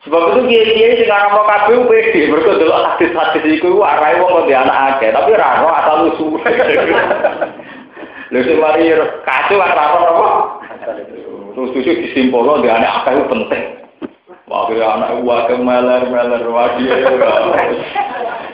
Sebab 0.01 0.33
itu 0.33 0.39
kiai-kiai 0.49 0.97
sing 0.97 1.05
ngaramno 1.05 1.45
kabeh 1.45 1.85
pede, 1.85 2.25
mergo 2.33 2.57
delok 2.57 2.97
hadis-hadis 2.97 3.61
iku 3.61 3.85
arahe 3.85 4.17
wong 4.17 4.49
kok 4.49 4.49
anak 4.49 4.97
akeh, 4.97 5.13
tapi 5.13 5.37
ra 5.37 5.61
ono 5.61 5.69
asal 5.69 6.09
usul. 6.09 6.41
Lha 8.31 8.39
sing 8.41 8.57
mari 8.57 8.89
kacau 9.21 9.61
ora 9.61 9.85
ono 9.93 10.07
apa? 10.09 10.27
Terus 11.53 11.69
susu 11.77 11.91
disimpulno 11.93 12.65
di 12.65 12.69
anak 12.73 13.05
itu 13.13 13.29
penting. 13.29 13.63
Wakil 14.49 14.81
anak 14.81 15.21
gua 15.21 15.45
kemeler 15.45 16.09
meler 16.09 16.43
wadi. 16.49 16.83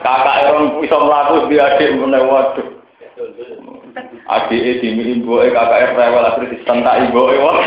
Kakak 0.04 0.46
orang 0.52 0.78
bisa 0.84 0.98
melakukan 1.00 1.48
dia 1.50 1.64
adik 1.74 1.96
meneh 1.98 2.22
waduh. 2.22 2.77
Adik 4.28 4.78
dimi 4.84 5.18
eh 5.18 5.50
kakak 5.50 5.98
rewel 5.98 6.22
akhirnya 6.22 6.54
disentak 6.54 6.96
ibu 7.10 7.22
eh 7.34 7.40
wah. 7.42 7.58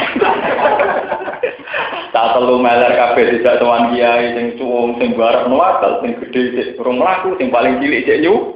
Tak 2.11 2.27
telu 2.35 2.59
meler 2.59 2.95
kabeh 2.95 3.39
tidak 3.39 3.59
tuan 3.63 3.91
kiai 3.95 4.35
sing 4.35 4.47
cuwung 4.59 4.99
sing 4.99 5.15
barep 5.15 5.47
nuwakal 5.47 6.03
sing 6.03 6.19
gede 6.19 6.43
sik 6.55 6.79
urung 6.79 6.99
mlaku 7.03 7.35
sing 7.39 7.51
paling 7.51 7.79
cilik 7.83 8.07
cek 8.07 8.21
nyu. 8.23 8.55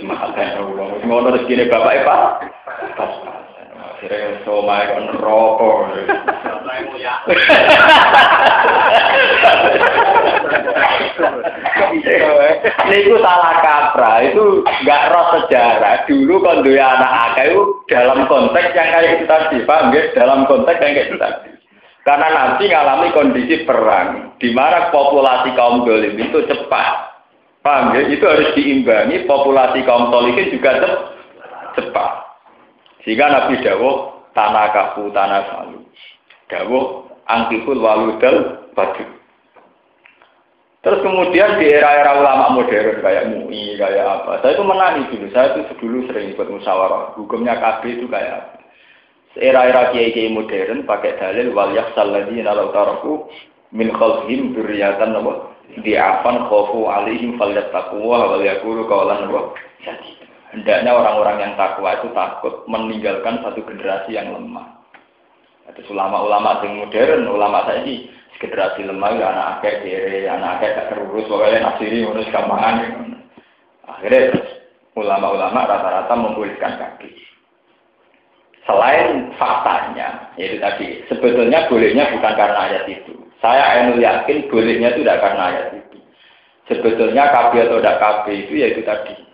Uang, 0.00 0.90
ngono 1.04 1.34
rezekine 1.34 1.68
bapak 1.68 2.04
Pak. 2.06 2.22
Akhirnya 4.00 4.40
somai 4.48 4.88
kok. 4.88 5.76
Ini 12.88 13.12
salah 13.20 13.54
kaprah, 13.60 14.24
itu 14.24 14.64
nggak 14.64 15.04
roh 15.12 15.26
sejarah. 15.36 16.08
Dulu 16.08 16.40
kan 16.40 16.64
dua 16.64 16.96
anak 16.96 17.12
akeh 17.12 17.52
itu 17.52 17.62
dalam 17.92 18.24
konteks 18.24 18.72
yang 18.72 18.88
kayak 18.88 19.20
itu 19.20 19.24
tadi, 19.28 19.68
paham 19.68 19.92
ya? 19.92 20.02
Dalam 20.16 20.48
konteks 20.48 20.80
yang 20.80 20.96
kayak 20.96 21.08
itu 21.12 21.20
tadi. 21.20 21.50
Karena 22.00 22.28
nanti 22.32 22.72
ngalami 22.72 23.12
kondisi 23.12 23.68
perang, 23.68 24.32
di 24.40 24.48
mana 24.56 24.88
populasi 24.88 25.52
kaum 25.52 25.84
dolim 25.84 26.16
itu 26.16 26.40
cepat. 26.48 27.20
Paham 27.60 27.92
ya? 28.00 28.08
Itu 28.08 28.24
harus 28.24 28.48
diimbangi 28.56 29.28
populasi 29.28 29.84
kaum 29.84 30.08
solihin 30.08 30.48
juga 30.56 31.04
cepat. 31.76 32.29
Sehingga 33.04 33.26
Nabi 33.32 33.60
Dawo 33.64 34.22
tanah 34.36 34.66
kafu 34.72 35.08
tanah 35.12 35.40
salu. 35.48 35.80
Dawo 36.50 37.10
angkiful 37.26 37.78
waludal 37.80 38.68
badu. 38.76 39.04
Terus 40.80 41.04
kemudian 41.04 41.60
di 41.60 41.68
era-era 41.68 42.16
ulama 42.16 42.56
modern 42.56 43.04
kayak 43.04 43.28
MUI, 43.28 43.76
kayak 43.76 44.00
apa. 44.00 44.40
Saya 44.40 44.56
itu 44.56 44.64
menangis 44.64 45.12
dulu. 45.12 45.26
Saya 45.28 45.52
itu 45.52 45.76
dulu 45.76 46.08
sering 46.08 46.32
ikut 46.32 46.48
musyawarah. 46.48 47.12
Hukumnya 47.20 47.60
KB 47.60 48.00
itu 48.00 48.06
kayak 48.08 48.32
apa. 48.40 48.60
Era-era 49.36 49.92
kiai-kiai 49.92 50.32
modern 50.32 50.88
pakai 50.88 51.20
dalil 51.20 51.52
wal 51.52 51.76
yaksal 51.76 52.08
ladzina 52.08 52.56
law 52.56 52.72
taraku 52.72 53.28
min 53.70 53.92
khalfihim 53.94 54.56
dzurriatan 54.56 55.14
apa 55.14 55.54
di'afan 55.78 56.50
khofu 56.50 56.90
alaihim 56.90 57.38
falyattaqwa 57.38 58.34
wal 58.34 58.42
yaqulu 58.42 58.90
qawlan 58.90 59.30
wa 59.30 59.54
Hendaknya 60.50 60.90
orang-orang 60.90 61.36
yang 61.38 61.52
takwa 61.54 61.94
itu 61.94 62.10
takut 62.10 62.66
meninggalkan 62.66 63.38
satu 63.46 63.62
generasi 63.62 64.18
yang 64.18 64.34
lemah. 64.34 64.66
Itu 65.70 65.94
ulama-ulama 65.94 66.58
yang 66.66 66.82
modern, 66.82 67.30
ulama 67.30 67.62
saya 67.70 67.86
ini 67.86 68.10
generasi 68.42 68.82
lemah 68.82 69.10
ya 69.14 69.26
anak 69.30 69.46
akeh 69.62 69.74
kiri, 69.86 70.26
anak 70.26 70.58
akeh 70.58 70.68
gak 70.74 70.88
terurus, 70.90 71.30
pokoknya 71.30 71.58
nasiri 71.62 72.02
ngurus 72.02 72.26
gampangan. 72.34 72.74
Akhirnya 73.86 74.42
ulama-ulama 74.98 75.70
rata-rata 75.70 76.14
memulihkan 76.18 76.74
kaki. 76.82 77.14
Selain 78.66 79.30
faktanya, 79.38 80.34
yaitu 80.34 80.58
tadi, 80.58 81.02
sebetulnya 81.06 81.70
bolehnya 81.70 82.10
bukan 82.10 82.34
karena 82.34 82.60
ayat 82.70 82.84
itu. 82.90 83.14
Saya 83.38 83.86
enu 83.86 84.02
yakin 84.02 84.50
bolehnya 84.50 84.92
itu 84.92 85.06
tidak 85.06 85.22
karena 85.22 85.42
ayat 85.54 85.66
itu. 85.78 85.98
Sebetulnya 86.68 87.30
KB 87.30 87.52
atau 87.66 87.78
tidak 87.78 87.98
KB 87.98 88.24
itu 88.46 88.52
yaitu 88.58 88.82
tadi. 88.82 89.29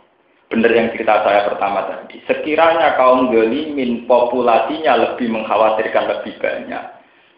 Benar 0.47 0.71
yang 0.71 0.89
cerita 0.95 1.27
saya 1.27 1.49
pertama 1.51 1.91
tadi. 1.91 2.23
Sekiranya 2.27 2.95
kaum 2.95 3.35
gelimin 3.35 4.07
populasinya 4.07 4.95
lebih 4.95 5.31
mengkhawatirkan 5.35 6.05
lebih 6.07 6.39
banyak 6.39 6.97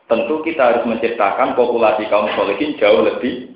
tentu 0.09 0.41
kita 0.41 0.73
harus 0.73 0.85
menciptakan 0.89 1.53
populasi 1.53 2.09
kaum 2.09 2.33
solihin 2.35 2.75
jauh 2.81 3.05
lebih 3.05 3.55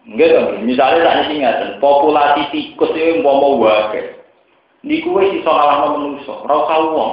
Enggak 0.00 0.32
dong, 0.32 0.64
misalnya 0.64 1.06
tak 1.06 1.28
ingat, 1.28 1.76
populasi 1.76 2.48
tikus 2.50 2.88
itu 2.96 3.20
mau 3.20 3.36
mau 3.36 3.60
wae. 3.60 4.16
Niku 4.80 5.12
wis 5.12 5.38
iso 5.38 5.46
ngalahno 5.52 6.00
menungso, 6.00 6.40
ora 6.40 6.56
usah 6.66 6.78
wong. 6.88 7.12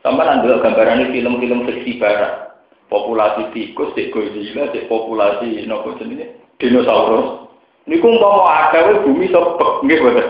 Sampai 0.00 0.24
nanti 0.24 0.48
gambaran 0.48 1.12
film-film 1.12 1.68
fiksi 1.68 2.00
barat. 2.00 2.56
Populasi 2.88 3.52
tikus, 3.52 3.92
cek 3.92 4.16
Godzilla, 4.16 4.72
populasi 4.88 5.68
nopo 5.68 5.92
jenenge 6.00 6.34
dinosaurus. 6.56 7.52
Niku 7.84 8.08
mau 8.16 8.48
ada 8.48 9.04
bumi 9.04 9.28
sobek, 9.28 9.84
nggih 9.84 10.00
boten. 10.00 10.28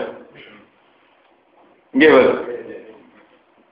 Nggih 1.95 2.09
boten. 2.11 2.35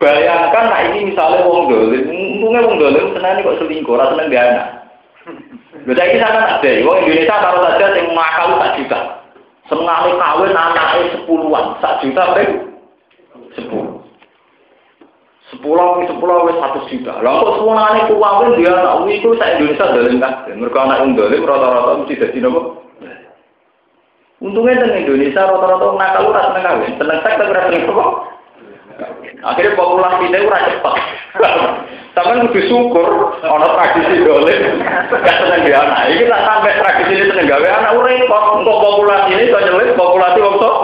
Bayangkan 0.04 0.68
nah 0.68 0.84
ini 0.92 1.16
misalnya 1.16 1.48
wong 1.48 1.72
dolim, 1.72 2.12
untungnya 2.12 2.68
wong 2.68 2.76
dolim 2.76 3.16
senang 3.16 3.40
kok 3.40 3.56
selingkuh, 3.56 3.96
rasa 3.96 4.12
seneng 4.20 4.28
dia 4.28 4.44
anak. 4.52 4.68
Lha 5.88 5.94
saiki 5.96 6.20
ada, 6.20 6.60
wong 6.84 6.98
Indonesia 7.08 7.40
taruh 7.40 7.64
saja 7.64 7.96
yang 7.96 8.12
makal 8.12 8.60
tak 8.60 8.76
juta. 8.80 9.00
Senengane 9.72 10.12
kawin 10.20 10.52
anaknya 10.52 11.08
sepuluhan, 11.16 11.66
sak 11.80 12.04
juta 12.04 12.24
pun 12.36 12.50
sepuluh. 13.56 13.96
Sepuluh, 15.48 16.04
sepuluh 16.04 16.52
wes 16.52 16.60
satu 16.60 16.84
juta. 16.92 17.24
Lah 17.24 17.40
kok 17.40 17.64
semuanya 17.64 18.04
itu 18.04 18.16
kawin 18.20 18.60
dia 18.60 18.76
anak 18.76 19.08
itu 19.08 19.30
saya 19.40 19.56
Indonesia 19.56 19.88
dolim 19.88 20.20
kan? 20.20 20.34
Mereka 20.52 20.80
anak 20.84 21.00
wong 21.00 21.12
dolim 21.16 21.48
rata-rata 21.48 22.04
mesti 22.04 22.20
jadi 22.20 22.38
nopo. 22.44 22.84
Untungnya 24.44 24.84
dengan 24.84 25.08
Indonesia 25.08 25.48
rata-rata 25.48 25.88
nakal 25.96 26.28
ora 26.28 26.42
seneng 26.52 26.64
kawin, 26.68 26.92
seneng 27.00 27.20
seks 27.24 27.40
tapi 27.40 27.52
ora 27.56 27.64
seneng? 27.72 27.84
Akhirnya 29.44 29.80
populasi 29.80 30.24
ini 30.28 30.40
ora 30.44 30.60
cepat. 30.68 30.96
Sampai 32.14 32.44
kudu 32.46 32.62
syukur 32.68 33.08
ana 33.42 33.68
tradisi 33.74 34.22
dolen 34.22 34.84
gak 34.84 35.38
seneng 35.40 35.64
gawe 35.64 35.80
anak. 35.88 36.00
Iki 36.12 36.24
tak 36.28 36.44
sampai 36.44 36.80
tradisi 36.80 37.12
ini 37.16 37.26
seneng 37.32 37.48
gawe 37.48 37.68
anak 37.72 37.92
kok 38.04 38.44
untuk 38.60 38.78
populasi 38.84 39.32
ini 39.32 39.50
kok 39.50 39.64
nyelit 39.64 39.96
populasi 39.96 40.40
wong 40.44 40.56
tok. 40.60 40.78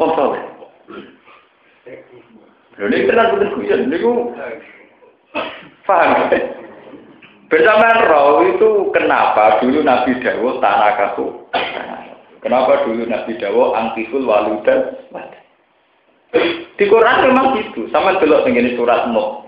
Wong 0.00 0.10
tok. 0.16 0.30
Lho 2.80 2.84
nek 2.88 3.04
tenan 3.08 3.30
kudu 3.36 3.46
kuyon 3.60 3.80
niku 3.92 4.12
paham. 5.84 6.32
Bersamaan 7.46 8.08
roh 8.10 8.42
itu 8.42 8.90
kenapa 8.90 9.62
dulu 9.62 9.84
Nabi 9.84 10.18
Dawo 10.18 10.58
tanah 10.58 10.92
kaku. 10.98 11.46
Kenapa 12.46 12.86
dulu 12.86 13.10
Nabi 13.10 13.34
Dawo 13.42 13.74
angkiful 13.74 14.22
waludan. 14.22 14.94
Di 16.78 16.84
Quran 16.86 17.26
memang 17.26 17.58
gitu. 17.58 17.90
Sama 17.90 18.22
delok 18.22 18.46
tengene 18.46 18.78
surat 18.78 19.10
Nuh. 19.10 19.42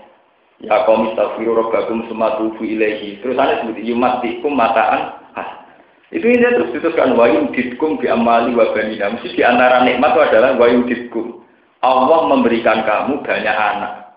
Ya 0.59 0.83
kaum 0.83 1.07
istaghfiru 1.07 1.55
rabbakum 1.55 2.03
summa 2.11 2.35
tubu. 2.35 2.59
Terus 2.59 3.39
ana 3.39 3.63
sebut 3.63 3.79
yumatikum 3.79 4.51
mataan 4.51 5.15
ah. 5.31 5.63
Itu 6.11 6.27
ini 6.27 6.43
terus 6.43 6.75
diteruskan 6.75 7.15
wa 7.15 7.31
yumditkum 7.31 8.03
bi 8.03 8.11
amali 8.11 8.51
wa 8.51 8.67
banina. 8.75 9.15
Mesti 9.15 9.31
di 9.31 9.47
antara 9.47 9.79
nikmat 9.87 10.19
itu 10.19 10.19
adalah 10.19 10.59
wa 10.59 10.67
yumditkum. 10.67 11.39
Allah 11.79 12.19
memberikan 12.27 12.83
kamu 12.83 13.23
banyak 13.23 13.55
anak. 13.55 14.11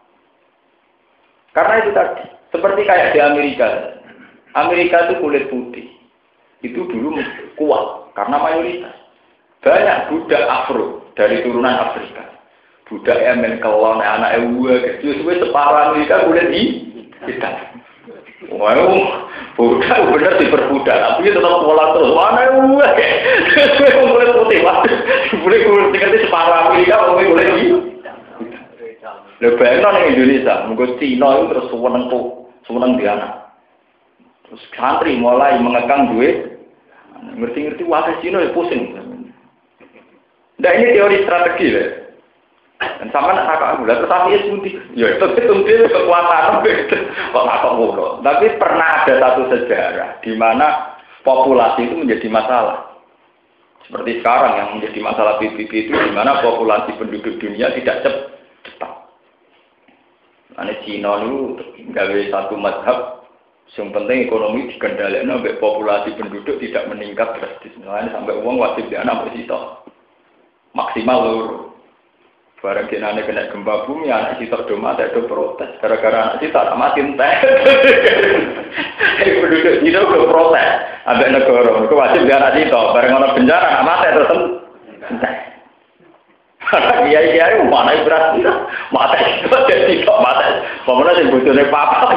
Karena 1.55 1.75
itu 1.87 1.91
tadi, 1.95 2.27
seperti 2.51 2.83
kayak 2.83 3.15
di 3.15 3.23
Amerika. 3.23 3.95
Amerika 4.59 5.07
itu 5.07 5.23
kulit 5.23 5.47
putih. 5.47 5.87
Itu 6.67 6.83
dulu 6.91 7.23
kuat 7.55 8.02
karena 8.13 8.37
mayoritas. 8.41 8.97
Banyak 9.63 10.11
budak 10.11 10.43
Afro 10.47 11.13
dari 11.15 11.45
turunan 11.47 11.91
Afrika 11.91 12.33
budak 12.93 13.19
emen 13.25 13.57
kelon 13.65 14.05
anak 14.05 14.37
ewa 14.37 14.77
kecil 14.85 15.25
suwe 15.25 15.41
separah 15.41 15.97
mereka 15.97 16.29
boleh 16.29 16.45
di 16.53 16.63
kita 17.25 17.51
Wow, 18.53 18.99
budak 19.55 20.13
bener 20.13 20.35
diperbudak, 20.37 20.99
tapi 20.99 21.31
tetap 21.31 21.63
pola 21.63 21.95
terus. 21.95 22.11
Mana 22.11 22.41
ewa, 22.53 22.85
boleh 24.03 24.29
putih, 24.35 24.61
boleh 25.41 25.59
kulit 25.63 25.87
tinggal 25.95 26.19
separah 26.21 26.75
mereka, 26.75 27.07
boleh 27.07 27.49
di. 27.55 27.67
Lebih 29.41 29.69
enak 29.79 29.95
Indonesia, 30.11 30.55
mungkin 30.69 30.99
Cina 30.99 31.39
itu 31.39 31.45
terus 31.55 31.71
seneng 31.71 32.05
tuh, 32.11 32.27
seneng 32.67 32.99
di 32.99 33.05
anak. 33.07 33.33
Terus 34.51 34.63
santri 34.75 35.17
mulai 35.17 35.63
mengekang 35.63 36.13
duit, 36.13 36.52
ngerti-ngerti 37.23 37.83
wakil 37.87 38.15
Cina 38.21 38.43
ya 38.43 38.51
pusing. 38.51 38.83
Nah 40.63 40.73
ini 40.79 40.95
teori 40.95 41.27
strategi 41.27 41.67
ya. 41.75 41.85
Dan 42.83 43.15
sama 43.15 43.31
nak 43.31 43.47
kakak 43.47 43.69
aku, 43.79 43.83
terus 43.87 44.11
tapi 44.11 44.43
suntik. 44.43 44.75
Ya 44.99 45.15
itu 45.15 45.27
suntik 45.47 45.87
kekuatan 45.87 46.67
kok 46.67 47.47
kakak 47.47 47.75
mulu. 47.79 48.19
Tapi 48.27 48.47
pernah 48.59 49.07
ada 49.07 49.15
satu 49.23 49.43
sejarah 49.55 50.19
di 50.23 50.35
mana 50.35 50.99
populasi 51.23 51.87
itu 51.87 51.95
menjadi 52.03 52.27
masalah. 52.27 52.91
Seperti 53.87 54.23
sekarang 54.23 54.53
yang 54.59 54.69
menjadi 54.79 54.99
masalah 55.03 55.39
PBB 55.43 55.71
itu 55.71 55.93
di 55.95 56.13
mana 56.15 56.43
populasi 56.43 56.95
penduduk 56.99 57.39
dunia 57.39 57.71
tidak 57.75 58.03
cepat. 58.67 58.93
Ane 60.59 60.75
Cina 60.85 61.23
itu 61.23 61.59
gawe 61.91 62.21
satu 62.31 62.55
madhab 62.59 63.22
yang 63.73 63.89
penting 63.89 64.29
ekonomi 64.29 64.69
dikendalikan 64.69 65.33
sampai 65.33 65.57
populasi 65.57 66.13
penduduk 66.21 66.61
tidak 66.61 66.93
meningkat 66.93 67.41
drastis. 67.41 67.73
Nah, 67.81 68.05
sampai 68.13 68.37
uang 68.45 68.61
wajib 68.61 68.93
di 68.93 68.97
anak 69.01 69.25
bersito 69.25 69.89
maksimal 70.77 71.19
lur. 71.25 71.49
Barang 72.63 72.87
kena 72.87 73.19
kena 73.27 73.51
gempa 73.51 73.91
bumi, 73.91 74.07
anak 74.07 74.39
sitok 74.39 74.71
do 74.71 74.79
mati 74.79 75.03
do 75.11 75.27
protes. 75.27 75.83
Gara-gara 75.83 76.31
anak 76.31 76.39
sitok 76.39 76.63
tak 76.63 76.79
mati 76.79 77.03
entah. 77.03 77.33
Penduduk 79.19 79.77
Cina 79.83 80.07
do 80.07 80.31
protes. 80.31 80.71
Ambek 81.03 81.35
negara, 81.35 81.83
itu 81.83 81.95
wajib 81.99 82.23
dia 82.23 82.39
anak 82.39 82.55
sitok. 82.55 82.95
Barang 82.95 83.19
orang 83.19 83.35
bencana, 83.35 83.67
anak 83.67 83.87
mati 83.89 84.07
terus 84.15 84.31
entah. 85.11 85.52
Iya 87.05 87.21
iya, 87.37 87.45
mana 87.69 87.93
berat 88.01 88.41
mata 88.89 89.17
itu 89.21 89.53
jadi 89.69 89.93
kok 90.09 90.21
mata. 90.25 90.65
Pemenang 90.89 91.69
papa. 91.69 92.17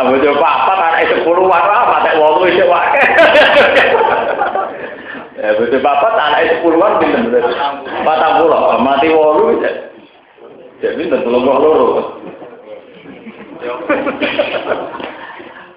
Abu 0.00 0.16
jo 0.24 0.32
papa 0.40 0.72
anak 0.80 1.12
sepuluh 1.12 1.44
warna 1.44 1.92
mata 1.92 2.10
wolu 2.16 2.48
itu 2.48 2.64
wae. 2.64 3.00
Ya, 5.42 5.58
betul 5.58 5.82
bapak 5.82 6.14
anak 6.14 6.54
sepuluhan 6.54 7.02
pinter 7.02 7.42
Patang 8.06 8.38
pulau, 8.38 8.78
mati 8.78 9.10
wolu 9.10 9.58
ya. 9.58 9.90
Jadi 10.78 11.02
pinter 11.02 11.18
tolong 11.26 11.42
loro. 11.42 12.22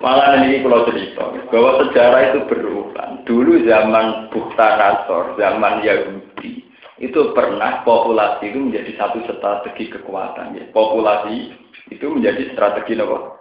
Malah 0.06 0.38
ini 0.46 0.62
kalau 0.62 0.86
cerita 0.86 1.34
bahwa 1.50 1.82
sejarah 1.82 2.22
itu 2.30 2.40
berulang. 2.46 3.26
Dulu 3.26 3.66
zaman 3.66 4.30
Bukhtanasor, 4.30 5.34
zaman 5.42 5.82
Yahudi, 5.82 6.62
itu 6.96 7.36
pernah 7.36 7.84
populasi 7.84 8.56
itu 8.56 8.60
menjadi 8.72 8.92
satu 8.96 9.20
strategi 9.28 9.92
kekuatan. 9.92 10.56
Ya. 10.56 10.64
Populasi 10.72 11.52
itu 11.92 12.06
menjadi 12.08 12.56
strategi 12.56 12.96
apa? 12.96 13.36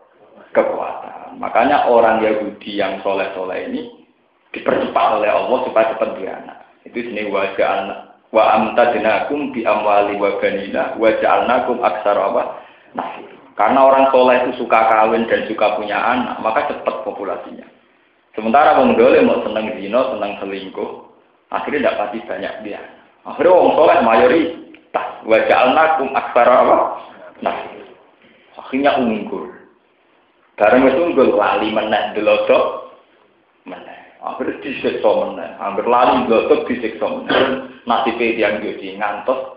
kekuatan. 0.54 1.38
Makanya 1.42 1.90
orang 1.90 2.22
Yahudi 2.22 2.78
yang 2.78 3.02
soleh-soleh 3.02 3.70
ini 3.70 4.06
dipercepat 4.54 5.18
oleh 5.18 5.30
Allah 5.30 5.58
supaya 5.66 5.90
cepat 5.94 6.14
beranak. 6.14 6.58
Itu 6.86 6.98
sini 7.02 7.26
wajah 7.26 8.06
wa 8.30 8.42
amtadnakum 8.54 9.50
bi 9.50 9.66
amwali 9.66 10.14
wa 10.14 10.38
banina 10.38 10.94
wa 10.94 11.10
ja'alnakum 11.10 11.82
aksara 11.82 12.22
apa? 12.30 12.42
Nasir. 12.94 13.34
Karena 13.54 13.86
orang 13.86 14.10
soleh 14.10 14.46
itu 14.46 14.66
suka 14.66 14.78
kawin 14.90 15.30
dan 15.30 15.46
suka 15.46 15.78
punya 15.78 15.98
anak, 15.98 16.42
maka 16.42 16.70
cepat 16.70 17.06
populasinya. 17.06 17.66
Sementara 18.34 18.74
dole 18.82 19.22
mau 19.22 19.46
seneng 19.46 19.78
zina, 19.78 20.10
seneng 20.10 20.42
selingkuh, 20.42 20.90
akhirnya 21.54 21.86
tidak 21.86 21.98
pasti 22.02 22.18
banyak 22.26 22.54
dia. 22.66 22.82
Akhirnya 23.24 23.56
wong 23.56 23.70
soleh 23.72 23.98
mayoritas 24.04 25.08
wa 25.24 25.38
ja'alnakum 25.48 26.12
aksara 26.12 26.54
apa? 26.60 26.76
Nasir. 27.40 27.84
Akhirnya 28.60 29.00
unggul. 29.00 29.48
Barang 30.54 30.86
itu 30.86 31.00
unggul 31.00 31.34
lali 31.34 31.72
meneh 31.72 32.12
delodok 32.12 32.94
meneh. 33.64 34.00
Hampir 34.20 34.56
disiksa 34.64 35.08
meneh, 35.08 35.50
hampir 35.60 35.84
lali 35.88 36.28
gotok 36.28 36.68
disiksa 36.68 37.04
meneh. 37.04 37.72
Nasibnya 37.84 38.48
yang 38.48 38.64
jadi 38.64 38.96
ngantos 38.96 39.54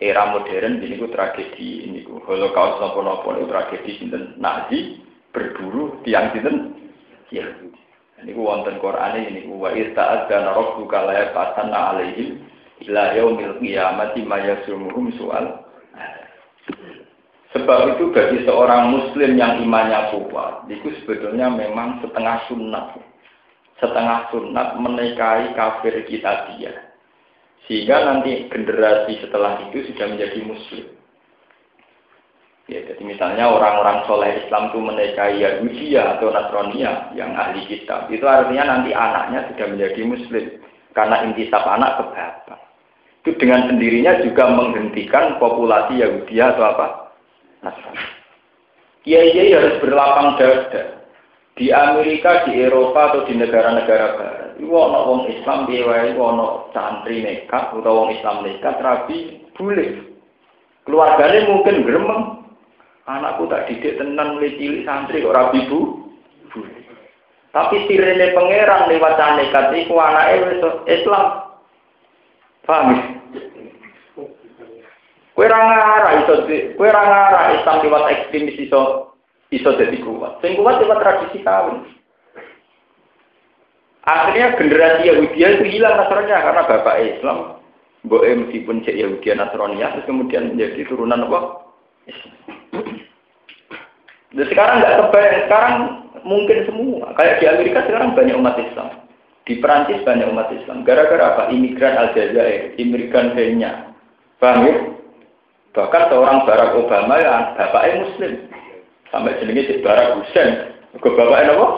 era 0.00 0.32
modern 0.32 0.80
ini 0.80 0.96
ku 0.96 1.12
tragedi 1.12 1.84
ini 1.84 2.00
ku 2.08 2.24
holocaust 2.24 2.80
nopo 2.80 3.04
nopo 3.04 3.36
itu 3.36 3.44
tragedi 3.52 3.90
sinten 4.00 4.32
Nazi 4.40 4.96
berburu 5.28 6.00
tiang 6.08 6.32
sinten 6.32 6.72
ya 7.28 7.44
ini 8.24 8.32
ku 8.32 8.48
wonten 8.48 8.80
Quran 8.80 9.20
ini 9.20 9.44
ku 9.44 9.60
wa 9.60 9.68
ista'adzana 9.76 10.56
rabbuka 10.56 11.04
la 11.04 11.14
yafatanna 11.20 11.78
alaihim 11.92 12.40
ila 12.88 13.16
yaumil 13.16 13.56
qiyamati 13.60 14.24
ma 14.24 14.38
yasumuhum 14.40 15.12
soal 15.18 15.66
Sebab 17.50 17.98
itu 17.98 18.14
bagi 18.14 18.46
seorang 18.46 18.94
muslim 18.94 19.34
yang 19.34 19.58
imannya 19.58 20.14
kuat, 20.14 20.70
itu 20.70 20.86
sebetulnya 21.02 21.50
memang 21.50 21.98
setengah 21.98 22.46
sunnah 22.46 22.94
setengah 23.80 24.28
sunat 24.30 24.76
menikahi 24.78 25.56
kafir 25.56 26.04
kita 26.06 26.54
dia. 26.54 26.92
Sehingga 27.66 28.06
nanti 28.06 28.46
generasi 28.52 29.18
setelah 29.24 29.56
itu 29.68 29.88
sudah 29.90 30.06
menjadi 30.14 30.40
muslim. 30.44 30.86
Ya, 32.70 32.86
jadi 32.86 33.02
misalnya 33.02 33.50
orang-orang 33.50 34.06
soleh 34.06 34.46
Islam 34.46 34.70
itu 34.70 34.78
menikahi 34.78 35.42
Yahudi 35.42 35.98
atau 35.98 36.30
Nasrania 36.30 37.10
yang 37.18 37.34
ahli 37.34 37.66
kitab, 37.66 38.06
itu 38.14 38.22
artinya 38.22 38.78
nanti 38.78 38.94
anaknya 38.94 39.50
sudah 39.50 39.66
menjadi 39.74 40.00
muslim. 40.06 40.44
Karena 40.94 41.26
intisab 41.26 41.66
anak 41.66 41.98
ke. 41.98 42.54
Itu 43.20 43.36
dengan 43.36 43.68
sendirinya 43.68 44.24
juga 44.24 44.48
menghentikan 44.48 45.36
populasi 45.36 46.00
Yahudi 46.00 46.40
atau 46.40 46.64
apa? 46.64 46.86
Nasrani. 47.60 48.04
Kiai 49.04 49.52
harus 49.52 49.80
berlapang 49.80 50.40
dada 50.40 51.00
di 51.60 51.68
Amerika, 51.68 52.48
di 52.48 52.56
Eropa 52.56 53.12
atau 53.12 53.28
di 53.28 53.36
negara-negara 53.36 54.16
barat, 54.16 54.48
itu 54.56 54.72
ono 54.72 54.98
wong 55.12 55.20
Islam 55.28 55.68
di 55.68 55.84
wae 55.84 56.16
ono 56.16 56.72
santri 56.72 57.20
nekat 57.20 57.76
atau 57.76 57.84
wong 57.84 58.16
Islam 58.16 58.40
nekat 58.44 58.80
rabi 58.80 59.44
boleh. 59.52 60.00
Keluarganya 60.88 61.52
mungkin 61.52 61.84
gremeng. 61.84 62.24
Anakku 63.04 63.50
tak 63.50 63.68
didik 63.68 63.98
tenan 64.00 64.38
mulai 64.38 64.56
santri 64.88 65.20
kok 65.20 65.36
rabi 65.36 65.68
bu. 65.68 66.08
Boleh. 66.48 66.80
Tapi 67.50 67.76
sirene 67.90 68.32
pangeran 68.32 68.88
lewat 68.88 69.20
nekat 69.20 69.74
iku 69.84 70.00
anake 70.00 70.64
Islam. 70.88 71.49
Paham 72.68 72.86
ya? 72.94 73.02
Kue 75.34 75.46
rangara 75.48 76.20
iso, 76.20 76.44
kue 76.76 76.88
rangara 76.92 77.56
Islam 77.56 77.80
lewat 77.80 78.04
ekstremis 78.12 78.60
iso 78.60 79.14
iso 79.48 79.70
jadi 79.72 79.96
kuat. 80.04 80.44
Sing 80.44 80.58
kuat 80.60 80.84
cuma 80.84 81.00
tradisi 81.00 81.40
kawin. 81.40 81.86
Akhirnya 84.04 84.56
generasi 84.56 85.08
Yahudi 85.08 85.38
itu 85.40 85.64
hilang 85.76 85.96
nasronya 86.00 86.40
karena 86.40 86.68
bapak 86.68 86.96
Islam, 87.04 87.60
Mbok 88.04 88.24
meskipun 88.24 88.80
cek 88.80 88.96
Yahudi 88.96 89.28
Nasrania, 89.36 89.92
terus 89.92 90.08
kemudian 90.08 90.56
menjadi 90.56 90.88
turunan 90.88 91.28
apa? 91.28 91.68
Dan 94.30 94.46
sekarang 94.48 94.80
nggak 94.80 94.96
kebayang, 95.04 95.42
sekarang 95.44 95.74
mungkin 96.24 96.58
semua. 96.64 97.12
Kayak 97.20 97.38
di 97.42 97.44
Amerika 97.48 97.80
sekarang 97.84 98.16
banyak 98.16 98.38
umat 98.40 98.56
Islam. 98.56 98.88
Di 99.50 99.58
Perancis 99.58 100.06
banyak 100.06 100.30
umat 100.30 100.54
Islam. 100.54 100.86
Gara-gara 100.86 101.34
apa? 101.34 101.42
Imigran 101.50 101.98
Aljazair, 101.98 102.78
imigran 102.78 103.34
Kenya. 103.34 103.90
Paham 104.38 104.62
ya? 104.62 104.74
Bahkan 105.74 106.02
seorang 106.06 106.46
Barack 106.46 106.78
Obama 106.78 107.18
yang 107.18 107.58
bapaknya 107.58 108.06
Muslim. 108.06 108.32
Sampai 109.10 109.34
jenenge 109.42 109.66
Cik 109.66 109.82
Barak 109.82 110.22
Husain. 110.22 110.70
Ke 111.02 111.08
bapaknya 111.18 111.58
apa? 111.58 111.68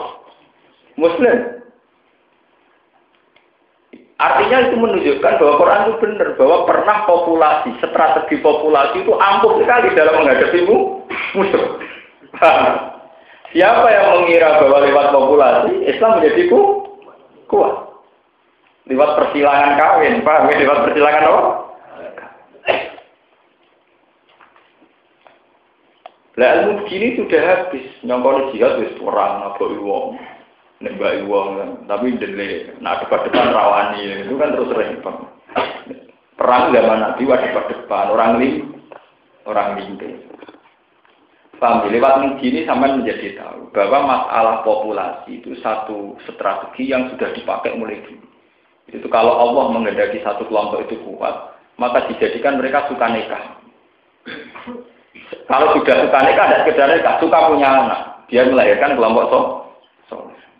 Muslim. 1.01 1.37
Artinya 4.21 4.57
itu 4.69 4.75
menunjukkan 4.77 5.33
bahwa 5.41 5.53
Quran 5.57 5.81
itu 5.81 5.93
benar 5.97 6.29
bahwa 6.37 6.57
pernah 6.69 6.97
populasi, 7.09 7.69
strategi 7.81 8.37
populasi 8.45 9.01
itu 9.01 9.17
ampuh 9.17 9.57
sekali 9.57 9.97
dalam 9.97 10.21
menghadapi 10.21 10.59
musuh. 11.33 11.65
Siapa 13.49 13.87
yang 13.89 14.07
mengira 14.21 14.61
bahwa 14.61 14.77
lewat 14.85 15.07
populasi 15.09 15.73
Islam 15.89 16.21
menjadi 16.21 16.53
ku, 16.53 16.82
kuat? 17.53 17.75
Lewat 18.89 19.15
persilangan 19.15 19.77
kawin, 19.77 20.25
paham 20.25 20.49
ya? 20.49 20.55
Lewat 20.65 20.79
persilangan 20.89 21.29
apa? 21.29 21.43
Lah 26.33 26.49
ilmu 26.65 26.81
begini 26.81 27.13
sudah 27.13 27.41
habis, 27.45 27.85
nyongkol 28.01 28.49
jihad 28.49 28.81
wis 28.81 28.97
perang 28.97 29.53
apa 29.53 29.63
wong. 29.77 30.17
Nembak 30.81 31.29
wong 31.29 31.47
kan. 31.61 31.69
Tapi 31.85 32.17
dele 32.17 32.73
nah 32.81 32.97
depan-depan 32.97 33.53
rawani 33.53 34.25
itu 34.25 34.33
kan 34.41 34.57
terus 34.57 34.73
repot. 34.73 35.29
Perang 36.33 36.73
zaman 36.73 36.99
Nabi 37.05 37.29
wa 37.29 37.37
depan-depan 37.37 38.05
orang 38.09 38.31
lim 38.41 38.55
orang 39.45 39.77
limpe. 39.77 40.09
Paham 41.61 41.85
lewat 41.85 42.37
begini 42.37 42.65
sampai 42.65 42.97
menjadi 42.97 43.37
tahu 43.37 43.69
bahwa 43.71 43.99
masalah 44.09 44.65
populasi 44.65 45.39
itu 45.39 45.53
satu 45.61 46.17
strategi 46.25 46.89
yang 46.89 47.13
sudah 47.13 47.29
dipakai 47.31 47.77
mulai 47.77 48.01
dulu. 48.03 48.25
Itu 48.89 49.07
kalau 49.07 49.37
Allah 49.37 49.71
mengendaki 49.71 50.19
satu 50.25 50.49
kelompok 50.49 50.89
itu 50.89 50.99
kuat, 51.05 51.55
maka 51.77 52.09
dijadikan 52.09 52.59
mereka 52.59 52.89
suka 52.89 53.05
nikah. 53.09 53.43
Kalau 55.47 55.77
sudah 55.77 55.95
suka 56.03 56.19
nikah, 56.25 56.45
tidak 56.49 56.61
sekedar 56.67 56.87
nikah, 56.91 57.15
suka 57.21 57.37
punya 57.47 57.69
anak. 57.69 58.01
Dia 58.27 58.49
melahirkan 58.49 58.97
kelompok 58.97 59.25
so. 59.29 59.39
so. 60.09 60.15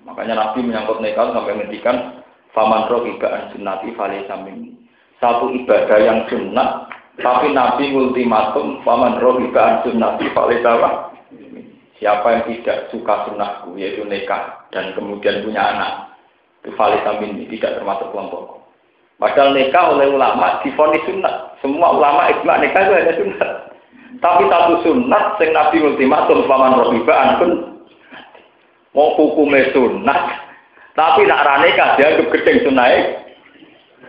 Makanya 0.06 0.40
Nabi 0.40 0.62
menyangkut 0.62 1.02
nikah 1.02 1.32
sampai 1.34 1.58
menghentikan 1.58 2.22
faman 2.54 2.88
roh 2.88 3.04
ibaan 3.08 3.50
sunnati 3.52 3.92
fale. 3.98 4.24
Satu 5.20 5.46
ibadah 5.56 6.00
yang 6.04 6.20
sunnah, 6.28 6.86
tapi 7.22 7.54
Nabi 7.54 7.94
ultimatum 7.94 8.82
faman 8.82 9.22
roh 9.22 9.38
ibaan 9.38 9.86
sunnati 9.86 10.34
fale 10.34 10.58
Siapa 12.02 12.26
yang 12.26 12.44
tidak 12.50 12.90
suka 12.90 13.30
sunnahku, 13.30 13.78
yaitu 13.78 14.04
nikah 14.04 14.66
dan 14.74 14.92
kemudian 14.98 15.46
punya 15.46 15.62
anak, 15.62 15.94
itu 16.60 16.74
fale 16.74 17.00
samin 17.06 17.46
tidak 17.48 17.80
termasuk 17.80 18.10
kelompokku. 18.12 18.60
Padahal 19.22 19.56
nikah 19.56 19.94
oleh 19.94 20.10
ulama 20.10 20.60
difonis 20.66 21.06
sunnah. 21.06 21.54
Semua 21.62 21.96
ulama 21.96 22.28
ijma 22.34 22.60
nikah 22.60 22.82
itu 22.82 22.94
hanya 22.98 23.14
sunnah. 23.16 23.52
Tapi 24.20 24.44
satu 24.52 24.74
sunat 24.84 25.24
sing 25.38 25.54
Nabi 25.54 25.78
ultimatum 25.80 26.44
paman 26.50 26.76
rohibaan 26.82 27.40
pun 27.40 27.52
mau 28.98 29.16
hukumnya 29.16 29.72
sunat. 29.72 30.22
Tapi 30.98 31.24
nak 31.24 31.46
rane 31.46 31.72
kan 31.78 31.96
dianggap 31.96 32.28
gedeng 32.36 32.68
sunai. 32.68 32.96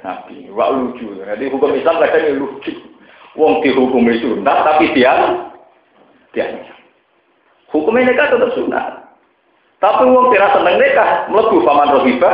Nabi, 0.02 0.52
wak 0.52 0.68
lucu. 0.76 1.16
Jadi 1.16 1.44
hukum 1.48 1.72
Islam 1.78 1.96
kadang 2.02 2.42
lucu. 2.42 2.93
Wong 3.34 3.62
dihukumi 3.66 4.22
sunat 4.22 4.58
tapi 4.62 4.94
dia 4.94 5.10
dia 6.30 6.46
hukumnya 7.74 8.14
nikah 8.14 8.30
tetap 8.30 8.50
sunat. 8.54 8.86
Tapi 9.82 10.06
wong 10.06 10.30
tidak 10.30 10.54
seneng 10.54 10.78
nikah 10.78 11.10
melebu 11.26 11.66
paman 11.66 11.92
rohiba 11.98 12.32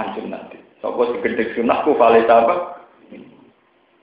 anjing 0.00 0.32
nanti. 0.32 0.56
Sopo 0.80 1.12
si 1.12 1.20
gedeng 1.20 1.52
sunat 1.52 1.84
ku 1.84 1.92
apa? 2.00 2.54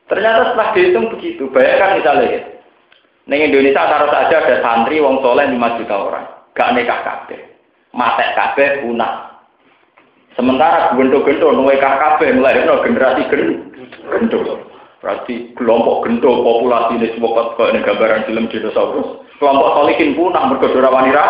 Ternyata 0.07 0.53
setelah 0.53 0.69
dihitung 0.77 1.09
begitu. 1.09 1.49
Bayangkan 1.49 1.97
misalnya 1.97 2.27
ya. 2.29 2.41
Neng 3.23 3.39
Indonesia 3.39 3.87
taruh 3.87 4.11
saja 4.11 4.35
ada 4.35 4.55
santri 4.59 4.99
wong 4.99 5.23
soleh 5.23 5.47
5 5.47 5.79
juta 5.79 5.95
orang. 5.95 6.27
Gak 6.53 6.71
nikah 6.75 6.99
kabeh. 7.01 7.39
Matek 7.95 8.29
kabeh 8.35 8.69
punah. 8.83 9.41
Sementara 10.35 10.91
gento-gento 10.97 11.55
nuwe 11.55 11.77
KKB 11.79 12.19
no 12.41 12.83
generasi 12.83 13.21
gento. 13.31 14.72
Berarti 15.03 15.51
kelompok 15.59 16.07
gento 16.07 16.31
populasi 16.31 16.95
ini 16.95 17.11
semua 17.11 17.59
kok 17.59 17.75
ini 17.75 17.83
gambaran 17.83 18.23
film 18.23 18.47
dinosaurus. 18.47 19.27
Kelompok 19.35 19.75
solikin 19.75 20.15
punah 20.15 20.47
mergodora 20.47 20.87
wanita. 20.87 21.25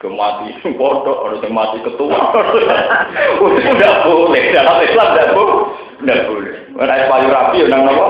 Kemati 0.00 0.56
bodoh, 0.80 1.28
yang 1.40 1.52
mati 1.52 1.80
ketua. 1.80 2.16
Udah 3.44 3.94
boleh, 4.08 4.44
dalam 4.52 4.80
Islam 4.80 5.08
tidak 5.12 5.32
boleh. 5.36 5.56
Tidak 6.00 6.20
boleh. 6.24 6.54
Mana 6.72 7.04
payu 7.04 7.28
rapi, 7.28 7.58
nang 7.68 7.84
nopo. 7.84 8.08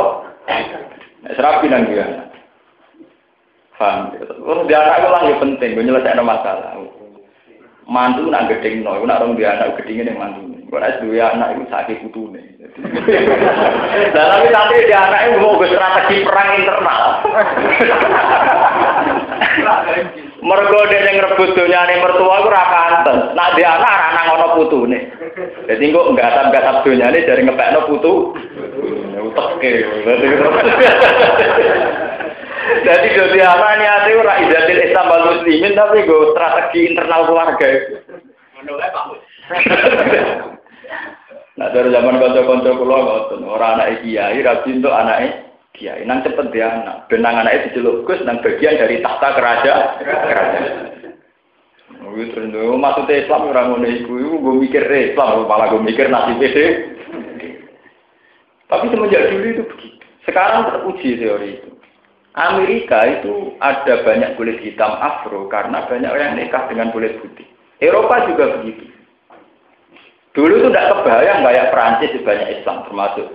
Serapi 1.34 1.66
nang 1.66 1.90
dia. 1.90 2.06
Paham? 3.74 4.14
Terus 4.14 4.70
anak 4.70 5.08
lah 5.08 5.22
ya 5.26 5.34
penting, 5.42 5.74
gue 5.74 5.82
nyelesaikan 5.82 6.22
masalah. 6.22 6.78
Mantu 7.90 8.30
nak 8.30 8.46
gedeng 8.46 8.86
no, 8.86 8.94
nak 9.02 9.24
orang 9.24 9.34
dia 9.34 9.58
anak 9.58 9.82
gedengin 9.82 10.14
yang 10.14 10.20
mantu. 10.20 10.46
Gue 10.70 10.78
nak 10.78 11.02
dua 11.02 11.34
anak 11.34 11.58
itu 11.58 11.64
sakit 11.72 11.98
nih. 12.06 12.49
Nah 12.80 14.24
tapi 14.32 14.46
nanti 14.48 14.88
dia 14.88 14.98
anak 15.04 15.20
itu 15.28 15.36
mau 15.40 15.60
strategi 15.60 16.24
perang 16.24 16.48
internal. 16.56 17.02
Mergo 20.40 20.80
dia 20.88 21.04
yang 21.04 21.20
rebut 21.20 21.52
dunia 21.52 21.84
nih 21.84 22.00
mertua 22.00 22.40
gue 22.40 22.52
rakanten. 22.52 23.36
Nak 23.36 23.52
dia 23.60 23.76
anak 23.76 23.94
anak 24.10 24.24
ngono 24.32 24.46
putu 24.56 24.88
nih. 24.88 25.02
Jadi 25.68 25.92
gue 25.92 26.08
enggak 26.08 26.32
asap 26.32 26.44
enggak 26.48 26.64
asap 26.64 26.84
dunia 26.88 27.06
nih 27.12 27.22
dari 27.28 27.44
ngepek 27.44 27.72
no 27.76 27.80
putu. 27.84 28.12
Utek 29.20 29.48
ke. 29.60 29.70
Jadi 32.80 33.06
jadi 33.12 33.38
anak 33.44 33.72
niatnya 33.76 34.20
ora 34.24 34.34
idatil 34.40 34.80
Islam 34.80 35.10
wal 35.12 35.24
muslimin 35.36 35.76
tapi 35.76 36.08
gue 36.08 36.32
strategi 36.32 36.80
internal 36.88 37.28
keluarga. 37.28 37.68
Nah 41.60 41.68
dari 41.76 41.92
zaman 41.92 42.16
konco-konco 42.16 42.72
kulo 42.72 42.96
ngoten, 43.04 43.44
ora 43.44 43.76
anak 43.76 44.00
kiai, 44.00 44.40
rabi 44.40 44.80
untuk 44.80 44.96
anak 44.96 45.44
kiai. 45.76 46.08
Nang 46.08 46.24
cepet 46.24 46.48
dia 46.56 46.72
anak, 46.72 47.04
benang 47.12 47.44
anak 47.44 47.68
diceluk 47.68 48.08
Gus 48.08 48.24
nang 48.24 48.40
bagian 48.40 48.80
dari 48.80 49.04
tahta 49.04 49.36
kerajaan. 49.36 50.00
Kerajaan. 50.00 50.64
Wih 52.16 52.32
terus 52.32 52.48
maksudnya 52.50 53.22
Islam 53.22 53.52
orang 53.52 53.76
ngono 53.76 53.86
iku, 53.92 54.40
gue 54.40 54.54
mikir 54.56 54.82
Islam, 54.88 55.44
malah 55.44 55.68
gue 55.68 55.84
mikir 55.84 56.08
nasib 56.08 56.40
deh. 56.40 56.96
Tapi 58.66 58.84
semenjak 58.88 59.28
dulu 59.28 59.46
itu 59.46 59.62
begitu. 59.68 60.04
Sekarang 60.24 60.64
teruji 60.64 61.20
teori 61.20 61.60
itu. 61.60 61.70
Amerika 62.38 63.02
itu 63.04 63.58
ada 63.58 64.06
banyak 64.06 64.38
kulit 64.38 64.62
hitam 64.62 64.96
afro 64.96 65.50
karena 65.50 65.84
banyak 65.90 66.08
orang 66.08 66.38
nikah 66.38 66.70
dengan 66.70 66.94
kulit 66.94 67.18
putih. 67.18 67.44
Eropa 67.82 68.30
juga 68.30 68.58
begitu. 68.58 68.86
Dulu 70.30 70.52
itu 70.62 70.68
tidak 70.70 70.94
kebayang 70.94 71.42
kayak 71.42 71.68
Perancis 71.74 72.22
banyak 72.22 72.48
Islam 72.60 72.86
termasuk 72.86 73.26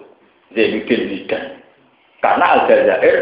Zainuddin 0.56 1.02
Zidane. 1.12 1.50
Karena 2.24 2.46
Aljazair, 2.58 3.18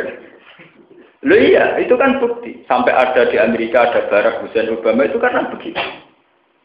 lo 1.26 1.36
iya 1.36 1.76
itu 1.82 1.97
kan 1.97 2.21
bukti. 2.21 2.61
Sampai 2.69 2.93
ada 2.93 3.28
di 3.28 3.41
Amerika 3.41 3.89
ada 3.89 4.05
Barack 4.07 4.45
Hussein 4.45 4.69
Obama 4.69 5.09
itu 5.09 5.17
karena 5.17 5.49
begitu. 5.49 5.82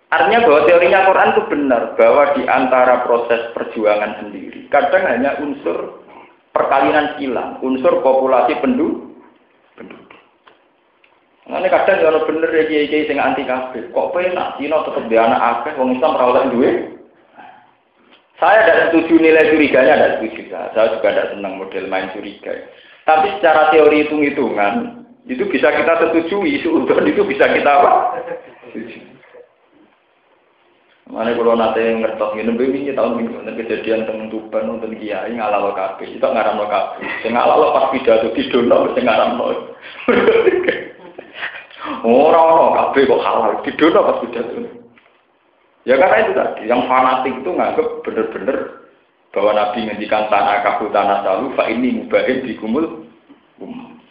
Artinya 0.08 0.44
bahwa 0.48 0.60
teorinya 0.64 1.04
Quran 1.04 1.32
itu 1.36 1.42
benar 1.52 1.82
bahwa 2.00 2.22
di 2.32 2.42
antara 2.48 3.04
proses 3.04 3.52
perjuangan 3.52 4.24
sendiri 4.24 4.64
kadang 4.72 5.04
hanya 5.04 5.36
unsur 5.40 6.00
perkawinan 6.56 7.16
silang, 7.20 7.60
unsur 7.60 8.00
populasi 8.00 8.56
penduduk. 8.64 9.04
Nah, 11.48 11.64
ini 11.64 11.68
kadang 11.72 12.04
kalau 12.04 12.28
bener 12.28 12.52
ya 12.52 12.64
kiai 12.68 12.88
kiai 12.92 13.08
sing 13.08 13.16
anti 13.16 13.44
kafir, 13.48 13.88
kok 13.88 14.12
penak 14.12 14.60
Cina 14.60 14.84
tetap 14.84 15.04
di 15.08 15.16
anak 15.16 15.40
akeh, 15.40 15.72
wong 15.80 15.96
Islam 15.96 16.12
rawat 16.20 16.52
duit. 16.52 16.97
Saya 18.38 18.58
tidak 18.64 18.80
setuju 18.90 19.14
nilai 19.18 19.50
curiganya, 19.50 19.94
tidak 19.98 20.12
setuju. 20.22 20.42
Saya 20.54 20.94
juga 20.94 21.08
tidak 21.10 21.28
senang 21.34 21.54
model 21.58 21.84
main 21.90 22.08
curiga. 22.14 22.54
Tapi 23.02 23.26
secara 23.38 23.74
teori 23.74 24.06
hitung-hitungan, 24.06 24.74
itu 25.28 25.44
bisa 25.50 25.68
kita 25.74 25.92
setujui, 25.98 26.62
suudon 26.64 27.04
itu 27.04 27.20
bisa 27.26 27.44
kita 27.50 27.68
apa? 27.68 27.92
Mana 31.08 31.32
kalau 31.32 31.56
nanti 31.56 31.80
ngertos 31.80 32.36
ini 32.36 32.52
begini 32.52 32.92
tahun 32.92 33.16
minggu 33.16 33.40
nanti 33.40 33.64
kejadian 33.64 34.04
temen 34.04 34.28
tuban 34.28 34.68
nonton 34.68 34.92
kiai 34.92 35.32
ngalah 35.32 35.64
lo 35.64 35.72
kafe, 35.72 36.04
itu 36.04 36.20
ngaram 36.20 36.60
lo 36.60 36.68
kafe, 36.68 37.00
ngalah 37.32 37.56
lo 37.56 37.72
pas 37.72 37.88
pidato 37.96 38.28
di 38.36 38.44
dono, 38.52 38.92
ngaram 38.92 39.40
lo. 39.40 39.72
Orang 42.04 42.48
orang 42.52 42.76
kafe 42.76 43.08
kok 43.08 43.24
halal 43.24 43.56
di 43.64 43.72
dono 43.80 44.00
pas 44.04 44.20
pidato. 44.20 44.60
Ya 45.88 45.96
karena 45.96 46.20
itu 46.20 46.32
tadi, 46.36 46.62
yang 46.68 46.84
fanatik 46.84 47.32
itu 47.32 47.48
nganggep 47.48 48.04
bener-bener 48.04 48.84
bahwa 49.32 49.56
Nabi 49.56 49.88
ngendikan 49.88 50.28
tanah 50.28 50.60
kaku 50.60 50.92
tanah 50.92 51.24
salu, 51.24 51.56
fa 51.56 51.64
ini 51.64 52.04
mubahid 52.04 52.44
di 52.44 52.60
kumul, 52.60 53.08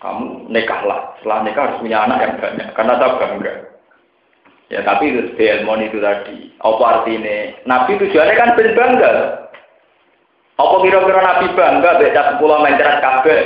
kamu 0.01 0.49
nekahlah, 0.49 1.13
setelah 1.21 1.45
nikah 1.45 1.63
harus 1.69 1.81
punya 1.85 2.01
anak 2.01 2.17
yang 2.25 2.33
banyak, 2.41 2.67
karena 2.73 2.93
saya 2.97 3.13
bangga. 3.21 3.53
Ya 4.73 4.81
tapi 4.83 5.15
itu 5.15 5.37
Belmon 5.37 5.85
itu 5.85 6.01
tadi. 6.01 6.51
Apa 6.59 6.83
artinya? 6.83 7.37
Nabi 7.63 8.01
tujuannya 8.01 8.35
kan 8.35 8.49
ben 8.57 8.69
bangga. 8.75 9.11
Apa 10.57 10.75
kira-kira 10.81 11.21
Nabi 11.23 11.45
bangga 11.55 11.89
beda 12.01 12.21
sepuluh 12.35 12.57
mencerat 12.59 12.99
kabel? 12.99 13.41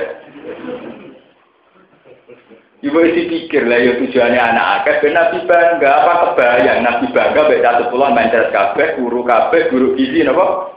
Ibu 2.81 2.97
isi 2.97 3.29
pikir 3.29 3.69
lah 3.69 3.77
ya 3.77 3.93
tujuannya 3.93 4.41
anak 4.41 4.81
akeh 4.81 5.05
ben 5.05 5.13
Nabi 5.13 5.45
bangga 5.45 5.91
apa 6.01 6.13
kebayang 6.33 6.81
Nabi 6.81 7.13
bangga 7.13 7.41
beda 7.45 7.71
sepuluh 7.77 8.09
mencerat 8.09 8.49
kabel, 8.49 8.97
guru 8.97 9.21
kabel, 9.21 9.69
guru 9.69 9.87
gizi 9.93 10.25
napa? 10.25 10.73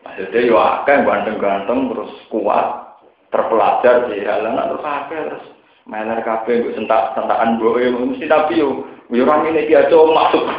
Maksudnya 0.00 0.40
ya 0.48 0.56
akeh 0.80 0.96
ganteng-ganteng 1.04 1.92
terus 1.92 2.12
kuat, 2.32 2.96
terpelajar 3.28 4.08
di 4.08 4.24
halaman 4.24 4.72
terus 4.72 4.84
akeh 4.88 5.20
terus 5.28 5.44
Meler 5.82 6.24
kabeh 6.24 6.62
mbok 6.64 6.74
sentak-sentakan 6.78 7.60
mbok 7.60 7.76
mesti 8.08 8.24
tapi 8.30 8.62
yo 8.62 8.88
yo 9.12 9.28
orang 9.28 9.52
ini 9.52 9.68
dia 9.68 9.84
tuh 9.92 10.08
masuk. 10.08 10.56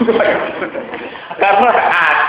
Karena 1.41 1.70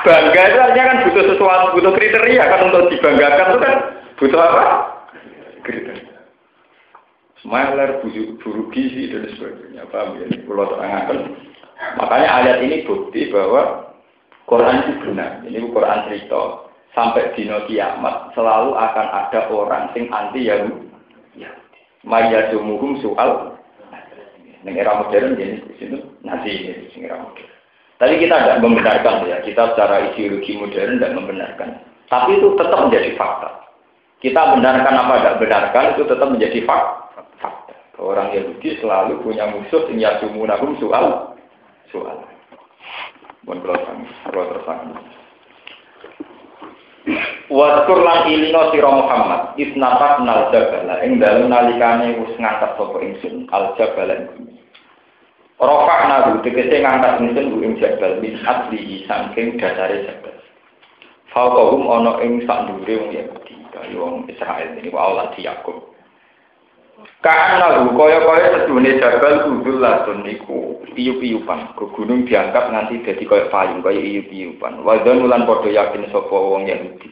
bangga 0.08 0.42
itu 0.48 0.58
artinya 0.62 0.88
kan 0.88 1.02
butuh 1.04 1.24
sesuatu, 1.36 1.66
butuh 1.76 1.92
kriteria 1.92 2.48
kan 2.48 2.64
untuk 2.72 2.88
dibanggakan 2.88 3.46
itu 3.52 3.58
kan 3.60 3.76
butuh 4.16 4.40
apa? 4.40 4.64
Kriteria. 5.68 6.13
Smiler, 7.44 8.00
buru 8.40 8.72
gizi 8.72 9.12
dan 9.12 9.28
sebagainya. 9.36 9.84
Paham 9.92 10.16
ya? 10.16 10.32
Kalau 10.48 10.64
terangkan. 10.72 11.18
Makanya 12.00 12.28
ayat 12.40 12.56
ini 12.64 12.88
bukti 12.88 13.28
bahwa 13.28 13.92
Quran 14.48 14.80
itu 14.80 14.92
benar. 15.04 15.44
Ini 15.44 15.68
Quran 15.68 16.08
cerita. 16.08 16.64
Sampai 16.96 17.34
di 17.34 17.50
kiamat 17.50 18.32
selalu 18.38 18.78
akan 18.78 19.06
ada 19.10 19.50
orang 19.50 19.90
sing 19.92 20.08
anti 20.14 20.46
Yahudi. 20.46 20.88
Mayadumuhum 22.04 23.00
soal 23.00 23.56
Neng 24.64 24.80
era 24.80 24.96
modern 24.96 25.36
jadi 25.36 25.60
di 25.60 25.74
sini 25.76 26.00
nanti 26.24 26.48
ini 26.48 27.04
era 27.04 27.20
modern. 27.20 27.52
Tapi 28.00 28.16
kita 28.16 28.32
tidak 28.32 28.60
membenarkan 28.64 29.28
ya, 29.28 29.44
kita 29.44 29.76
secara 29.76 30.08
ideologi 30.08 30.56
modern 30.56 30.96
tidak 30.96 31.12
membenarkan. 31.20 31.68
Tapi 32.08 32.40
itu 32.40 32.56
tetap 32.56 32.88
menjadi 32.88 33.12
fakta. 33.12 33.50
Kita 34.24 34.56
benarkan 34.56 34.94
apa 34.96 35.14
tidak 35.20 35.36
benarkan 35.44 35.84
itu 35.92 36.02
tetap 36.08 36.28
menjadi 36.32 36.58
fakta. 36.64 37.03
Orang 37.98 38.34
Yahudi 38.34 38.82
selalu 38.82 39.22
punya 39.22 39.46
musuh 39.54 39.86
yang 39.94 40.18
yasumunahum 40.18 40.74
soal 40.82 41.38
soal. 41.94 42.26
Bukan 43.46 43.60
kalau 43.60 44.44
terus 44.50 44.66
Waskur 47.52 48.00
lan 48.00 48.24
ilino 48.32 48.72
sira 48.72 48.88
Muhammad 48.88 49.52
isnatat 49.60 50.24
nal 50.24 50.48
jabala 50.48 51.04
ing 51.04 51.20
dalem 51.20 51.52
nalikane 51.52 52.16
wis 52.24 52.32
ngangkat 52.40 52.72
sapa 52.80 52.96
ingsun 53.04 53.44
al 53.52 53.76
jabala 53.76 54.16
ing 54.16 54.56
Rofak 55.60 56.00
nabu 56.10 56.42
tegese 56.42 56.82
ngangkat 56.82 57.20
ingsun 57.20 57.52
ku 57.52 57.56
ing 57.60 57.76
jabal 57.78 58.18
min 58.18 58.40
asli 58.42 59.04
saking 59.06 59.60
dasare 59.60 60.02
jabal. 60.08 60.34
Fauqahum 61.30 61.84
ana 61.86 62.12
ing 62.24 62.42
sak 62.48 62.66
dhuwure 62.72 62.94
wong 63.06 63.10
Yahudi 63.12 63.54
kaya 63.70 63.94
wong 63.94 64.24
Israel 64.26 64.68
ini 64.74 64.88
wa 64.88 65.00
Allah 65.12 65.28
Yakub. 65.36 65.93
Karena 67.24 67.88
kaya-kaya 67.88 68.68
sedune 68.68 69.00
jabal 69.00 69.48
kudul 69.48 69.80
latun 69.80 70.28
niku 70.28 70.84
iup-iupan. 70.92 71.72
Ke 71.72 71.84
gunung 71.96 72.28
diangkat 72.28 72.68
nganti 72.68 73.00
dadi 73.00 73.24
kaya 73.24 73.48
payung 73.48 73.80
kaya 73.80 73.96
iup-iupan. 73.96 74.84
Wadon 74.84 75.24
ulan 75.24 75.48
padha 75.48 75.72
yakin 75.72 76.12
sapa 76.12 76.36
wong 76.36 76.68
Yahudi. 76.68 77.08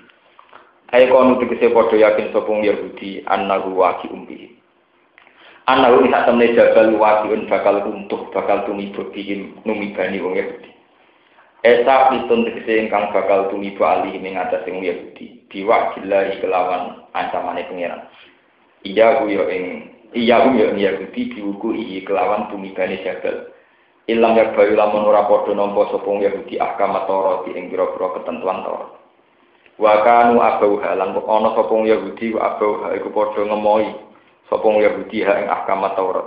Ayo 0.92 1.08
kono 1.08 1.40
tegese 1.40 1.72
padha 1.72 1.96
yakin 1.96 2.28
sapa 2.28 2.44
wong 2.44 2.60
Yahudi 2.60 3.24
annahu 3.24 3.80
waqi 3.80 4.12
umbi. 4.12 4.52
Annahu 5.64 6.04
sak 6.12 6.28
temne 6.28 6.52
jabal 6.52 6.92
waqiun 6.92 7.48
bakal 7.48 7.80
runtuh, 7.80 8.28
bakal 8.36 8.68
tumibuk 8.68 9.16
bihim 9.16 9.56
numibani 9.64 10.20
wong 10.20 10.36
Yahudi. 10.36 10.70
Esa 11.64 12.12
pitun 12.12 12.44
tegese 12.44 12.84
ingkang 12.84 13.14
bakal 13.16 13.48
tumiba 13.48 13.96
alih 14.02 14.12
ing 14.12 14.36
atas 14.36 14.66
wong 14.68 14.84
Yahudi. 14.84 15.48
Diwakilahi 15.48 16.44
kelawan 16.44 17.08
ancamane 17.16 17.64
pangeran. 17.64 18.04
Iya 18.82 19.22
ku 19.22 19.30
yo 19.30 19.46
ing 19.46 19.94
iya 20.10 20.42
ku 20.42 20.58
yo 20.58 20.74
Yahudi 20.74 21.30
diuku 21.30 21.68
iki 21.78 22.02
kelawan 22.02 22.50
tumibane 22.50 22.98
jabal. 23.06 23.50
Ilam 24.10 24.34
ya 24.34 24.50
bayu 24.50 24.74
lamun 24.74 25.06
ora 25.06 25.30
padha 25.30 25.54
nampa 25.54 25.86
sapa 25.94 26.10
Yahudi 26.10 26.58
ahkam 26.58 26.90
Taurat 27.06 27.46
ing 27.54 27.70
pira-pira 27.70 28.18
ketentuan 28.18 28.66
Taurat. 28.66 28.90
Wa 29.78 30.02
kanu 30.02 30.42
abau 30.42 30.82
halan 30.82 31.14
ana 31.14 31.48
sapa 31.54 31.74
Yahudi 31.86 32.34
wa 32.34 32.58
abau 32.58 32.82
iku 32.90 33.08
padha 33.14 33.46
ngemohi 33.46 33.94
sapa 34.50 34.66
Yahudi 34.66 35.18
ha 35.22 35.32
ing 35.38 35.46
ahkam 35.46 35.86
Taurat. 35.94 36.26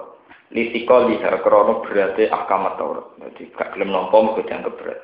Lisiko 0.55 1.11
liha 1.11 1.43
krono 1.43 1.83
berarti 1.83 2.31
ahkam 2.31 2.63
Taurat. 2.79 3.05
Dadi 3.19 3.51
gak 3.51 3.75
gelem 3.75 3.91
nampa 3.91 4.15
mung 4.23 4.39
dianggap 4.39 4.79
berat. 4.79 4.99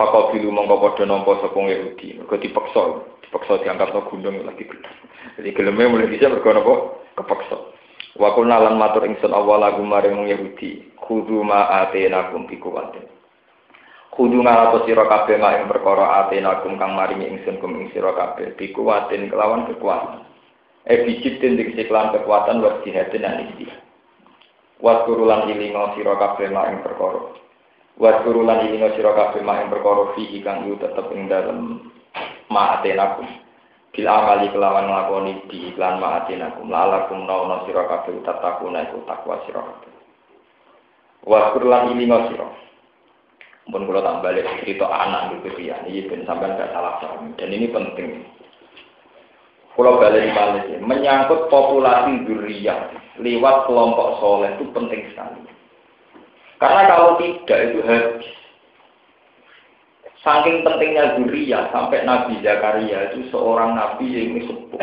Fakobilu 0.00 0.48
mongko 0.48 0.76
padha 0.80 1.04
nampa 1.04 1.36
sapa 1.44 1.58
Yahudi. 1.60 2.16
Mergo 2.16 2.40
dipaksa, 2.40 2.82
dipaksa 3.26 3.60
diangkat 3.66 3.90
no 3.90 4.06
gunung 4.06 4.46
lagi 4.46 4.64
gede. 4.64 4.90
Jadi 5.36 5.50
geleme 5.50 5.90
mulai 5.90 6.06
bisa 6.06 6.30
mergo 6.30 6.50
napa 6.54 6.74
kepaksa. 7.18 7.58
Wa 8.16 8.32
kunna 8.32 8.56
lan 8.56 8.80
matur 8.80 9.04
ingsun 9.04 9.34
awal 9.34 9.60
lagu 9.60 9.84
maring 9.84 10.24
Yahudi, 10.24 10.96
kudu 10.96 11.44
ma 11.44 11.68
atenakum 11.84 12.48
bi 12.48 12.56
kuwatin. 12.56 13.04
Kudu 14.08 14.40
ngalapo 14.40 14.88
sira 14.88 15.04
kabeh 15.04 15.36
mak 15.36 15.60
ing 15.60 15.64
perkara 15.68 16.24
atenakum 16.24 16.80
kang 16.80 16.96
maringi 16.96 17.28
ingsun 17.28 17.60
kum 17.60 17.76
ing 17.76 17.92
sira 17.92 18.16
kabeh 18.16 18.56
bi 18.56 18.72
kelawan 18.72 19.68
kekuatan. 19.68 20.24
E 20.88 21.04
ing 21.04 21.68
siklan 21.76 22.16
kekuatan 22.16 22.64
wa 22.64 22.80
jihadin 22.80 23.20
lan 23.20 23.44
istihad. 23.52 23.84
Wa 24.80 25.04
kurulan 25.04 25.52
ilingo 25.52 25.92
sira 26.00 26.16
kabeh 26.16 26.48
mak 26.48 26.72
ing 26.72 26.78
perkara. 26.80 27.20
Kurulan 28.24 28.64
ilingo 28.64 28.88
sira 28.96 29.12
kabeh 29.12 29.44
mak 29.44 29.60
ing 29.60 29.68
perkara 29.68 30.16
fihi 30.16 30.40
kang 30.40 30.64
yu 30.64 30.80
tetep 30.80 31.12
ing 31.12 31.28
dalem 31.28 31.92
ma 32.50 32.80
atenakum. 32.80 33.26
bil 33.96 34.12
amali 34.12 34.52
kelawan 34.52 34.92
nglakoni 34.92 35.32
di 35.48 35.72
iklan 35.72 35.96
ma'atinakum. 35.96 36.68
Lalakum 36.68 37.24
nauna 37.24 37.64
sira 37.64 37.88
kabeh 37.88 38.20
tatakuna 38.28 38.84
iku 38.84 39.00
takwa 39.08 39.40
sira 39.48 39.64
kabeh. 39.64 39.92
Wa 41.24 41.56
kurlan 41.56 41.96
ilinga 41.96 42.28
sira. 42.28 42.44
Pun 43.66 43.82
kula 43.88 44.04
tak 44.04 44.22
balik 44.22 44.46
cerita 44.62 44.86
anak 44.86 45.42
gitu 45.42 45.58
ya 45.58 45.74
ini 45.90 46.06
ben 46.06 46.22
sampean 46.22 46.54
gak 46.54 46.70
salah 46.70 47.02
paham. 47.02 47.34
Dan 47.34 47.50
ini 47.50 47.66
penting. 47.72 48.22
Pulau 49.74 49.98
balik 49.98 50.30
balik 50.36 50.70
menyangkut 50.84 51.50
populasi 51.50 52.24
durian 52.28 52.94
lewat 53.18 53.66
kelompok 53.66 54.22
soleh 54.22 54.54
itu 54.54 54.70
penting 54.70 55.08
sekali. 55.10 55.40
Karena 56.62 56.82
kalau 56.88 57.18
tidak 57.18 57.58
itu 57.72 57.80
habis. 57.82 58.28
Saking 60.26 60.66
pentingnya 60.66 61.14
zuriyah 61.14 61.70
sampai 61.70 62.02
Nabi 62.02 62.42
Zakaria 62.42 63.14
itu 63.14 63.30
seorang 63.30 63.78
nabi 63.78 64.10
yang 64.10 64.42
sepuh. 64.42 64.82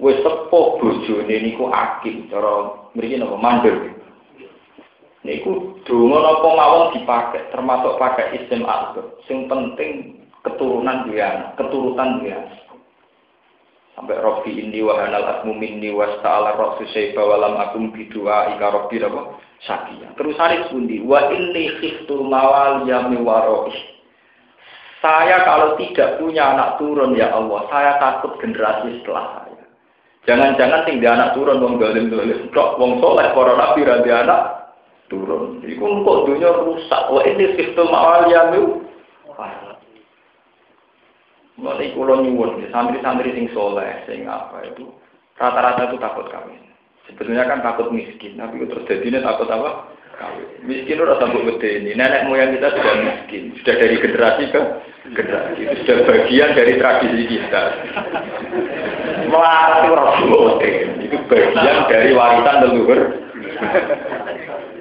Wes 0.00 0.24
sepuh 0.24 0.80
bojone 0.80 1.36
niku 1.36 1.68
akim 1.68 2.32
cara 2.32 2.72
mriki 2.96 3.20
napa 3.20 3.36
mandor. 3.36 3.92
Niku 5.20 5.84
donga 5.84 6.16
napa 6.16 6.48
mawon 6.48 6.96
dipakai 6.96 7.52
termasuk 7.52 8.00
pakai 8.00 8.40
isim 8.40 8.64
al 8.64 8.96
Sing 9.28 9.52
penting 9.52 10.24
keturunan 10.40 11.12
dia, 11.12 11.52
keturutan 11.60 12.24
dia. 12.24 12.40
Sampai 14.00 14.16
Robi 14.16 14.64
ini 14.64 14.80
wa 14.80 14.96
hanal 14.96 15.28
asmu 15.28 15.60
minni 15.60 15.92
wa 15.92 16.08
sta'ala 16.18 16.56
rosu 16.56 16.88
syaiba 16.88 17.20
wa 17.20 17.36
lam 17.36 17.60
akum 17.60 17.92
bidua 17.92 18.56
ika 18.56 18.72
Robi 18.72 18.96
napa 18.96 19.36
sakia. 19.68 20.08
Terus 20.16 20.40
hari 20.40 20.64
pundi 20.72 21.04
wa 21.04 21.20
inni 21.28 21.68
khiftul 21.84 22.24
mawal 22.24 22.88
yami 22.88 23.20
waroih 23.20 23.93
saya 25.04 25.44
kalau 25.44 25.76
tidak 25.76 26.16
punya 26.16 26.56
anak 26.56 26.80
turun 26.80 27.12
ya 27.12 27.28
Allah, 27.28 27.68
saya 27.68 28.00
takut 28.00 28.40
generasi 28.40 29.04
setelah 29.04 29.44
saya. 29.44 29.64
Jangan-jangan 30.24 30.88
tinggal 30.88 31.20
anak 31.20 31.36
turun 31.36 31.60
wong 31.60 31.76
galim 31.76 32.08
dolim, 32.08 32.48
kok 32.56 32.80
wong 32.80 32.96
soleh 33.04 33.28
para 33.36 33.52
nabi 33.52 33.84
ranti 33.84 34.08
anak 34.08 34.72
turun. 35.12 35.60
Iku 35.60 35.84
kok 35.84 36.24
dunia 36.24 36.50
rusak. 36.64 37.02
Wah 37.12 37.20
ini 37.28 37.52
sistem 37.60 37.92
awal 37.92 38.32
yang 38.32 38.56
itu. 38.56 38.80
Mulai 41.54 41.94
kulo 41.94 42.18
nyuwun, 42.18 42.66
santri-santri 42.74 43.30
sing 43.30 43.46
soleh, 43.54 44.02
sing 44.10 44.26
apa 44.26 44.66
itu, 44.66 44.90
rata-rata 45.38 45.86
itu 45.86 46.02
takut 46.02 46.26
kami. 46.26 46.58
Sebetulnya 47.06 47.46
kan 47.46 47.62
takut 47.62 47.94
miskin, 47.94 48.34
tapi 48.34 48.58
itu 48.58 48.66
terus 48.66 48.88
jadinya 48.90 49.22
takut 49.22 49.46
apa? 49.46 49.93
Miskin 50.64 50.96
udah 50.96 51.20
sampai 51.20 51.44
gede 51.44 51.70
ini. 51.84 51.90
Nenek 51.92 52.24
moyang 52.24 52.56
kita 52.56 52.72
sudah 52.72 52.94
miskin, 53.04 53.52
sudah 53.60 53.74
dari 53.76 53.96
generasi 54.00 54.44
ke 54.48 54.60
generasi. 55.12 55.60
Itu 55.60 55.74
sudah 55.84 55.96
bagian 56.08 56.50
dari 56.56 56.72
tradisi 56.80 57.22
kita. 57.28 57.62
Melarat 59.28 59.84
itu 59.84 59.92
rasul 59.92 60.44
Itu 61.04 61.16
bagian 61.28 61.76
dari 61.92 62.10
warisan 62.16 62.56
leluhur. 62.64 63.00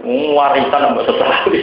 Warisan 0.07 0.81
mbak 0.95 1.05
sekali. 1.07 1.61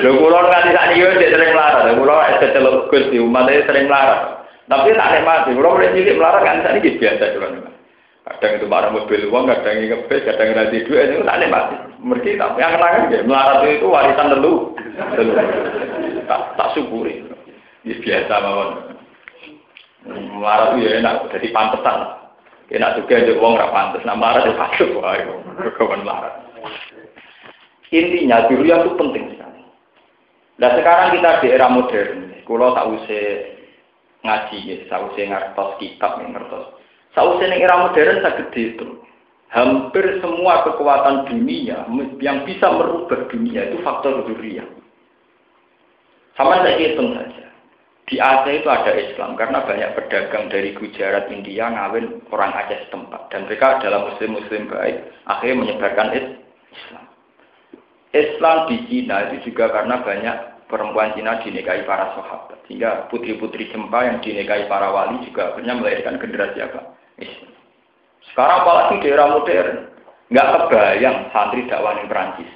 Lho 0.00 0.10
kula 0.16 0.38
nganti 0.48 0.72
sak 0.72 0.86
niki 0.88 1.04
wis 1.04 1.28
sering 1.28 1.50
melarat. 1.52 1.92
Kula 1.92 2.40
celuk 2.40 2.88
Gus 2.88 3.04
di 3.12 3.20
umat 3.20 3.52
sering 3.52 3.84
melarat. 3.84 4.48
Tapi 4.72 4.96
tak 4.96 5.10
nikmati. 5.12 5.52
Kula 5.52 5.68
mulai 5.76 5.92
cilik 5.92 6.16
melarat 6.16 6.40
kan 6.40 6.64
sak 6.64 6.80
biasa. 6.80 7.24
Kadang 8.22 8.54
itu 8.54 8.66
marah 8.70 8.94
mobil 8.94 9.26
uang, 9.26 9.50
kadang 9.50 9.82
ini 9.82 9.90
ngebes, 9.90 10.22
kadang 10.22 10.54
nanti 10.54 10.86
duit, 10.86 11.10
itu 11.10 11.26
tak 11.26 11.42
mati. 11.50 11.74
Mereka 11.98 12.38
tak 12.38 12.54
yang 12.54 12.74
kenangan 12.78 13.10
ya, 13.10 13.20
melarat 13.26 13.66
itu 13.66 13.86
warisan 13.90 14.30
telu, 14.30 14.54
telu. 15.18 15.32
Tak, 16.30 16.40
tak 16.54 16.70
syukuri. 16.78 17.26
Ini 17.82 17.98
biasa 17.98 18.34
mawon. 18.38 18.70
Melarat 20.38 20.78
itu 20.78 20.86
ya 20.86 20.90
enak, 21.02 21.34
jadi 21.34 21.46
pantesan. 21.50 21.98
Enak 22.70 22.94
juga 23.02 23.14
aja 23.18 23.32
uang 23.34 23.52
nggak 23.58 23.72
pantas, 23.74 24.02
nah 24.06 24.14
melarat 24.14 24.46
itu 24.46 24.54
pasti 24.54 24.84
wah, 24.94 25.18
kawan 25.74 26.06
melarat. 26.06 26.34
Intinya 27.90 28.46
dulu 28.46 28.62
yang 28.62 28.86
itu 28.86 28.94
penting 29.02 29.24
sekali. 29.34 29.62
Nah 30.62 30.70
sekarang 30.78 31.18
kita 31.18 31.42
di 31.42 31.48
era 31.50 31.66
modern, 31.66 32.38
kalau 32.46 32.70
tak 32.70 32.86
usah 32.86 33.26
ngaji, 34.22 34.58
ya, 34.62 34.74
tak 34.86 35.10
usah 35.10 35.26
ngertos 35.26 35.70
kitab, 35.82 36.22
ngertos 36.22 36.81
Sausnya 37.12 37.52
era 37.52 37.88
modern 37.88 38.24
sangat 38.24 38.52
itu. 38.56 39.02
Hampir 39.52 40.16
semua 40.24 40.64
kekuatan 40.64 41.28
dunia 41.28 41.84
yang 42.24 42.48
bisa 42.48 42.72
merubah 42.72 43.28
dunia 43.28 43.68
itu 43.68 43.84
faktor 43.84 44.24
dunia. 44.24 44.64
Sama 46.40 46.64
saya 46.64 46.80
hitung 46.80 47.12
saja. 47.12 47.52
Di 48.08 48.16
Aceh 48.16 48.64
itu 48.64 48.68
ada 48.68 48.92
Islam 48.96 49.36
karena 49.36 49.60
banyak 49.64 49.92
pedagang 49.92 50.48
dari 50.48 50.72
Gujarat, 50.72 51.28
India 51.28 51.68
ngawin 51.68 52.24
orang 52.32 52.52
Aceh 52.64 52.88
setempat 52.88 53.28
dan 53.28 53.44
mereka 53.44 53.76
adalah 53.76 54.08
muslim-muslim 54.08 54.72
baik 54.72 54.96
akhirnya 55.28 55.60
menyebarkan 55.60 56.08
Islam. 56.16 57.04
Islam 58.12 58.56
di 58.68 58.76
Cina 58.88 59.28
itu 59.28 59.52
juga 59.52 59.72
karena 59.72 60.00
banyak 60.00 60.36
perempuan 60.68 61.12
Cina 61.12 61.40
dinikahi 61.40 61.84
para 61.84 62.12
sahabat 62.16 62.60
sehingga 62.68 63.08
putri-putri 63.08 63.68
Jempa 63.68 64.04
yang 64.04 64.20
dinikahi 64.24 64.64
para 64.68 64.92
wali 64.92 65.20
juga 65.28 65.52
akhirnya 65.52 65.76
melahirkan 65.76 66.20
generasi 66.20 66.60
apa? 66.64 66.91
Sekarang 68.32 68.64
apalagi 68.64 69.04
di 69.04 69.08
era 69.12 69.28
modern, 69.28 69.92
nggak 70.32 70.50
kebayang 70.56 71.16
santri 71.30 71.68
dakwah 71.68 71.98
di 72.00 72.08
Perancis. 72.08 72.50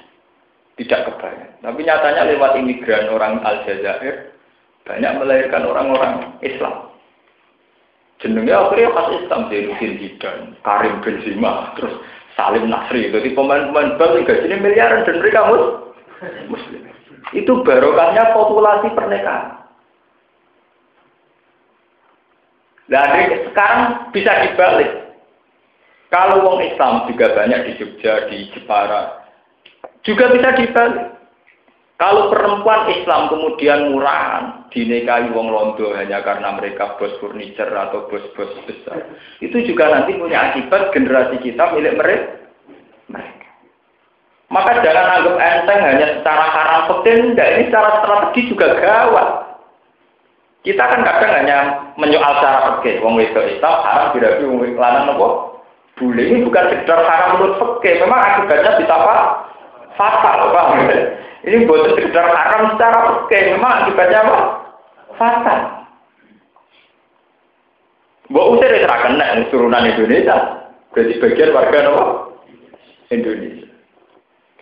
Tidak 0.77 1.01
kebayang. 1.09 1.51
Tapi 1.61 1.79
nyatanya 1.85 2.23
lewat 2.33 2.57
imigran 2.57 3.09
orang 3.13 3.41
Aljazair, 3.45 4.33
banyak 4.85 5.13
melahirkan 5.19 5.67
orang-orang 5.67 6.13
Islam. 6.41 6.87
Jenengnya 8.17 8.65
akhirnya 8.65 8.93
khas 8.97 9.09
Islam, 9.21 9.41
Zainuddin 9.53 9.93
Zidane, 10.01 10.57
Karim 10.65 10.95
Benzema, 11.05 11.77
terus 11.77 11.93
Salim 12.33 12.65
Nasri. 12.69 13.13
Jadi 13.13 13.33
pemain-pemain 13.33 13.97
bal 13.97 14.21
gajinya 14.25 14.57
miliaran 14.57 15.05
dan 15.05 15.21
mereka 15.21 15.41
muslim. 16.49 16.81
Itu 17.33 17.61
barokahnya 17.61 18.33
populasi 18.33 18.93
pernikahan. 18.93 19.56
Nah, 22.87 23.03
sekarang 23.51 24.11
bisa 24.15 24.31
dibalik. 24.47 24.91
Kalau 26.07 26.39
wong 26.39 26.63
Islam 26.63 27.03
juga 27.11 27.35
banyak 27.35 27.67
di 27.67 27.71
Jogja, 27.83 28.31
di 28.31 28.47
Jepara, 28.55 29.27
juga 30.07 30.31
bisa 30.31 30.55
dibalik. 30.55 31.17
Kalau 31.97 32.29
perempuan 32.29 32.93
Islam 32.93 33.27
kemudian 33.27 33.91
murahan, 33.91 34.69
dinikahi 34.69 35.33
wong 35.33 35.49
londo 35.49 35.97
hanya 35.97 36.21
karena 36.21 36.53
mereka 36.53 36.93
bos 37.01 37.09
furniture 37.17 37.73
atau 37.73 38.05
bos-bos 38.05 38.53
besar, 38.69 39.17
itu 39.41 39.65
juga 39.65 39.89
nanti 39.89 40.13
punya 40.13 40.53
akibat 40.53 40.93
generasi 40.93 41.41
kita 41.41 41.73
milik 41.73 41.97
mereka. 41.97 42.37
Maka 44.47 44.79
jangan 44.79 45.19
anggap 45.19 45.35
enteng 45.43 45.81
hanya 45.83 46.07
secara 46.15 46.45
haram 46.47 46.81
penting, 46.87 47.35
enggak 47.35 47.49
ini 47.51 47.63
secara 47.67 47.89
strategi 47.99 48.41
juga 48.47 48.67
gawat. 48.79 49.29
Kita 50.67 50.83
kan 50.83 50.99
kadang 50.99 51.31
hanya 51.31 51.57
menyoal 51.95 52.43
cara 52.43 52.59
pergi. 52.67 52.99
Wong 52.99 53.15
wedok 53.15 53.47
Islam 53.47 53.87
haram 53.87 54.11
tidak 54.11 54.43
wong 54.43 54.67
lanang 54.75 55.15
nopo. 55.15 55.55
Bule 55.95 56.19
ini 56.27 56.43
bukan 56.43 56.67
sekedar 56.67 57.07
haram 57.07 57.39
menurut 57.39 57.55
pergi. 57.55 58.03
Memang 58.03 58.19
akibatnya 58.19 58.75
bisa 58.75 58.91
apa? 58.99 59.15
Fatal, 59.95 60.51
bang. 60.51 60.69
Ini 61.47 61.63
bukan 61.63 61.95
sekedar 61.95 62.27
haram 62.35 62.75
secara 62.75 62.97
pergi. 62.99 63.55
Memang 63.55 63.73
akibatnya 63.87 64.19
apa? 64.27 64.37
Fatal. 65.15 65.59
Mbok 68.27 68.59
usir 68.59 68.71
ya 68.75 68.91
kena 68.91 69.47
turunan 69.47 69.87
Indonesia. 69.87 70.67
Jadi 70.91 71.15
bagian 71.23 71.55
warga 71.55 71.79
nopo 71.79 72.03
Indonesia. 73.07 73.71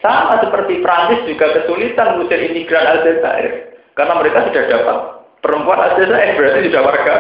Sama 0.06 0.38
seperti 0.38 0.86
Prancis 0.86 1.26
juga 1.26 1.50
kesulitan 1.50 2.22
mengusir 2.22 2.46
imigran 2.46 2.94
Aljazair. 2.94 3.74
Karena 3.98 4.14
mereka 4.22 4.46
sudah 4.46 4.64
dapat 4.70 4.98
perempuan 5.46 5.78
Aljazair, 5.78 6.34
berarti 6.34 6.66
sudah 6.66 6.82
warga 6.82 7.14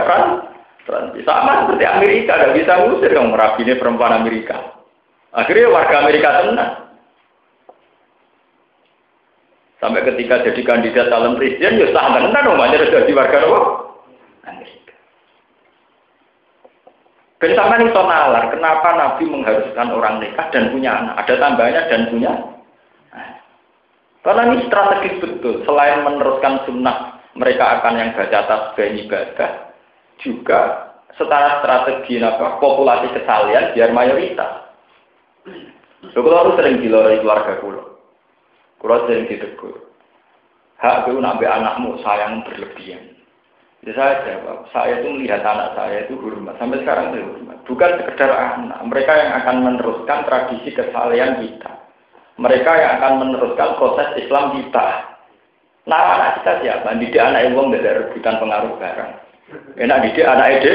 Prancis. 0.86 1.26
Sama 1.30 1.70
seperti 1.70 1.86
Amerika, 1.86 2.42
nggak 2.42 2.56
bisa 2.58 2.74
mengusir 2.82 3.12
yang 3.14 3.30
merabini 3.30 3.78
perempuan 3.78 4.18
Amerika. 4.18 4.58
Akhirnya 5.30 5.70
warga 5.70 5.96
Amerika 6.02 6.30
tenang. 6.42 6.74
Sampai 9.78 10.02
ketika 10.02 10.42
jadi 10.42 10.62
kandidat 10.66 11.14
calon 11.14 11.38
presiden, 11.38 11.78
ya 11.78 11.88
sah 11.94 12.10
tenan 12.18 12.34
namanya 12.34 12.82
sudah 12.82 13.06
jadi 13.06 13.14
warga? 13.14 13.38
Amerika. 14.50 14.94
Ben 17.38 17.54
sampean 17.54 17.86
iso 17.86 18.02
nalar, 18.02 18.50
kenapa 18.50 18.90
Nabi 18.98 19.24
mengharuskan 19.30 19.94
orang 19.94 20.18
nikah 20.24 20.50
dan 20.50 20.74
punya 20.74 20.92
anak? 20.98 21.14
Ada 21.22 21.34
tambahnya 21.38 21.82
dan 21.94 22.10
punya 22.10 22.34
Karena 24.26 24.42
ini 24.50 24.66
strategis 24.66 25.22
betul. 25.22 25.62
Selain 25.70 26.02
meneruskan 26.02 26.66
sunnah, 26.66 27.15
mereka 27.36 27.80
akan 27.80 28.00
yang 28.00 28.10
baca 28.16 28.40
tasbih 28.48 29.06
ibadah, 29.06 29.76
juga 30.24 30.62
secara 31.20 31.60
strategi 31.60 32.20
apa, 32.24 32.60
populasi 32.64 33.12
kesalian 33.12 33.76
biar 33.76 33.92
mayoritas. 33.92 34.72
Kalau 36.16 36.40
harus 36.42 36.56
sering 36.60 36.80
diloroi 36.80 37.20
keluarga 37.20 37.60
kulo. 37.60 37.84
Kalau 38.80 39.04
sering 39.08 39.28
ditegur. 39.28 39.92
Hak 40.80 41.08
itu 41.08 41.18
nabi 41.20 41.48
anakmu 41.48 42.00
sayang 42.04 42.44
berlebihan. 42.44 43.16
Ya 43.86 43.94
saya 43.94 44.18
jawab, 44.26 44.66
saya 44.74 44.98
itu 44.98 45.08
melihat 45.14 45.46
anak 45.46 45.78
saya 45.78 46.10
itu 46.10 46.18
hormat. 46.18 46.58
Sampai 46.58 46.82
sekarang 46.82 47.14
itu 47.14 47.22
hormat. 47.22 47.58
Bukan 47.70 47.92
sekedar 48.02 48.32
anak. 48.34 48.80
Mereka 48.82 49.14
yang 49.14 49.32
akan 49.44 49.56
meneruskan 49.62 50.20
tradisi 50.26 50.70
kesalahan 50.74 51.38
kita. 51.38 51.72
Mereka 52.36 52.72
yang 52.76 52.92
akan 53.00 53.14
meneruskan 53.22 53.70
proses 53.80 54.10
Islam 54.20 54.58
kita. 54.58 55.15
Nah 55.86 56.18
anak 56.18 56.42
kita 56.42 56.54
siapa? 56.66 56.98
Didik 56.98 57.22
anak 57.22 57.54
nggak 57.54 57.82
ada 57.82 57.92
rebutan 58.02 58.42
pengaruh 58.42 58.74
barang. 58.82 59.12
Enak 59.78 60.02
didik 60.10 60.26
anak 60.26 60.50
ide. 60.58 60.74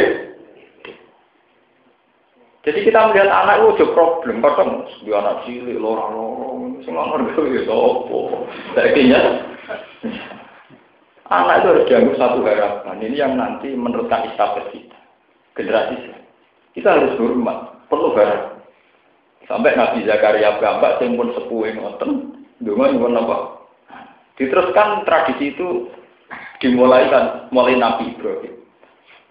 Jadi 2.60 2.78
kita 2.84 3.08
melihat 3.08 3.32
anak 3.32 3.64
itu 3.64 3.80
juga 3.80 3.96
problem. 3.96 4.44
Kadang 4.44 4.84
dia 5.00 5.16
anak 5.16 5.48
cilik, 5.48 5.80
lorong-lorong, 5.80 6.84
semua 6.84 7.08
ngerti 7.08 7.56
ya 7.56 7.60
sopo. 7.64 8.44
Akhirnya 8.76 9.20
anak 11.32 11.64
itu 11.64 11.66
harus 11.72 11.86
dianggap 11.88 12.16
satu 12.20 12.38
harapan. 12.44 13.00
Ini 13.00 13.16
yang 13.16 13.32
nanti 13.40 13.72
meneruskan 13.72 14.28
istafet 14.28 14.68
kita, 14.76 14.98
generasi 15.56 15.96
saya. 16.04 16.20
Kita 16.76 16.88
harus 17.00 17.16
hormat, 17.16 17.88
perlu 17.88 18.12
harapan. 18.12 18.60
Sampai 19.48 19.74
Nabi 19.74 20.06
Zakaria 20.06 20.60
gambar, 20.60 21.00
yang 21.02 21.18
pun 21.18 21.34
sepuh 21.34 21.74
ngoten, 21.74 22.10
dengan 22.62 23.00
pun 23.00 23.18
apa? 23.18 23.36
Diteruskan 24.40 25.04
tradisi 25.04 25.52
itu 25.52 25.92
dimulai 26.64 27.12
kan, 27.12 27.52
mulai 27.52 27.76
Nabi 27.76 28.16
Ibrahim. 28.16 28.56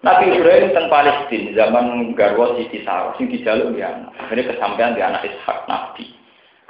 Nabi 0.06 0.32
Ibrahim 0.32 0.70
tentang 0.70 0.86
Palestina 0.86 1.50
zaman 1.58 2.14
Garwa 2.14 2.54
Siti 2.54 2.86
Sarah, 2.86 3.12
sing 3.18 3.26
dijaluk 3.26 3.74
anak. 3.74 4.14
Ini 4.30 4.42
kesampaian 4.46 4.94
di 4.94 5.02
anak 5.02 5.26
Ishak 5.26 5.66
Nabi. 5.66 6.14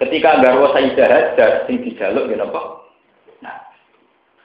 Ketika 0.00 0.40
Garwa 0.40 0.72
Sayyidah 0.72 1.06
Hajar, 1.06 1.68
sing 1.68 1.84
dijaluk 1.84 2.32
dia 2.32 2.40
apa? 2.40 2.60
Nah, 3.44 3.60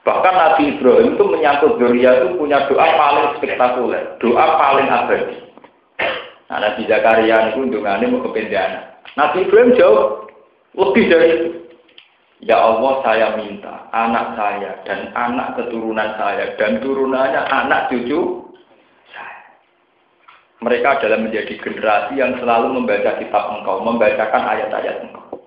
bahkan 0.04 0.34
Nabi 0.36 0.76
Ibrahim 0.76 1.16
itu 1.16 1.24
menyangkut 1.24 1.80
Doria 1.80 2.20
itu 2.20 2.36
punya 2.36 2.68
doa 2.68 2.86
paling 2.86 3.26
spektakuler, 3.40 4.20
doa 4.20 4.44
paling 4.60 4.86
abadi. 4.92 5.38
Nah, 6.46 6.58
Nabi 6.62 6.86
Zakaria 6.86 7.50
itu 7.50 7.64
undungannya 7.64 8.06
mau. 8.12 8.22
Nabi 9.16 9.36
Ibrahim 9.42 9.74
jauh 9.74 10.28
lebih 10.76 11.04
dari. 11.10 11.32
Ya 12.44 12.60
Allah 12.60 13.00
saya 13.00 13.32
minta 13.40 13.88
anak 13.96 14.36
saya 14.36 14.84
dan 14.84 15.08
anak 15.16 15.56
keturunan 15.56 16.20
saya 16.20 16.52
dan 16.60 16.84
turunannya 16.84 17.42
anak 17.48 17.88
cucu 17.88 18.44
mereka 20.60 21.00
adalah 21.00 21.20
menjadi 21.20 21.52
generasi 21.60 22.16
yang 22.16 22.36
selalu 22.40 22.80
membaca 22.80 23.20
kitab 23.20 23.44
engkau, 23.60 23.84
membacakan 23.84 24.42
ayat-ayat 24.56 25.04
engkau. 25.04 25.46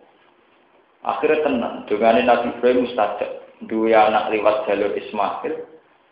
Akhirnya 1.02 1.42
tenang, 1.42 1.76
dengan 1.90 2.22
Nabi 2.22 2.54
Ibrahim 2.54 2.86
mustajab, 2.86 3.32
dua 3.66 4.12
anak 4.12 4.30
lewat 4.30 4.70
jalur 4.70 4.94
Ismail, 4.94 5.54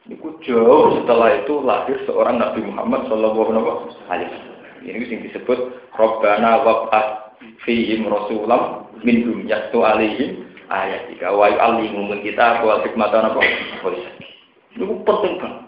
itu 0.07 0.27
jauh 0.47 0.97
setelah 0.97 1.29
itu 1.35 1.53
lahir 1.61 1.99
seorang 2.07 2.41
Nabi 2.41 2.63
Muhammad 2.63 3.05
Shallallahu 3.11 3.39
Alaihi 4.09 4.31
Wasallam. 4.33 4.55
Ini 4.87 5.03
yang 5.03 5.21
disebut 5.29 5.59
Robbana 5.99 6.63
wab'at 6.63 7.37
fihim 7.67 8.07
rasulam 8.07 8.87
minhum 9.03 9.43
yastu 9.45 9.83
alihim 9.83 10.46
ayat 10.67 11.07
tiga 11.11 11.31
wa 11.31 11.47
yu'allimu 11.47 12.11
kita 12.23 12.63
wa 12.63 12.83
hikmatan 12.83 13.31
apa? 13.31 13.39
Itu 14.75 14.83
penting 15.03 15.33
banget. 15.39 15.63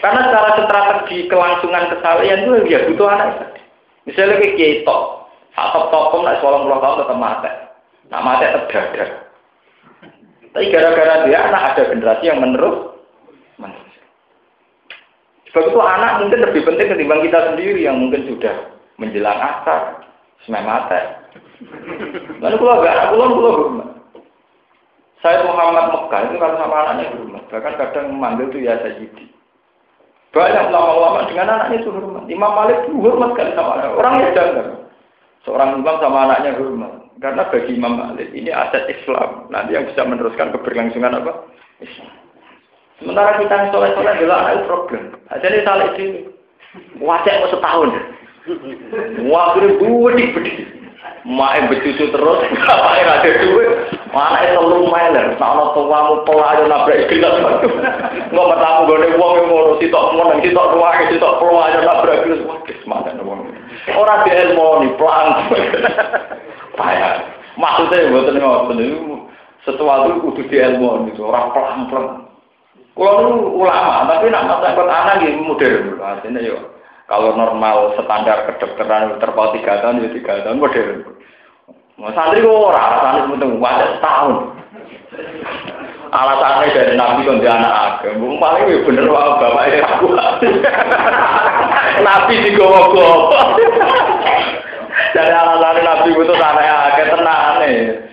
Karena 0.00 0.20
secara 0.24 0.50
strategi 0.56 1.28
kelangsungan 1.28 1.92
kesalahan 1.92 2.48
itu 2.48 2.52
ya 2.72 2.88
butuh 2.88 3.08
anak. 3.12 3.60
Misalnya 4.08 4.40
kayak 4.40 4.56
kita, 4.56 4.96
atau 5.52 5.82
tokom 5.92 6.24
nak 6.24 6.40
sekolah 6.40 6.58
puluh 6.64 6.78
tahun 6.80 7.00
tetap 7.02 7.18
mati, 7.18 7.50
nak 8.08 8.24
mati 8.24 8.44
terdadak. 8.48 9.10
Tapi 10.56 10.72
gara-gara 10.72 11.28
dia 11.28 11.38
anak 11.42 11.62
ada 11.74 11.82
generasi 11.92 12.24
yang 12.24 12.40
menerus. 12.40 12.96
Sebab 15.52 15.72
itu 15.72 15.80
anak 15.80 16.24
mungkin 16.24 16.44
lebih 16.44 16.62
penting 16.64 16.88
ketimbang 16.92 17.20
kita 17.24 17.38
sendiri 17.52 17.80
yang 17.84 17.96
mungkin 18.00 18.28
sudah 18.28 18.54
menjelang 18.96 19.36
asar, 19.36 20.04
semai 20.44 20.64
mati. 20.64 21.00
Lalu 22.40 22.56
kalau 22.60 22.84
gak 22.84 22.94
anak 22.96 23.10
pulang 23.12 23.32
pulang. 23.36 23.95
Saya 25.24 25.48
Muhammad 25.48 25.90
Mekah 25.90 26.20
itu 26.28 26.34
kalau 26.36 26.56
sama 26.60 26.76
anaknya 26.84 27.16
rumah, 27.16 27.42
bahkan 27.48 27.74
kadang 27.80 28.12
memanggil 28.12 28.52
itu 28.52 28.68
ya 28.68 28.76
Sayyidi. 28.84 29.32
Banyak 30.36 30.68
ulama-ulama 30.68 31.24
dengan 31.32 31.48
anaknya 31.48 31.80
itu 31.80 31.88
hormat. 31.88 32.28
Imam 32.28 32.52
Malik 32.52 32.84
itu 32.84 33.00
hormat 33.00 33.32
sekali 33.32 33.56
sama 33.56 33.70
anaknya. 33.80 33.96
Orangnya 33.96 34.28
jangan. 34.36 34.66
Seorang 35.48 35.70
imam 35.80 35.96
sama 35.96 36.18
anaknya 36.28 36.50
hormat. 36.60 36.92
Karena 37.16 37.48
bagi 37.48 37.72
Imam 37.72 37.96
Malik 37.96 38.28
ini 38.36 38.52
aset 38.52 38.84
Islam. 38.92 39.48
Nanti 39.48 39.72
yang 39.72 39.88
bisa 39.88 40.04
meneruskan 40.04 40.52
keberlangsungan 40.52 41.24
apa? 41.24 41.32
Islam. 41.80 42.12
Sementara 43.00 43.40
kita 43.40 43.54
yang 43.56 43.68
soleh-soleh 43.72 44.12
adalah 44.12 44.38
anak 44.44 44.68
problem. 44.68 45.02
Aja 45.32 45.46
ini 45.48 45.60
salah 45.64 45.86
itu. 45.96 46.04
Wajah 47.00 47.34
mau 47.40 47.48
setahun. 47.56 47.88
Wah, 49.32 49.56
gue 49.56 49.72
budi-budi. 49.80 50.75
Mak 51.26 51.66
becucu 51.66 52.06
terus, 52.06 52.38
apa 52.70 52.90
yang 53.02 53.10
ada 53.18 53.30
duit, 53.42 53.70
mana 54.14 54.38
itu 54.46 54.62
lu 54.62 54.86
mainer, 54.86 55.34
tak 55.34 55.58
ada 55.58 55.74
tuamu 55.74 56.22
pelayu 56.22 56.70
nabrak 56.70 57.10
gelas. 57.10 57.34
Nggak 58.32 58.48
bertamu 58.54 58.80
gue 58.86 59.10
uang 59.18 59.32
yang 59.34 59.46
mau 59.50 59.74
sitok 59.82 60.04
menang, 60.14 60.38
sitok 60.38 60.70
ruang, 60.70 60.94
sitok 61.10 61.36
pelayu 61.42 61.78
nabrak 61.82 62.18
gelas, 62.22 62.40
wah 62.46 62.58
semangat 62.62 63.18
uang. 63.18 63.40
Orang 63.98 64.22
di 64.22 64.30
ilmu 64.38 64.66
nih, 64.86 64.90
pelan. 64.94 65.28
Payah. 66.78 67.14
Maksudnya 67.58 68.12
buat 68.12 68.30
ngotot 68.30 68.78
itu 68.78 69.16
sesuatu 69.66 70.22
kudu 70.22 70.42
di 70.46 70.56
ilmu 70.62 71.10
itu 71.10 71.26
orang 71.26 71.50
pelan 71.50 71.80
pelan. 71.90 72.06
Kalau 72.96 73.52
ulama, 73.52 74.08
tapi 74.08 74.32
nak 74.32 74.46
masalah 74.48 75.04
anak 75.04 75.26
gitu 75.26 75.42
modern, 75.44 76.00
artinya 76.00 76.40
yuk. 76.40 76.75
Kalau 77.06 77.38
normal 77.38 77.94
standar 78.02 78.50
kedokteran 78.50 79.22
terpaut 79.22 79.54
tiga 79.54 79.78
tahun, 79.78 80.02
ya 80.02 80.10
tiga 80.10 80.42
tahun 80.42 80.58
modern. 80.58 81.06
Mau 81.96 82.12
santri 82.12 82.44
kok 82.44 82.50
ora 82.50 82.80
alasannya 82.92 83.30
penting 83.32 83.50
wadah 83.62 83.88
setahun. 83.96 84.34
Alasannya 86.12 86.74
dari 86.76 86.92
nabi 86.98 87.24
kan 87.24 87.40
dia 87.40 87.52
anak 87.56 87.72
agam. 88.04 88.20
Paling 88.42 88.68
ya 88.68 88.76
bener 88.84 89.06
wah 89.06 89.38
bapak 89.38 89.64
ini 89.70 89.78
aku. 89.80 90.06
nabi 92.04 92.34
di 92.42 92.50
gowo 92.58 93.32
Jadi 95.14 95.32
alasannya 95.32 95.82
nabi 95.86 96.08
itu 96.10 96.34
anak 96.36 96.66
agam 96.90 97.06
tenang 97.16 97.54
nih. 97.64 98.05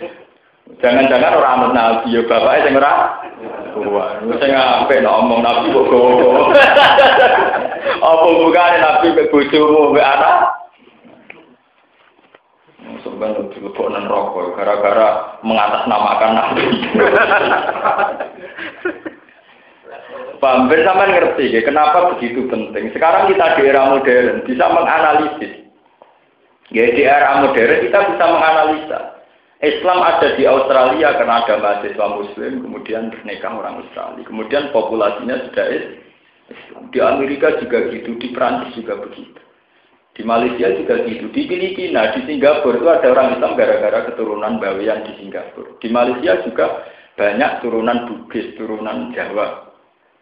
Jangan-jangan 0.83 1.39
orang 1.39 1.53
amat 1.55 1.71
nabi 1.71 2.11
ya 2.11 2.27
bapaknya 2.27 2.67
sing 2.67 2.75
ora. 2.75 3.23
Wah, 3.87 4.19
sing 4.19 4.51
apik 4.51 4.99
ngomong 4.99 5.39
nabi 5.39 5.71
kok 5.71 5.87
gowo. 5.87 6.51
Apa 8.03 8.27
bukan 8.27 8.73
nabi 8.83 9.15
ke 9.15 9.31
bojomu 9.31 9.95
ke 9.95 10.03
anak? 10.03 10.59
Sebenarnya 12.99 13.47
dilebok 13.55 13.87
nan 13.95 14.11
rokok, 14.11 14.59
gara-gara 14.59 15.39
mengatasnamakan 15.39 16.31
nabi. 16.35 16.67
Bang, 20.43 20.67
bersama 20.67 21.07
ngerti 21.07 21.55
ya, 21.55 21.63
kenapa 21.63 22.11
begitu 22.11 22.43
penting. 22.51 22.91
Sekarang 22.91 23.31
kita 23.31 23.55
di 23.55 23.71
era 23.71 23.87
modern 23.87 24.43
bisa 24.43 24.67
menganalisis. 24.67 25.63
Ya, 26.75 26.91
di 26.91 27.07
era 27.07 27.39
modern 27.39 27.87
kita 27.87 27.99
bisa 28.11 28.25
menganalisa. 28.27 29.12
Islam 29.63 30.03
ada 30.03 30.35
di 30.35 30.43
Australia 30.43 31.15
karena 31.15 31.39
ada 31.39 31.55
mahasiswa 31.55 32.07
Muslim, 32.19 32.67
kemudian 32.67 33.15
pernikahan 33.15 33.55
orang 33.55 33.79
Australia, 33.79 34.27
kemudian 34.27 34.75
populasinya 34.75 35.39
sudah 35.47 35.65
Islam. 36.51 36.91
Di 36.91 36.99
Amerika 36.99 37.55
juga 37.63 37.87
gitu, 37.87 38.19
di 38.19 38.35
Prancis 38.35 38.75
juga 38.75 38.99
begitu. 38.99 39.39
Di 40.13 40.21
Malaysia 40.27 40.67
juga 40.75 41.07
gitu. 41.07 41.31
Di 41.31 41.47
Filipina, 41.47 42.11
di 42.11 42.27
Singapura 42.27 42.75
itu 42.75 42.87
ada 42.91 43.07
orang 43.07 43.39
Islam 43.39 43.55
gara-gara 43.55 43.99
keturunan 44.11 44.59
Bawean 44.59 45.07
di 45.07 45.13
Singapura. 45.17 45.79
Di 45.79 45.87
Malaysia 45.89 46.43
juga 46.43 46.65
banyak 47.15 47.51
turunan 47.63 47.97
Bugis, 48.11 48.53
turunan 48.59 49.15
Jawa. 49.15 49.73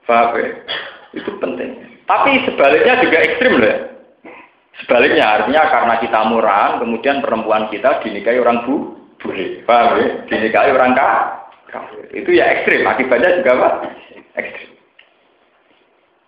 Faham 0.06 0.38
ya? 0.38 0.48
Itu 1.18 1.34
penting. 1.42 2.06
Tapi 2.06 2.46
sebaliknya 2.46 3.04
juga 3.04 3.18
ekstrim 3.20 3.58
loh 3.58 3.68
ya. 3.68 3.78
Sebaliknya 4.86 5.26
artinya 5.28 5.64
karena 5.68 5.96
kita 6.00 6.20
murah, 6.30 6.80
kemudian 6.80 7.20
perempuan 7.20 7.68
kita 7.68 8.00
dinikahi 8.06 8.40
orang 8.40 8.64
bu, 8.64 9.01
bule. 9.22 9.64
Paham 9.64 10.02
ya? 10.02 10.08
Dinikahi 10.28 10.70
orang 10.74 10.98
kafir. 11.72 12.04
Itu 12.12 12.30
ya 12.36 12.46
ekstrim. 12.52 12.84
Akibatnya 12.84 13.40
juga 13.42 13.52
apa? 13.56 13.70
Ekstrim. 14.36 14.70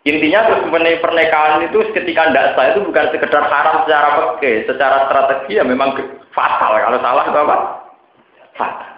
Intinya 0.03 0.51
terus 0.51 0.67
pernikahan 0.99 1.63
itu 1.63 1.79
ketika 1.95 2.27
tidak 2.27 2.59
sah 2.59 2.75
itu 2.75 2.83
bukan 2.83 3.07
sekedar 3.15 3.43
haram 3.47 3.87
secara 3.87 4.35
peke, 4.35 4.67
secara 4.67 5.07
strategi 5.07 5.55
ya 5.55 5.63
memang 5.63 5.95
fatal. 6.35 6.75
Kalau 6.75 6.99
salah 6.99 7.23
itu 7.23 7.39
apa? 7.39 7.55
Fatal. 8.59 8.91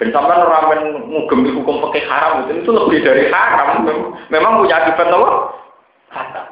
Dan 0.00 0.08
sampai 0.08 0.40
orang 0.40 0.96
hukum 1.12 1.76
peke 1.88 2.08
haram 2.08 2.48
itu, 2.48 2.64
itu 2.64 2.70
lebih 2.72 3.04
dari 3.04 3.28
haram. 3.28 3.84
Memang 4.32 4.64
punya 4.64 4.80
akibat 4.80 5.12
apa? 5.12 5.30
Fatal. 6.08 6.46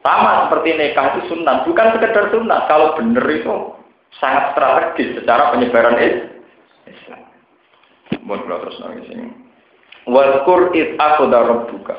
Sama 0.00 0.48
seperti 0.48 0.68
nikah 0.72 1.06
itu 1.14 1.20
sunnah, 1.36 1.68
bukan 1.68 1.92
sekedar 1.94 2.32
sunnah. 2.32 2.64
Kalau 2.64 2.96
benar 2.96 3.28
itu 3.28 3.71
sangat 4.20 4.52
strategis 4.52 5.16
secara 5.20 5.54
penyebaran 5.54 5.96
Islam. 6.88 7.22
Mohon 8.22 8.60
terus 8.60 8.78
nangis 8.82 9.08
ini. 9.08 9.26
Waskur 10.06 10.74
it 10.74 10.98
akoda 10.98 11.46
rabbuka. 11.46 11.94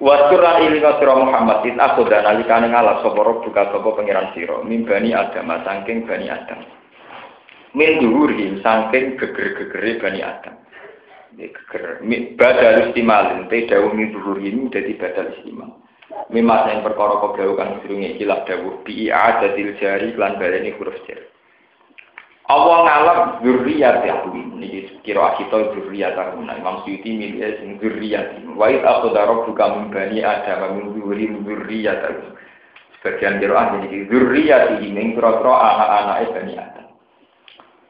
Waskur 0.00 0.40
lan 0.40 0.66
ilinga 0.66 0.98
Muhammad 1.20 1.62
it 1.68 1.76
akoda 1.76 2.24
nalikane 2.24 2.72
ngalap 2.72 3.04
sapa 3.04 3.20
rabbuka 3.20 3.70
sapa 3.70 3.88
pangeran 3.92 4.32
sira 4.32 4.64
mimbani 4.64 5.12
Adam 5.12 5.52
saking 5.62 6.08
bani 6.08 6.32
Adam. 6.32 6.64
Min 7.76 8.00
duhurihim 8.00 8.60
saking 8.64 9.20
geger-gegere 9.20 10.00
bani 10.00 10.20
Adam. 10.24 10.56
Geger 11.36 12.00
badal 12.36 12.88
istimal 12.88 13.48
te 13.48 13.68
dawu 13.68 13.92
min 13.92 14.12
duhurihim 14.16 14.72
dadi 14.72 14.96
badal 14.96 15.28
istimal. 15.38 15.76
Mimas 16.32 16.64
yang 16.64 16.80
perkara 16.80 17.20
kau 17.20 17.36
kang 17.36 17.84
sedurunge 17.84 18.16
ikilah 18.16 18.48
dawuh 18.48 18.80
bi 18.88 19.12
i'adatil 19.12 19.76
jari 19.76 20.16
lan 20.16 20.40
baleni 20.40 20.72
huruf 20.80 20.96
jar. 21.04 21.20
Allah 22.48 22.78
ngalap 22.88 23.18
zurriyat 23.44 24.00
ya 24.00 24.24
niki 24.32 24.96
kira 25.04 25.36
kita 25.36 25.76
zurriyat 25.76 26.16
nah 26.16 26.56
Imam 26.56 26.80
Suyuti 26.82 27.12
milih 27.12 27.38
sing 27.60 27.76
zurriyat 27.78 28.48
wa 28.56 28.72
id 28.72 28.80
akhadha 28.80 29.28
rabbuka 29.28 29.64
min 29.76 29.84
bani 29.92 30.24
adam 30.24 30.60
min 30.74 30.86
zurri 30.96 31.28
zurriyat 31.30 32.00
sebagian 32.96 33.36
kira 33.36 33.76
niki 33.76 34.08
zurriyat 34.08 34.80
iki 34.80 34.88
ning 34.88 35.12
kira-kira 35.12 35.52
anak-anak 35.52 36.18
bani 36.32 36.54
adam. 36.56 36.86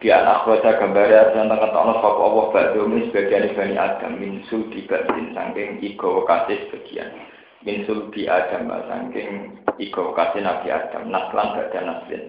Di 0.02 0.10
anak 0.10 0.50
kota 0.50 0.82
gambar 0.82 1.30
dan 1.30 1.46
tengah 1.46 1.70
tanah 1.70 1.96
sapa 2.02 2.20
Allah 2.26 2.46
badhe 2.50 2.80
min 2.90 3.06
sebagian 3.14 3.54
bani 3.54 3.74
adam 3.78 4.12
min 4.18 4.42
sulbi 4.50 4.82
badin 4.90 5.30
saking 5.30 5.78
iko 5.78 6.26
kasih 6.26 6.58
sebagian 6.66 7.31
min 7.62 7.86
sulbi 7.86 8.26
adam 8.26 8.70
saking 8.70 9.58
iko 9.78 10.14
kasih 10.14 10.42
nabi 10.42 10.68
adam. 10.70 11.10
Naslan 11.10 11.58
badhe 11.58 11.80
naslin 11.82 12.22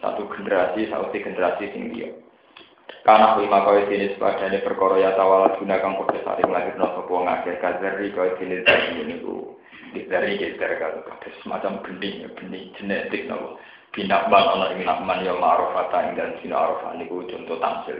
satu 0.00 0.28
generasi 0.32 0.88
satu 0.88 1.12
generasi 1.12 1.70
sing 1.74 1.92
dia 1.92 2.12
karena 3.04 3.40
lima 3.40 3.64
kau 3.64 3.76
jenis 3.88 4.20
padane 4.20 4.60
perkara 4.60 5.00
ya 5.00 5.16
tawala 5.16 5.56
guna 5.56 5.80
kang 5.80 5.96
padha 5.96 6.20
saring 6.24 6.50
lahirno 6.52 6.86
sapa 6.92 7.08
wong 7.08 7.24
akeh. 7.24 7.56
Kadzari 7.60 8.12
kau 8.12 8.28
jenis 8.36 8.64
tadi 8.68 9.00
dari 10.08 10.36
geser 10.36 10.76
kalau 10.76 11.00
semacam 11.40 11.80
benih 11.80 12.28
benih 12.36 12.68
genetik 12.76 13.24
nopo 13.24 13.56
binakman 13.96 14.44
ana 14.52 14.66
ing 14.76 14.84
nakman 14.84 15.24
ya 15.24 15.32
ma'rufata 15.32 16.12
ing 16.12 16.52
arafah 16.52 16.92
niku 17.00 17.24
contoh 17.24 17.56
tamsil 17.56 17.98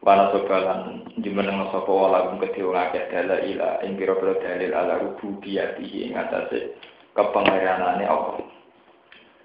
wala 0.00 0.32
sobalan 0.32 1.04
jumeneng 1.20 1.68
sapa 1.68 1.92
wala 1.92 2.32
gum 2.32 2.40
kedhe 2.40 2.64
wong 2.64 2.72
akeh 2.72 3.04
dala 3.12 3.36
ila 3.44 3.84
ing 3.84 4.00
pira-pira 4.00 4.32
dalil 4.40 4.72
ala 4.72 4.94
rububiyatihi 4.96 6.08
ing 6.08 6.16
atase 6.16 6.72
kepengeranane 7.12 8.08
Allah. 8.08 8.40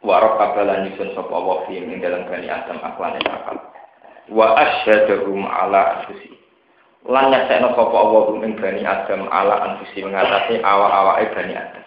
Warok 0.05 0.37
kabalan 0.39 0.87
nyusun 0.87 1.11
sapa 1.11 1.35
wa 1.35 1.67
fi 1.67 1.81
ing 1.81 1.99
dalam 1.99 2.23
bani 2.29 2.47
Adam 2.47 2.79
aklane 2.79 3.19
akal. 3.27 3.57
Wa 4.31 4.55
ala 4.55 5.81
anfusi. 5.99 6.31
Lan 7.03 7.35
nyasekno 7.35 7.75
sapa 7.75 7.95
Allah 7.99 8.23
ing 8.39 8.53
bani 8.55 8.81
Adam 8.87 9.27
ala 9.27 9.55
anfusi 9.59 10.07
mengatasi 10.07 10.63
awak-awake 10.63 11.35
bani 11.35 11.53
Adam. 11.59 11.83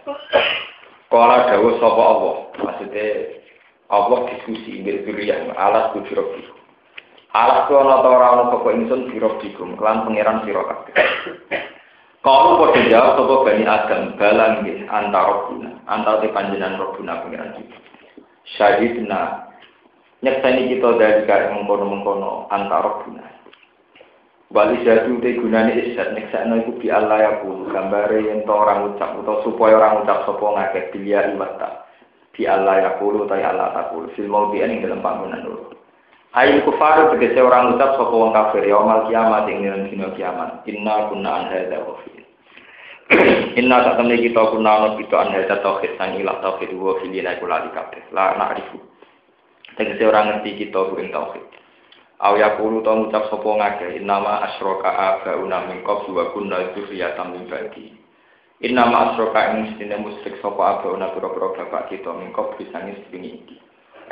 Kala 1.09 1.49
dawuh 1.49 1.81
sapa 1.81 2.03
Allah 2.05 2.35
maksudnya 2.61 3.07
Allah 3.89 4.29
diskusi 4.29 4.85
ing 4.85 5.09
zuriyah 5.09 5.57
ala 5.57 5.97
kufirobi 5.97 6.45
Alas 7.37 7.69
ana 7.69 8.01
ta 8.01 8.09
ora 8.09 8.27
ana 8.33 8.45
sapa 8.49 8.69
ingsun 8.73 9.13
birobikum 9.13 9.77
lan 9.77 10.09
pangeran 10.09 10.49
sira 10.49 10.65
kabeh. 10.65 10.97
Kalau 12.25 12.57
pada 12.65 12.81
jawab 12.89 13.21
sapa 13.21 13.35
bani 13.45 13.65
Adam 13.69 14.03
balang 14.17 14.53
nggih 14.65 14.89
antara 14.89 15.35
guna 15.45 15.71
antara 15.85 16.25
panjenengan 16.33 16.81
robuna 16.81 17.21
pangeran 17.21 17.53
kita. 17.61 17.77
Syahidna 18.57 19.45
nyekseni 20.25 20.73
kita 20.73 20.89
dari 20.97 21.23
kaya 21.29 21.53
mengkono-mengkono 21.53 22.49
antara 22.49 23.05
guna 23.05 23.25
Wali 24.49 24.81
jadu 24.81 25.21
te 25.21 25.37
gunane 25.37 25.77
isat 25.93 26.17
nyekseni 26.17 26.81
bi 26.81 26.89
Allah 26.89 27.21
ya 27.21 27.33
pun 27.45 27.69
gambare 27.69 28.25
yen 28.25 28.49
to 28.49 28.53
orang 28.57 28.97
ucap 28.97 29.13
atau 29.21 29.45
supaya 29.45 29.77
orang 29.77 30.09
ucap 30.09 30.25
sapa 30.25 30.47
ngakeh 30.49 30.85
bilia 30.97 31.29
iwata 31.37 31.85
bi 32.33 32.49
Allah 32.49 32.81
ya 32.81 32.91
pulu 32.97 33.29
ta 33.29 33.37
Allah 33.37 33.77
ta 33.77 33.93
pulu 33.93 34.09
fil 34.17 34.25
maudi 34.25 34.65
ing 34.65 34.81
dalam 34.81 35.05
bangunan 35.05 35.45
dulu 35.45 35.78
Ail 36.37 36.61
kufaru 36.61 37.17
tegese 37.17 37.41
orang 37.41 37.77
ucap 37.77 37.97
sapa 37.97 38.13
wong 38.13 38.37
kafir 38.37 38.69
ya 38.69 38.77
mal 38.85 39.09
kiamat 39.09 39.49
ing 39.49 39.65
dina 39.65 40.13
kiamat 40.13 40.61
inna 40.69 41.09
kunna 41.09 41.31
an 41.33 41.45
hadza 41.49 41.81
ghafil 41.81 42.19
Inna 43.57 43.97
temui 43.97 44.21
kita 44.21 44.53
kuna 44.53 44.69
ana 44.69 44.89
kita 45.01 45.17
an 45.17 45.33
hadza 45.33 45.65
tauhid 45.65 45.97
sang 45.97 46.21
ilah 46.21 46.45
tauhid 46.45 46.77
wa 46.77 47.01
filina 47.01 47.41
iku 47.41 47.49
lali 47.49 47.73
kabeh. 47.73 48.13
La 48.13 48.37
na'rifu. 48.37 48.77
Tegese 49.81 50.05
ora 50.05 50.29
ngerti 50.29 50.61
kita 50.61 50.93
ing 51.01 51.09
tauhid. 51.09 51.47
Aw 52.21 52.37
yaqulu 52.37 52.85
ta 52.85 52.93
ngucap 52.93 53.33
sapa 53.33 53.49
ngake 53.49 53.97
innama 53.97 54.45
asyraka 54.45 54.91
abauna 54.93 55.73
min 55.73 55.81
qablu 55.89 56.21
wa 56.21 56.29
kunna 56.37 56.77
dzurriyatan 56.77 57.33
min 57.33 57.49
ba'di. 57.49 57.97
Innama 58.69 59.17
asyraka 59.17 59.57
ing 59.57 59.73
mestine 59.73 59.97
musyrik 60.05 60.37
sapa 60.45 60.77
abauna 60.77 61.09
pira-pira 61.17 61.65
bapak 61.65 61.89
kita 61.89 62.13
min 62.13 62.29
qablu 62.37 62.61
sange 62.69 62.93
sedingi 63.09 63.41
iki. 63.41 63.57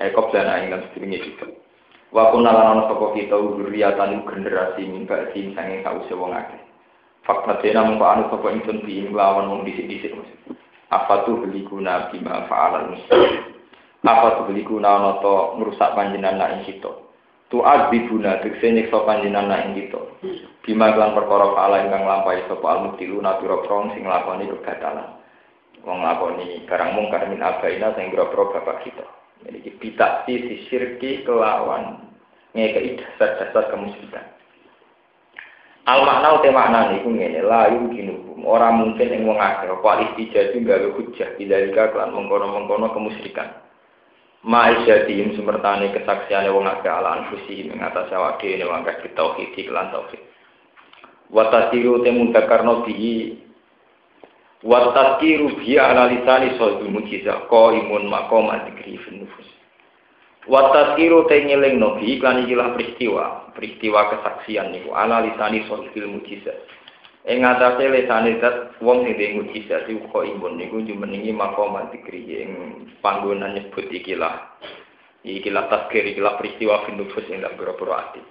Eh 0.00 0.08
ing 0.08 0.72
lan 0.72 0.88
sedingi 0.96 1.20
kita. 1.20 1.65
Wa 2.14 2.30
kunna 2.30 2.54
lan 2.54 2.86
sapa 2.86 3.18
kita 3.18 3.34
dzurriyatan 3.34 4.22
generasi 4.22 4.86
min 4.86 5.10
ba'di 5.10 5.50
sange 5.58 5.82
sause 5.82 6.14
wong 6.14 6.30
akeh. 6.30 6.60
Fakta 7.26 7.58
tena 7.58 7.82
mengko 7.82 8.06
anu 8.06 8.22
sapa 8.30 8.54
ingsun 8.54 8.86
bi 8.86 9.02
lawan 9.10 9.50
wong 9.50 9.66
dhisik-dhisik 9.66 10.14
Apa 10.94 11.26
tuh 11.26 11.42
beli 11.42 11.66
guna 11.66 12.06
bima 12.14 12.46
muslim. 12.86 13.58
Apa 14.06 14.38
tuh 14.38 14.44
beli 14.46 14.62
guna 14.62 15.02
ana 15.02 15.10
to 15.18 15.58
ngrusak 15.58 15.98
panjenengan 15.98 16.62
ing 16.62 16.70
kita. 16.70 16.94
Tu 17.50 17.58
adzibuna 17.58 18.38
tekse 18.38 18.70
nyiksa 18.70 19.02
panjenengan 19.02 19.66
ing 19.66 19.82
kita. 19.82 19.98
Bima 20.62 20.94
lan 20.94 21.18
perkara 21.18 21.58
fa'ala 21.58 21.90
ingkang 21.90 22.06
lampahi 22.06 22.46
sapa 22.46 22.66
al 22.70 22.78
mubtiluna 22.86 23.42
pira-pira 23.42 23.90
sing 23.90 24.06
nglakoni 24.06 24.46
kegatalan. 24.46 25.10
Wong 25.82 25.98
nglakoni 26.06 26.62
barang 26.70 26.90
mungkar 26.94 27.26
min 27.26 27.42
abaina 27.42 27.90
sing 27.98 28.14
pira-pira 28.14 28.54
bapak 28.54 28.86
kita. 28.86 29.06
Jadi 29.44 29.58
kita 29.82 30.24
si 30.24 30.64
syirki 30.70 31.26
kelawan 31.26 32.06
ngekei 32.56 32.96
dasar-dasar 32.96 33.68
kemusyrikan. 33.68 34.24
Al 35.86 36.02
makna 36.02 36.40
ute 36.40 36.50
makna 36.50 36.90
niku 36.90 37.14
ngene 37.14 37.46
la 37.46 37.70
yumkinu 37.70 38.42
ora 38.42 38.74
mungkin 38.74 39.06
ing 39.06 39.22
wong 39.22 39.38
akeh 39.38 39.70
apa 39.70 40.02
istijati 40.10 40.58
gawe 40.66 40.88
hujjah 40.98 41.38
bidalika 41.38 41.94
kelan 41.94 42.10
mengkono-mengkono 42.10 42.90
kemusyrikan. 42.90 43.62
Ma'isyatim 44.46 45.38
sumertane 45.38 45.94
kesaksiane 45.94 46.50
wong 46.50 46.66
akeh 46.66 46.90
ala 46.90 47.22
anfusi 47.22 47.70
ing 47.70 47.78
awak 47.78 48.42
dhewe 48.42 48.66
wong 48.66 48.82
akeh 48.82 49.14
tauhid 49.14 49.54
lan 49.70 49.94
tauhid. 49.94 50.18
Wa 51.30 51.50
tasiru 51.54 52.02
te 52.02 52.10
wa 54.66 54.90
tasiru 54.90 55.54
bihi 55.62 55.78
ala 55.78 56.10
lisani 56.10 56.58
sawdul 56.58 56.90
mujizah 56.90 57.46
qaimun 57.46 58.10
maqam 58.10 58.50
adzikri 58.50 58.98
fi 58.98 59.22
nufus. 59.22 59.56
Wataskiru 60.46 61.26
te 61.26 61.42
ngeling 61.42 61.82
nobi 61.82 62.14
iklan 62.14 62.46
ikilah 62.46 62.78
peristiwa, 62.78 63.50
peristiwa 63.58 64.14
kesaksian 64.14 64.70
niku 64.70 64.94
ala 64.94 65.18
lisani 65.26 65.66
sohbil 65.66 66.06
mujizat. 66.06 66.54
Ing 67.26 67.42
atase 67.42 67.90
lisane 67.90 68.38
zat 68.38 68.78
wong 68.78 69.02
sing 69.02 69.18
duwe 69.18 69.42
mujizat 69.42 69.90
iku 69.90 70.06
kok 70.06 70.22
imun 70.22 70.54
niku 70.54 70.86
jumenengi 70.86 71.34
maqam 71.34 71.74
dikri 71.90 72.46
ing 72.46 72.50
panggonan 73.02 73.58
nyebut 73.58 73.90
ikilah. 73.90 74.54
Ikilah 75.26 75.66
taskir 75.66 76.06
ikilah 76.06 76.38
peristiwa 76.38 76.86
finufus 76.86 77.26
ing 77.26 77.42
dalam 77.42 77.58
ati. 77.98 78.22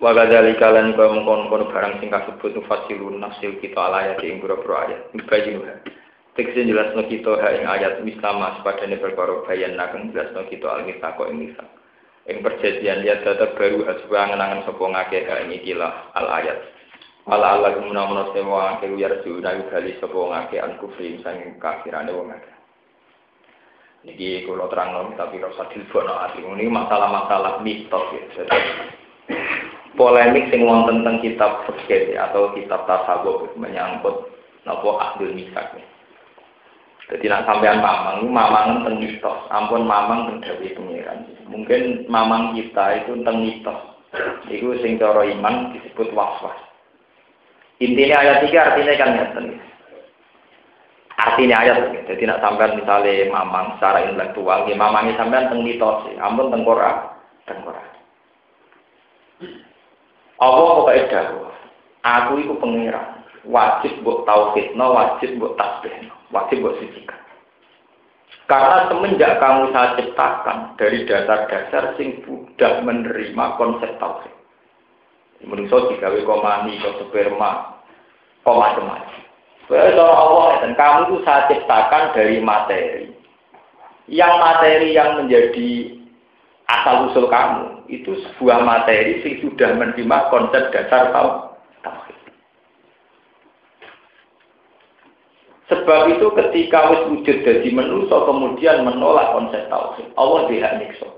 Wa 0.00 0.16
gadzalika 0.16 0.72
lan 0.72 0.96
kaya 0.96 1.12
mengkon-kon 1.12 1.68
barang 1.68 2.00
sing 2.00 2.08
kasebut 2.08 2.56
nufasirun 2.56 3.20
nafsil 3.20 3.60
kita 3.60 3.76
ala 3.76 4.00
ayat 4.00 4.24
ing 4.24 4.40
pira-pira 4.40 4.88
ayat. 4.88 5.12
Mubayyinuha. 5.12 5.74
Tegese 6.32 6.64
jelasno 6.64 7.04
kita 7.04 7.36
ha 7.36 7.52
ing 7.52 7.68
ayat 7.68 8.00
misama 8.00 8.56
sepadane 8.56 8.96
perkara 8.96 9.44
bayan 9.44 9.76
nakeng 9.76 10.08
jelasno 10.08 10.48
kita 10.48 10.72
al 10.72 10.88
misako 10.88 11.28
ing 11.28 11.44
misak. 11.44 11.68
Ing 12.24 12.40
perjanjian 12.40 13.04
ya 13.04 13.20
tetep 13.20 13.52
baru 13.60 13.84
aswa 13.92 14.32
ngenangan 14.32 14.64
sapa 14.64 14.84
ngake 14.88 15.18
ha 15.28 15.34
ing 15.44 15.52
ikilah 15.60 15.92
al 16.16 16.26
ayat. 16.32 16.58
Ala 17.28 17.60
ala 17.60 17.76
gumuna-muna 17.76 18.32
sewa 18.32 18.80
ngake 18.80 18.96
uyar 18.96 19.20
juna 19.20 19.52
gali 19.68 20.00
sapa 20.00 20.16
ngake 20.16 20.56
an 20.64 20.80
kufri 20.80 21.20
sanging 21.20 21.60
kafirane 21.60 22.08
wong 22.08 22.32
tapi 24.00 25.36
rasa 25.44 25.68
dilbono 25.76 26.14
ati. 26.24 26.40
Ini 26.40 26.72
masalah-masalah 26.72 27.60
mitos 27.60 28.06
ya. 28.16 28.48
Polemik 29.98 30.50
sing 30.50 30.62
wonten 30.66 31.02
tentang 31.02 31.18
kitab 31.22 31.66
fikih 31.66 32.14
atau 32.18 32.54
kitab 32.54 32.86
tasawuf 32.86 33.50
menyangkut 33.58 34.30
napa 34.66 34.90
ahdul 35.00 35.34
misak. 35.34 35.74
Jadi 37.10 37.26
nak 37.26 37.42
sampean 37.42 37.82
mamang, 37.82 38.30
mamang 38.30 38.86
tentang 38.86 39.02
mitos. 39.02 39.38
Ampun 39.50 39.82
mamang 39.82 40.30
tentang 40.30 40.54
Dewi 40.54 40.78
Pengiran. 40.78 41.26
Mungkin 41.50 42.06
mamang 42.06 42.54
kita 42.54 43.02
itu 43.02 43.18
tentang 43.18 43.42
mitos. 43.42 43.80
Itu 44.46 44.78
sing 44.78 44.94
cara 45.02 45.26
iman 45.26 45.74
disebut 45.74 46.14
waswas. 46.14 46.54
Intinya 47.82 48.22
ayat 48.22 48.46
tiga 48.46 48.60
artinya 48.70 48.94
kan 48.94 49.10
ngeten. 49.18 49.46
Artinya 51.18 51.56
ayat 51.66 51.76
jadi 52.06 52.22
nak 52.30 52.40
sampean 52.46 52.78
misalnya 52.78 53.26
mamang 53.26 53.74
secara 53.76 54.06
intelektual, 54.06 54.70
ya 54.70 54.74
mamangnya 54.78 55.18
sampean 55.18 55.50
tentang 55.50 55.66
mitos. 55.66 56.06
Ampun 56.22 56.54
tengkorak, 56.54 57.10
tengkorak. 57.50 57.99
Allah 60.40 60.72
pokoknya 60.80 61.04
dahulu. 61.12 61.52
Aku 62.00 62.32
itu 62.40 62.54
pengiran. 62.56 63.20
Wajib 63.44 64.04
buat 64.04 64.24
tauhidno, 64.28 64.86
wajib 64.96 65.36
buat 65.40 65.56
tasbihno, 65.56 66.12
wajib 66.32 66.60
buat 66.64 66.76
sucikan. 66.80 67.20
Karena 68.48 68.88
semenjak 68.90 69.38
kamu 69.40 69.72
saya 69.72 69.96
ciptakan 69.96 70.76
dari 70.76 71.06
dasar-dasar 71.08 71.96
sing 71.96 72.20
sudah 72.24 72.84
menerima 72.84 73.44
konsep 73.56 73.96
tauhid. 73.96 74.34
Menurut 75.40 75.96
digawe 75.96 76.20
komani, 76.28 76.76
kok 76.84 77.00
sperma, 77.00 77.80
kok 78.44 78.60
macam-macam. 78.60 79.20
Soalnya 79.70 80.04
Allah 80.04 80.66
dan 80.66 80.72
kamu 80.76 80.98
itu 81.08 81.16
saya 81.24 81.48
ciptakan 81.48 82.04
dari 82.12 82.36
materi. 82.42 83.06
Yang 84.10 84.34
materi 84.36 84.88
yang 84.92 85.10
menjadi 85.22 85.70
asal 86.66 87.08
usul 87.08 87.30
kamu 87.30 87.69
itu 87.90 88.14
sebuah 88.22 88.62
materi 88.62 89.18
yang 89.20 89.42
sudah 89.42 89.70
menerima 89.74 90.18
konsep 90.30 90.70
dasar 90.70 91.10
tauhid. 91.10 92.18
Sebab 95.70 96.00
itu 96.18 96.26
ketika 96.34 96.90
wis 96.90 97.02
wujud 97.14 97.36
dari 97.46 97.70
manusia 97.70 98.16
kemudian 98.26 98.86
menolak 98.86 99.34
konsep 99.34 99.66
tauhid, 99.66 100.06
Allah 100.14 100.42
tidak 100.46 100.72
nyiksa. 100.78 101.08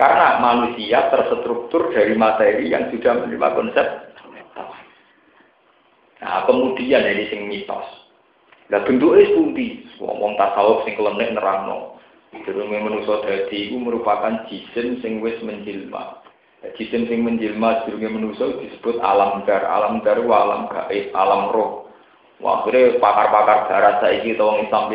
Karena 0.00 0.40
manusia 0.40 1.12
terstruktur 1.12 1.92
dari 1.92 2.16
materi 2.16 2.72
yang 2.72 2.90
sudah 2.90 3.22
menerima 3.22 3.48
konsep. 3.54 3.86
Nah, 6.22 6.46
kemudian 6.46 7.02
ini 7.02 7.26
sing 7.28 7.50
mitos. 7.50 7.84
Lah 8.70 8.80
bentuknya 8.86 9.26
sepundi? 9.26 9.84
Wong 9.98 10.38
tasawuf 10.38 10.86
sing 10.86 10.94
kelenek 10.94 11.34
nerangno. 11.34 12.01
Durunge 12.32 12.80
manusia 12.80 13.20
dadi 13.20 13.68
itu 13.68 13.76
merupakan 13.76 14.48
jisim 14.48 15.04
sing 15.04 15.20
wis 15.20 15.36
menjelma. 15.44 16.24
Jisim 16.80 17.04
sing 17.04 17.20
menjelma 17.20 17.84
durunge 17.84 18.08
manusia 18.08 18.56
disebut 18.56 18.96
alam 19.04 19.44
dar, 19.44 19.68
alam 19.68 20.00
dar 20.00 20.16
wa 20.24 20.36
alam 20.48 20.60
gaib, 20.72 21.12
alam 21.12 21.52
roh. 21.52 21.92
Wah, 22.40 22.64
akhirnya 22.64 22.98
pakar-pakar 22.98 23.68
darat 23.70 24.02
saiki 24.02 24.34
to 24.34 24.42
wong 24.42 24.64
Islam. 24.64 24.90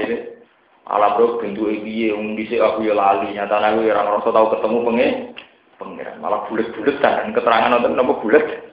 Alam 0.90 1.12
roh 1.16 1.30
bentuke 1.38 1.78
piye 1.86 2.12
wong 2.12 2.36
dhisik 2.36 2.58
aku 2.58 2.84
ya 2.84 2.98
lali, 2.98 3.32
nyatane 3.38 3.68
aku 3.70 3.80
ya 3.86 4.02
ora 4.02 4.52
ketemu 4.58 4.78
pengen. 4.84 5.14
Malah 6.18 6.50
bulet-bulet 6.50 6.98
kan 7.00 7.30
keterangan 7.32 7.70
nonton 7.70 7.94
napa 7.94 8.18
bulet. 8.18 8.66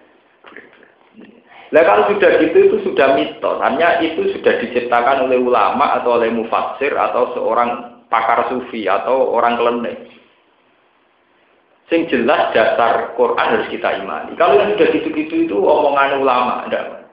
Nah 1.68 1.82
kalau 1.82 2.06
sudah 2.06 2.38
gitu 2.38 2.58
itu 2.70 2.76
sudah 2.86 3.18
mitos, 3.18 3.58
hanya 3.58 3.98
itu 3.98 4.30
sudah 4.30 4.62
diciptakan 4.62 5.26
oleh 5.26 5.42
ulama 5.42 5.98
atau 5.98 6.16
oleh 6.16 6.30
mufassir 6.30 6.94
atau 6.94 7.34
seorang 7.34 7.93
pakar 8.12 8.48
sufi 8.52 8.88
atau 8.88 9.32
orang 9.34 9.56
kelenek. 9.56 9.98
Sing 11.92 12.08
jelas 12.08 12.48
dasar 12.56 13.12
Quran 13.12 13.60
harus 13.60 13.68
kita 13.68 14.00
imani. 14.00 14.32
Kalau 14.40 14.56
yang 14.56 14.72
sudah 14.72 14.88
gitu-gitu 14.88 15.44
itu 15.44 15.56
omongan 15.60 16.24
ulama, 16.24 16.64
enggak. 16.64 17.04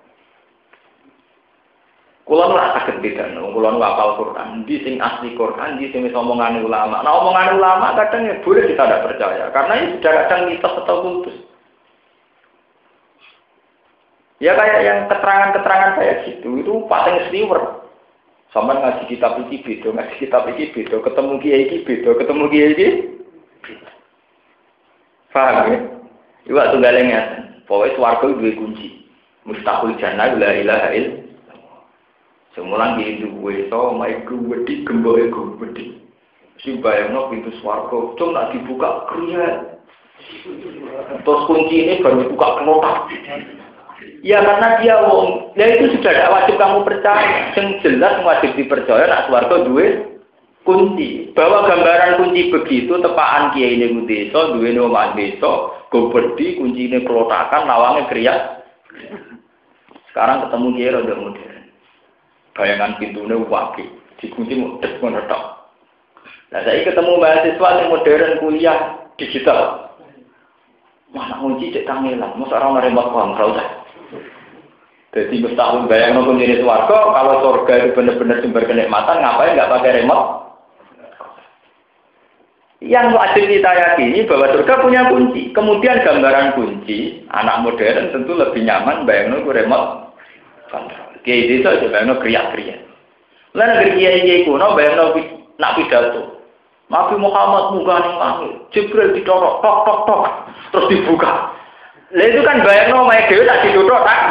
Kulo 2.23 2.47
nu 2.47 2.55
rasa 2.55 2.87
beda, 2.87 3.35
kulo 3.35 3.67
nu 3.75 3.83
apal 3.83 4.15
Quran, 4.15 4.63
di 4.63 4.79
sing 4.87 5.03
asli 5.03 5.35
Quran, 5.35 5.75
di 5.75 5.91
sing 5.91 6.07
omongan 6.07 6.63
ulama. 6.63 7.03
Nah 7.03 7.11
omongan 7.19 7.59
ulama 7.59 7.91
kadang 7.99 8.23
ya 8.23 8.39
boleh 8.39 8.71
kita 8.71 8.87
tidak 8.87 9.03
percaya, 9.03 9.51
karena 9.51 9.73
ini 9.75 9.87
sudah 9.99 10.11
kadang 10.15 10.41
mitos 10.47 10.79
atau 10.79 10.95
kultus. 11.03 11.37
Ya 14.39 14.55
kayak 14.55 14.79
yang 14.87 14.99
keterangan-keterangan 15.11 15.91
kayak 15.99 16.17
gitu, 16.31 16.49
itu 16.63 16.73
paling 16.87 17.19
sliwer. 17.27 17.80
Sama 18.52 18.76
ngaji 18.76 19.08
kitab 19.08 19.39
iki 19.47 19.64
beda, 19.64 19.95
ngaji 19.95 20.16
kitab 20.20 20.43
iki 20.52 20.76
beda, 20.76 20.99
ketemu 20.99 21.34
kiai 21.39 21.64
iki 21.72 21.78
beda, 21.88 22.10
ketemu 22.20 22.43
kiai 22.52 22.72
iki 22.76 22.88
Paham 25.32 25.72
ya? 25.72 25.80
Iwak 26.52 26.76
tunggalnya 26.76 27.22
Pokoknya 27.64 27.95
suarga 27.95 28.28
dua 28.28 28.52
kunci. 28.60 29.08
Mustahil 29.47 29.95
jannah 29.95 30.36
la 30.36 30.60
ilaha 30.60 30.91
illallah. 30.91 31.88
Semulang 32.52 32.99
di 32.99 33.24
gue 33.24 33.72
so, 33.72 33.95
gue 33.95 34.58
di 34.68 34.84
gemboe 34.84 35.32
gue 35.32 35.68
di. 35.72 35.86
Si 36.60 36.76
bayangno 36.78 37.32
pintu 37.32 37.49
swargo, 37.64 38.14
cung 38.20 38.36
nak 38.36 38.52
dibuka 38.52 39.08
kriya. 39.08 39.80
Terus 41.24 41.47
kunci 41.47 41.80
ini 41.80 42.04
baru 42.04 42.28
dibuka 42.28 42.60
kelotak. 42.60 43.08
Ya 44.22 44.38
karena 44.45 44.78
dia 44.78 45.01
wong, 45.01 45.57
ya 45.57 45.65
itu 45.65 45.97
sudah 45.97 46.13
tidak 46.13 46.30
wajib 46.30 46.55
kamu 46.61 46.80
percaya. 46.86 47.57
Yang 47.57 47.67
jelas 47.82 48.22
wajib 48.22 48.53
dipercaya 48.53 49.09
nak 49.09 49.26
swargo 49.26 49.65
duwe 49.65 49.86
kunci. 50.61 51.34
Bahwa 51.34 51.65
gambaran 51.65 52.22
kunci 52.22 52.53
begitu 52.53 53.01
tepaan 53.01 53.49
kiai 53.57 53.82
ini 53.82 54.05
desa, 54.05 54.53
duwe 54.53 54.78
omah 54.78 55.17
desa, 55.17 55.74
gobedi 55.89 56.61
kunci 56.61 56.93
ini 56.93 57.01
kelotakan, 57.01 57.65
lawangnya 57.65 58.05
kriya. 58.13 58.36
Sekarang 60.13 60.45
ketemu 60.45 60.67
kiai 60.78 60.93
rada 60.93 61.15
modern. 61.17 61.61
Bayangan 62.53 62.91
pintunya 63.01 63.36
wakil, 63.41 63.89
dikunci 64.22 64.53
mudah 64.53 64.91
menetok. 65.01 65.43
Nah 66.53 66.61
saya 66.61 66.84
ketemu 66.86 67.15
mahasiswa 67.17 67.69
yang 67.80 67.89
modern 67.89 68.34
kuliah 68.38 68.78
digital. 69.17 69.89
Mana 71.09 71.41
kunci 71.41 71.74
cek 71.74 71.89
kangelan, 71.89 72.38
masa 72.38 72.61
orang 72.61 72.86
remote 72.86 73.11
uang, 73.11 73.34
kalau. 73.34 73.80
Jadi 75.12 75.43
mustahil 75.43 75.91
bayang 75.91 76.16
nonton 76.16 76.39
jenis 76.39 76.64
warga, 76.64 77.12
kalau 77.12 77.43
surga 77.43 77.74
itu 77.84 77.89
benar-benar 77.99 78.39
sumber 78.39 78.64
kenikmatan, 78.64 79.20
ngapain 79.20 79.59
nggak 79.59 79.72
pakai 79.76 79.95
remote? 79.99 80.28
Yang 82.80 83.14
wajib 83.14 83.43
kita 83.45 83.72
yakini 83.76 84.24
bahwa 84.24 84.55
surga 84.55 84.74
punya 84.80 85.01
kunci. 85.12 85.51
Kemudian 85.51 86.01
gambaran 86.01 86.55
kunci, 86.55 87.28
anak 87.28 87.62
modern 87.62 88.09
tentu 88.16 88.34
lebih 88.39 88.64
nyaman 88.64 89.03
bayang 89.03 89.36
nonton 89.36 89.51
remote 89.51 90.16
control. 90.72 91.12
Kiai 91.28 91.45
desa 91.45 91.76
aja 91.76 91.91
bayangno 91.91 92.18
kriya-kriya. 92.18 92.76
Lah 93.53 93.66
negeri 93.68 93.99
kiai 93.99 94.20
kiai 94.24 94.47
kuno 94.47 94.74
bayangno 94.74 95.14
nak 95.59 95.76
pidato. 95.76 96.41
Nabi 96.91 97.16
Muhammad 97.20 97.72
ning 97.72 97.88
langit, 97.88 98.51
Jibril 98.76 99.16
dicorok 99.16 99.64
tok 99.64 99.78
tok 99.88 99.99
tok 100.07 100.24
terus 100.76 100.89
dibuka. 100.91 101.55
Lah 102.12 102.26
itu 102.28 102.43
kan 102.43 102.59
bayangno 102.59 103.07
mae 103.07 103.24
dhewe 103.32 103.47
tak 103.47 103.64
dituthuk 103.64 104.03
tak. 104.03 104.22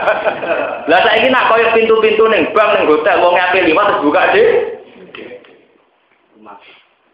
Lah 0.90 1.00
saiki 1.04 1.28
nak 1.28 1.52
koyo 1.52 1.68
pintu-pintu 1.76 2.24
ning 2.32 2.48
bank 2.56 2.80
ning 2.80 2.88
hotel 2.88 3.20
wong 3.20 3.36
lima 3.36 3.82
terus 3.92 4.04
buka 4.04 4.22
deh. 4.32 4.50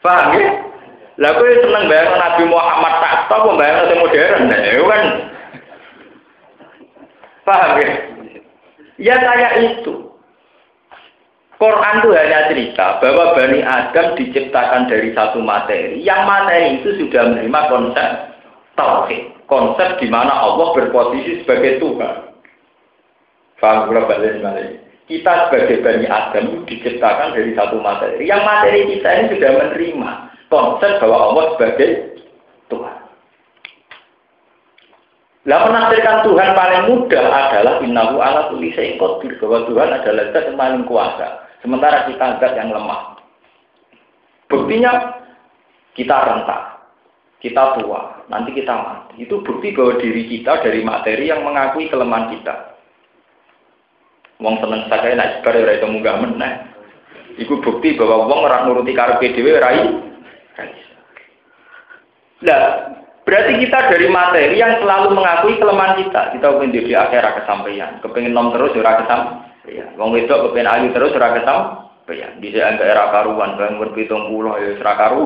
Paham 0.00 0.38
ya? 0.38 0.46
Lah 1.18 1.30
kowe 1.34 1.50
seneng 1.50 1.90
bayangno 1.90 2.14
Nabi 2.16 2.44
Muhammad 2.46 2.94
tak 3.02 3.14
tok 3.26 3.58
bayangno 3.58 3.82
sing 3.90 3.98
modern. 3.98 4.42
Itu 4.54 4.84
kan 4.86 5.04
Paham 7.42 7.72
ya? 7.82 7.90
Ya 9.00 9.14
kayak 9.18 9.52
itu. 9.58 9.94
Quran 11.60 11.94
itu 12.00 12.08
hanya 12.16 12.48
cerita 12.48 12.86
bahwa 13.04 13.36
Bani 13.36 13.60
Adam 13.60 14.16
diciptakan 14.16 14.88
dari 14.88 15.12
satu 15.12 15.44
materi. 15.44 16.00
Yang 16.00 16.20
materi 16.24 16.66
itu 16.80 16.88
sudah 17.04 17.36
menerima 17.36 17.60
konsep 17.68 18.10
tauhid. 18.80 19.39
Konsep 19.50 19.98
di 19.98 20.06
mana 20.06 20.30
Allah 20.30 20.70
berposisi 20.78 21.42
sebagai 21.42 21.82
Tuhan. 21.82 22.30
Faham 23.58 23.90
Kita 25.10 25.32
sebagai 25.50 25.82
Bani 25.82 26.06
Adam 26.06 26.62
diciptakan 26.70 27.34
dari 27.34 27.52
satu 27.58 27.82
materi. 27.82 28.30
Yang 28.30 28.42
materi 28.46 28.80
kita 28.94 29.08
ini 29.10 29.26
sudah 29.34 29.50
menerima 29.58 30.10
konsep 30.46 31.02
bahwa 31.02 31.18
Allah 31.34 31.44
sebagai 31.58 31.90
Tuhan. 32.70 32.98
Lah 35.50 35.66
menafsirkan 35.66 36.22
Tuhan 36.30 36.50
paling 36.54 36.84
mudah 36.94 37.26
adalah 37.26 37.74
innahu 37.82 38.22
ala 38.22 38.54
kulli 38.54 38.70
syai'in 38.70 39.02
qadir, 39.02 39.34
bahwa 39.42 39.66
Tuhan 39.66 39.88
adalah 39.98 40.24
zat 40.30 40.44
yang 40.46 40.58
paling 40.60 40.84
kuasa. 40.86 41.26
Sementara 41.64 42.06
kita 42.06 42.38
zat 42.38 42.54
yang 42.54 42.70
lemah. 42.70 43.18
Buktinya 44.46 45.18
kita 45.98 46.12
rentak, 46.12 46.69
kita 47.40 47.80
tua, 47.80 48.28
nanti 48.28 48.52
kita 48.52 48.72
mati. 48.76 49.24
Itu 49.24 49.40
bukti 49.40 49.72
bahwa 49.72 49.96
diri 49.96 50.28
kita 50.28 50.60
dari 50.60 50.84
materi 50.84 51.32
yang 51.32 51.40
mengakui 51.40 51.88
kelemahan 51.88 52.36
kita. 52.36 52.76
Wong 54.40 54.60
seneng 54.60 54.88
saja 54.88 55.12
naik 55.16 55.40
sebar 55.40 55.56
ora 55.56 55.72
itu 55.76 55.88
munggah 55.88 56.16
meneh. 56.20 56.52
Iku 57.40 57.60
bukti 57.64 57.96
bahwa 57.96 58.28
wong 58.28 58.40
ora 58.44 58.68
nuruti 58.68 58.92
karepe 58.92 59.32
dhewe 59.32 59.56
rai. 59.56 59.84
Nah, 62.40 62.60
berarti 63.24 63.52
kita 63.60 63.78
dari 63.92 64.08
materi 64.08 64.56
yang 64.60 64.80
selalu 64.80 65.12
mengakui 65.12 65.60
kelemahan 65.60 65.96
kita. 66.00 66.36
Kita 66.36 66.56
pengen 66.56 66.72
di 66.72 66.92
akhirat 66.92 67.44
kesampaian, 67.44 68.00
kepengen 68.00 68.32
nom 68.36 68.52
terus 68.52 68.76
ora 68.76 69.00
kesampaian. 69.00 69.88
Wong 69.96 70.12
wedok 70.12 70.52
kepengen 70.52 70.72
ayu 70.72 70.88
terus 70.92 71.16
ora 71.16 71.36
kesampaian. 71.36 72.36
Bisa 72.40 72.68
angka 72.68 72.84
era 72.84 73.12
karuan, 73.12 73.56
bang 73.56 73.80
berpitung 73.80 74.28
puluh 74.28 74.60
ya 74.60 74.76
ora 74.76 74.92
karu. 74.96 75.24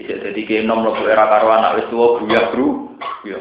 Bisa 0.00 0.16
jadi 0.16 0.40
ke 0.48 0.64
nom 0.64 0.80
lo 0.80 0.96
era 1.04 1.28
karuan 1.28 1.60
anak 1.60 1.84
wis 1.84 1.86
tuwa 1.92 2.16
buyah 2.16 2.44
bro. 2.48 2.68
Ya. 3.28 3.40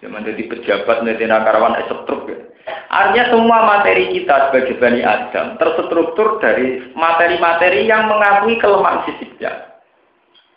Zaman 0.00 0.24
jadi 0.24 0.48
pejabat 0.48 1.04
netina 1.04 1.44
karuan 1.44 1.76
setruk 1.84 2.24
ya. 2.24 2.40
Artinya 2.88 3.24
semua 3.28 3.58
materi 3.68 4.08
kita 4.16 4.48
sebagai 4.48 4.80
Bani 4.80 5.04
Adam 5.04 5.60
terstruktur 5.60 6.40
dari 6.40 6.88
materi-materi 6.96 7.84
yang 7.84 8.08
mengakui 8.08 8.56
kelemahan 8.56 9.04
fisiknya. 9.04 9.76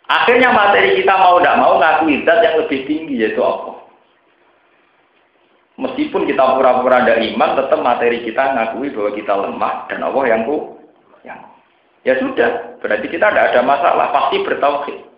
Akhirnya 0.08 0.48
materi 0.52 0.96
kita 1.00 1.14
mau 1.16 1.40
tidak 1.40 1.60
mau 1.60 1.76
ngakui 1.76 2.24
zat 2.24 2.40
yang 2.40 2.56
lebih 2.64 2.88
tinggi 2.88 3.20
yaitu 3.20 3.40
Allah. 3.44 3.84
Meskipun 5.74 6.24
kita 6.24 6.54
pura-pura 6.54 7.02
ada 7.02 7.18
iman, 7.18 7.50
tetap 7.58 7.80
materi 7.82 8.22
kita 8.22 8.54
ngakui 8.54 8.94
bahwa 8.94 9.10
kita 9.10 9.32
lemah 9.34 9.74
dan 9.90 10.06
Allah 10.06 10.24
yang 10.30 10.46
ku, 10.46 10.78
yang 11.26 11.40
ya 12.06 12.14
sudah, 12.20 12.78
berarti 12.78 13.10
kita 13.10 13.26
tidak 13.26 13.50
ada 13.50 13.60
masalah, 13.66 14.06
pasti 14.14 14.38
bertauhid. 14.46 15.13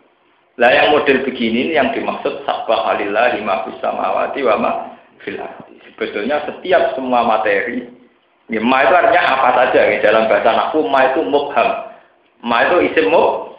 Lah 0.56 0.72
yang 0.72 0.88
model 0.96 1.20
begini 1.20 1.76
yang 1.76 1.92
dimaksud 1.92 2.48
sabah 2.48 2.88
halillah 2.88 3.36
lima 3.36 3.68
samawati 3.76 4.40
wa 4.40 4.56
ma 4.56 4.72
fil 5.20 5.36
Sebetulnya 5.92 6.44
setiap 6.44 6.92
semua 6.92 7.24
materi, 7.24 7.88
ya, 8.52 8.60
ma 8.60 8.84
itu 8.84 8.92
artinya 8.92 9.32
apa 9.32 9.48
saja 9.56 9.80
ya, 9.80 9.96
dalam 10.04 10.28
bahasa 10.28 10.52
naku 10.52 10.84
ma 10.88 11.08
itu 11.08 11.24
mubham. 11.24 11.68
Ma 12.44 12.68
itu 12.68 12.92
isim 12.92 13.08
mubham. 13.08 13.56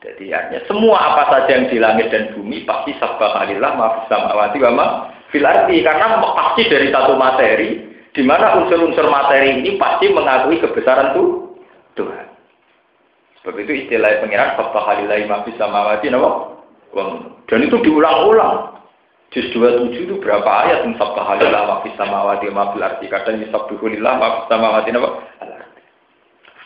Jadi 0.00 0.32
artinya 0.32 0.60
semua 0.68 0.96
apa 0.96 1.22
saja 1.32 1.56
yang 1.56 1.68
di 1.68 1.76
langit 1.80 2.08
dan 2.12 2.32
bumi 2.32 2.64
pasti 2.64 2.96
sabah 2.96 3.44
alillah 3.44 3.72
ma 3.76 3.86
samawati 4.08 4.56
wa 4.60 4.72
ma 4.72 4.86
fil 5.32 5.44
karena 5.44 6.20
pasti 6.20 6.62
dari 6.68 6.88
satu 6.92 7.16
materi 7.16 7.96
di 8.16 8.22
mana 8.24 8.60
unsur-unsur 8.64 9.08
materi 9.12 9.60
ini 9.60 9.76
pasti 9.76 10.08
mengakui 10.08 10.60
kebesaran 10.60 11.12
tuh 11.12 11.60
Tuhan. 11.96 12.35
Sebab 13.46 13.62
itu 13.62 13.86
istilah 13.86 14.18
pengiran 14.26 14.58
sabah 14.58 14.90
alillah 14.90 15.22
ma 15.30 15.46
samawati 15.46 16.10
Dan 17.46 17.62
itu 17.62 17.78
diulang-ulang. 17.78 18.74
Juz 19.30 19.46
27 19.54 20.10
itu 20.10 20.18
berapa 20.18 20.50
ayat 20.66 20.82
yang 20.82 20.98
sabbahalillah 20.98 21.62
wa 21.62 21.76
fis 21.86 21.94
samawati 21.94 22.50
wa 22.50 22.74
fil 22.74 22.82
ardi 22.82 23.06
kadang 23.06 23.38
yusabbihulillah 23.38 24.18
wa 24.18 24.28
fis 24.42 24.46
samawati 24.50 24.90
wa 24.98 25.10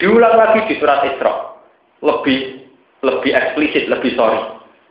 Diulang 0.00 0.34
lagi 0.40 0.72
di 0.72 0.80
surat 0.80 1.04
Isra. 1.04 1.60
Lebih 2.00 2.64
lebih 3.04 3.32
eksplisit, 3.36 3.84
lebih 3.92 4.16
sorry. 4.16 4.40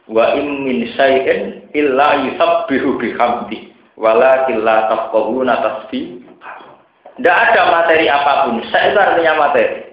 Wa 0.05 0.37
in 0.37 0.61
min 0.61 0.93
syai'in 0.93 1.73
illa 1.73 2.21
yusabbihu 2.29 3.01
bihamdi 3.01 3.73
walakin 3.97 4.61
la 4.61 4.93
tafqahuna 4.93 5.57
tasbih. 5.57 6.21
Tidak 7.17 7.33
ada 7.49 7.61
materi 7.73 8.05
apa 8.05 8.45
pun. 8.45 8.61
Saya 8.69 8.93
itu 8.93 8.99
artinya 9.01 9.33
materi. 9.49 9.88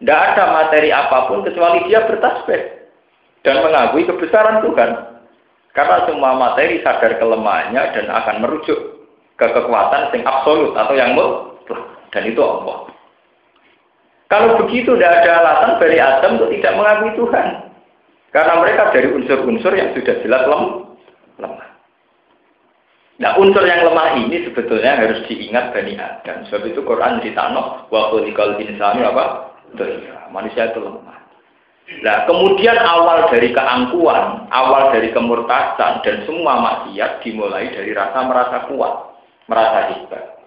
Tidak 0.00 0.20
ada 0.32 0.44
materi 0.48 0.88
apa 0.88 1.28
pun 1.28 1.44
kecuali 1.44 1.84
dia 1.84 2.08
bertasbih 2.08 2.88
dan 3.44 3.60
mengakui 3.60 4.08
kebesaran 4.08 4.64
Tuhan. 4.64 4.90
Karena 5.76 6.02
semua 6.08 6.34
materi 6.34 6.80
sadar 6.82 7.20
kelemahannya 7.20 7.82
dan 7.94 8.06
akan 8.10 8.36
merujuk 8.42 9.06
ke 9.38 9.46
kekuatan 9.46 10.10
yang 10.16 10.24
absolut 10.26 10.72
atau 10.74 10.94
yang 10.96 11.12
mutlak. 11.14 11.84
Dan 12.10 12.26
itu 12.26 12.40
Allah. 12.42 12.90
Kalau 14.26 14.58
begitu 14.62 14.94
tidak 14.96 15.20
ada 15.22 15.30
alasan 15.42 15.72
dari 15.78 15.98
Adam 16.00 16.38
untuk 16.40 16.50
tidak 16.54 16.74
mengakui 16.74 17.12
Tuhan. 17.14 17.46
Karena 18.30 18.54
mereka 18.62 18.94
dari 18.94 19.08
unsur-unsur 19.10 19.74
yang 19.74 19.90
sudah 19.90 20.16
jelas 20.22 20.42
lem, 20.46 20.62
lemah. 21.42 21.68
Nah 23.20 23.30
unsur 23.36 23.66
yang 23.66 23.84
lemah 23.84 24.16
ini 24.16 24.48
sebetulnya 24.48 24.96
harus 24.96 25.26
diingat 25.26 25.74
Bani 25.74 25.98
Adam. 25.98 26.46
Sebab 26.46 26.62
itu 26.62 26.80
Quran 26.86 27.20
ditano 27.20 27.90
wa 27.90 28.16
insani 28.56 29.02
apa? 29.02 29.49
Manusia 30.30 30.70
itu 30.70 30.80
lemah. 30.82 31.20
Nah, 32.06 32.22
kemudian 32.30 32.78
awal 32.78 33.26
dari 33.34 33.50
keangkuhan, 33.50 34.46
awal 34.54 34.94
dari 34.94 35.10
kemurtasan 35.10 36.06
dan 36.06 36.22
semua 36.22 36.62
maksiat 36.62 37.18
dimulai 37.26 37.66
dari 37.74 37.90
rasa 37.90 38.30
merasa 38.30 38.70
kuat, 38.70 38.94
merasa 39.50 39.90
hebat. 39.90 40.38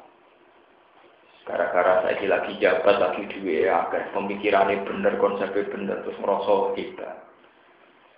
Gara-gara 1.44 2.08
saya 2.08 2.24
lagi 2.24 2.56
jabat, 2.64 2.96
lagi 2.96 3.28
duwe 3.28 3.68
agar 3.68 4.08
pemikirannya 4.16 4.88
bener, 4.88 5.20
konsepnya 5.20 5.68
bener, 5.68 5.98
terus 6.08 6.16
merasa 6.24 6.72
hebat. 6.80 7.16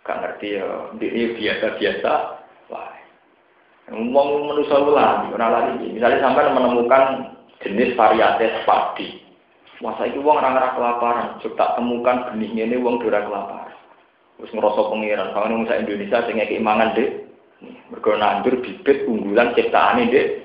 Gak 0.05 0.21
ngerti 0.21 0.61
ya, 0.61 0.65
ini 1.01 1.33
biasa-biasa. 1.33 2.11
Wah, 2.69 2.93
ngomong 3.89 4.53
manusia 4.53 4.77
ulang, 4.77 5.33
lagi. 5.33 5.89
Misalnya 5.89 6.21
sampai 6.21 6.53
menemukan 6.53 7.33
jenis 7.65 7.97
varietas 7.97 8.61
padi, 8.69 9.24
Masa 9.83 10.07
itu 10.07 10.23
uang 10.23 10.39
orang 10.39 10.71
kelaparan, 10.71 11.35
coba 11.43 11.75
temukan 11.75 12.31
benihnya 12.31 12.63
ini 12.71 12.79
uang 12.79 13.03
dora 13.03 13.27
kelaparan. 13.27 13.75
Terus 14.39 14.51
ngerasa 14.55 14.81
pengiran, 14.91 15.31
kalau 15.31 15.47
nunggu 15.51 15.71
Indonesia 15.71 16.23
sehingga 16.23 16.47
keimangan 16.47 16.95
deh, 16.95 17.09
mereka 17.91 18.19
nandur 18.19 18.55
bibit 18.63 19.07
unggulan 19.07 19.55
ciptaan 19.55 20.07
deh. 20.11 20.43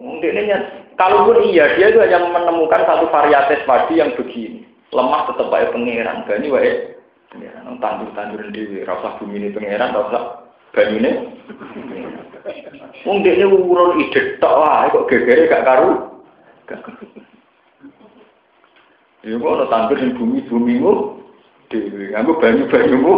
Mungkin 0.00 0.32
ini 0.32 0.52
kalaupun 0.96 1.44
iya 1.52 1.76
dia 1.76 1.92
itu 1.92 2.00
hanya 2.00 2.24
menemukan 2.24 2.88
satu 2.88 3.12
varietas 3.12 3.64
padi 3.68 4.00
yang 4.00 4.16
begini, 4.16 4.64
lemah 4.96 5.28
tetap 5.28 5.52
baik 5.52 5.76
pengiran, 5.76 6.24
gani 6.24 6.48
wae 6.48 6.72
pengiran, 7.28 7.76
tandur 7.84 8.08
tandur 8.16 8.40
di 8.48 8.80
rasa 8.84 9.20
bumi 9.20 9.44
ini 9.44 9.48
pengiran, 9.52 9.92
rasa 9.92 10.48
banyu 10.72 10.96
ini. 11.04 11.12
Ini 13.04 13.44
urun 13.44 14.00
ide 14.00 14.40
tak 14.40 14.54
lah, 14.56 14.88
kok 14.88 15.08
gegere 15.12 15.52
gak 15.52 15.68
karu. 15.68 16.20
Ya 19.20 19.36
kok 19.36 19.52
ana 19.52 19.66
tandur 19.68 20.00
ning 20.00 20.16
bumi-bumimu 20.16 20.92
dhewe, 21.68 22.04
nganggo 22.16 22.40
banyu-banyumu. 22.40 23.14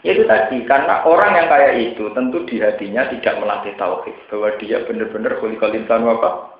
Ya 0.00 0.16
itu 0.16 0.24
tadi, 0.24 0.64
karena 0.64 1.04
orang 1.04 1.36
yang 1.36 1.48
kayak 1.52 1.76
itu 1.76 2.08
tentu 2.16 2.40
di 2.48 2.56
hatinya 2.60 3.04
tidak 3.12 3.36
melatih 3.36 3.76
tauhid 3.76 4.16
bahwa 4.32 4.48
dia 4.56 4.80
benar-benar 4.88 5.36
kulikal 5.40 5.72
insan 5.76 6.08
apa. 6.08 6.56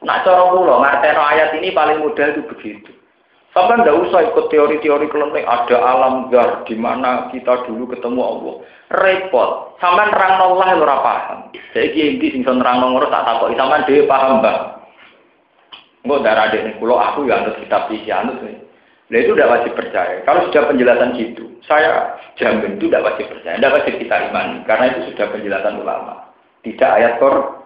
Nah 0.00 0.22
cara 0.22 0.54
kula 0.54 0.78
ngarteno 0.78 1.22
ayat 1.26 1.50
ini 1.58 1.74
paling 1.74 1.98
mudah 2.02 2.30
itu 2.30 2.46
begitu. 2.46 2.90
Sampai 3.50 3.82
nggak 3.82 3.98
usah 4.06 4.30
ikut 4.30 4.46
teori-teori 4.46 5.10
kelenteng 5.10 5.42
ada 5.42 5.76
alam 5.82 6.30
gar 6.30 6.62
di 6.70 6.78
mana 6.78 7.26
kita 7.34 7.66
dulu 7.66 7.90
ketemu 7.90 8.20
Allah. 8.22 8.54
Repot. 8.94 9.74
Sampai 9.82 10.06
nerang 10.06 10.38
Allah 10.38 10.78
ora 10.78 10.96
paham. 11.02 11.38
Saya 11.74 11.90
ini 11.90 12.30
sing 12.30 12.46
nerang 12.46 12.78
Allah 12.78 13.10
tak 13.10 13.26
takoki 13.26 13.58
sampean 13.58 13.86
dhewe 13.90 14.06
paham, 14.06 14.38
Mbak. 14.38 14.79
Enggak 16.00 16.22
darah 16.24 16.44
adik 16.48 16.64
ini 16.64 16.72
kulo 16.80 16.96
aku 16.96 17.28
ya 17.28 17.44
anut 17.44 17.60
kitab 17.60 17.92
isi 17.92 18.08
anut 18.08 18.40
nih. 18.40 18.56
Nah 19.10 19.18
itu 19.20 19.34
udah 19.34 19.48
wajib 19.52 19.72
percaya. 19.74 20.22
Kalau 20.22 20.46
sudah 20.48 20.70
penjelasan 20.70 21.18
gitu, 21.18 21.44
saya 21.66 22.14
jamin 22.38 22.78
itu 22.78 22.88
udah 22.88 23.02
wajib 23.04 23.26
percaya. 23.28 23.58
Tidak 23.58 23.74
wajib 23.74 23.94
kita 23.98 24.16
imani 24.30 24.64
karena 24.64 24.84
itu 24.96 25.12
sudah 25.12 25.26
penjelasan 25.34 25.82
ulama. 25.82 26.30
Tidak 26.64 26.90
ayat 26.90 27.18
Quran. 27.20 27.60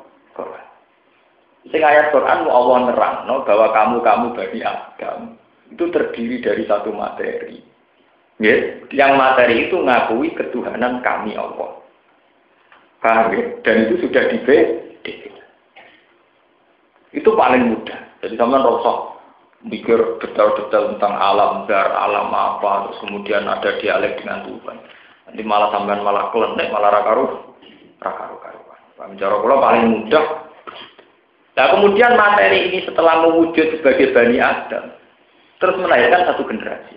Sing 1.72 1.80
ayat 1.80 2.12
Quran 2.12 2.44
mau 2.44 2.52
Allah 2.60 2.78
nerang 2.92 3.16
no, 3.24 3.40
bahwa 3.48 3.72
kamu 3.72 3.96
kamu 4.04 4.26
bagi 4.36 4.60
Adam 4.60 5.40
itu 5.72 5.84
terdiri 5.88 6.44
dari 6.44 6.62
satu 6.68 6.92
materi. 6.92 7.64
Ya, 8.42 8.82
yang 8.90 9.14
materi 9.16 9.70
itu 9.70 9.78
ngakui 9.78 10.34
ketuhanan 10.34 11.00
kami 11.00 11.38
Allah. 11.38 11.80
Paham 13.00 13.32
ya? 13.36 13.44
Dan 13.62 13.88
itu 13.88 14.04
sudah 14.04 14.32
di 14.32 14.38
Itu 17.14 17.30
paling 17.38 17.70
mudah. 17.70 18.00
Jadi 18.24 18.40
sampean 18.40 18.64
rasa 18.64 19.20
mikir 19.68 20.00
detail-detail 20.16 20.96
tentang 20.96 21.12
alam 21.12 21.68
dar, 21.68 21.92
alam 21.92 22.32
apa, 22.32 22.88
terus 22.88 22.98
kemudian 23.04 23.44
ada 23.44 23.76
dialek 23.84 24.16
dengan 24.24 24.48
Tuhan. 24.48 24.76
Nanti 25.28 25.42
malah 25.44 25.68
sampean 25.76 26.00
malah 26.00 26.32
kelenek, 26.32 26.72
malah 26.72 26.88
rakaruh, 26.88 27.52
rakaruh 28.00 28.40
karuan. 28.40 28.80
Bicara 29.12 29.36
kula 29.44 29.56
paling 29.60 29.84
mudah. 29.92 30.26
Nah 31.54 31.66
kemudian 31.76 32.16
materi 32.16 32.72
ini 32.72 32.78
setelah 32.88 33.28
mewujud 33.28 33.76
sebagai 33.76 34.16
bani 34.16 34.40
Adam, 34.40 34.96
terus 35.60 35.76
melahirkan 35.76 36.32
satu 36.32 36.48
generasi. 36.48 36.96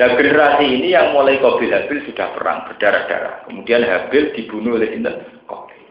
Nah 0.00 0.08
generasi 0.16 0.64
ini 0.64 0.96
yang 0.96 1.12
mulai 1.12 1.36
Qabil 1.36 1.68
Habil 1.68 2.08
sudah 2.08 2.32
perang 2.32 2.64
berdarah-darah. 2.64 3.44
Kemudian 3.44 3.84
Habil 3.84 4.32
dibunuh 4.32 4.80
oleh 4.80 4.88
Sinten 4.88 5.20
Qabil. 5.44 5.84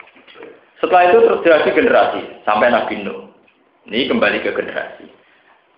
Setelah 0.82 1.04
itu 1.14 1.18
terjadi 1.22 1.70
generasi 1.70 2.22
sampai 2.48 2.74
Nabi 2.74 2.96
Nuh. 3.06 3.27
Ini 3.88 4.12
kembali 4.12 4.44
ke 4.44 4.52
generasi. 4.52 5.08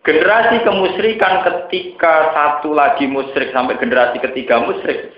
Generasi 0.01 0.65
kemusyrikan 0.65 1.45
ketika 1.45 2.33
satu 2.33 2.73
lagi 2.73 3.05
musyrik 3.05 3.53
sampai 3.53 3.77
generasi 3.77 4.17
ketiga 4.17 4.65
musyrik. 4.65 5.13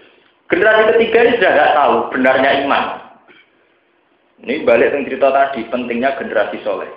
Generasi 0.52 0.92
ketiga 0.96 1.18
ini 1.24 1.32
sudah 1.39 1.52
tidak 1.56 1.74
tahu 1.80 1.96
benarnya 2.12 2.52
iman. 2.68 2.84
Ini 4.44 4.68
balik 4.68 4.92
ke 4.92 5.08
cerita 5.08 5.32
tadi, 5.32 5.64
pentingnya 5.72 6.20
generasi 6.20 6.60
soleh. 6.68 6.92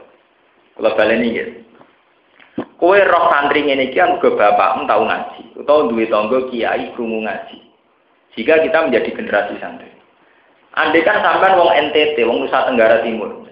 Kalau 0.74 0.96
balik 0.98 1.22
ini 1.22 1.38
ya. 1.38 1.46
Kue 2.74 2.98
roh 2.98 3.30
santri 3.30 3.62
ini 3.62 3.94
kan 3.94 4.18
ke 4.18 4.34
bapak 4.34 4.90
tahu 4.90 5.02
ngaji, 5.06 5.42
atau 5.62 5.86
duit 5.94 6.10
tonggo 6.10 6.50
kiai 6.50 6.90
krungu 6.98 7.22
ngaji. 7.22 7.62
Jika 8.34 8.66
kita 8.66 8.90
menjadi 8.90 9.10
generasi 9.14 9.54
santri. 9.62 9.92
Andai 10.74 11.06
kan 11.06 11.22
sampai 11.22 11.54
wong 11.54 11.70
NTT, 11.70 12.26
wong 12.26 12.42
Nusa 12.42 12.66
Tenggara 12.66 13.06
Timur. 13.06 13.46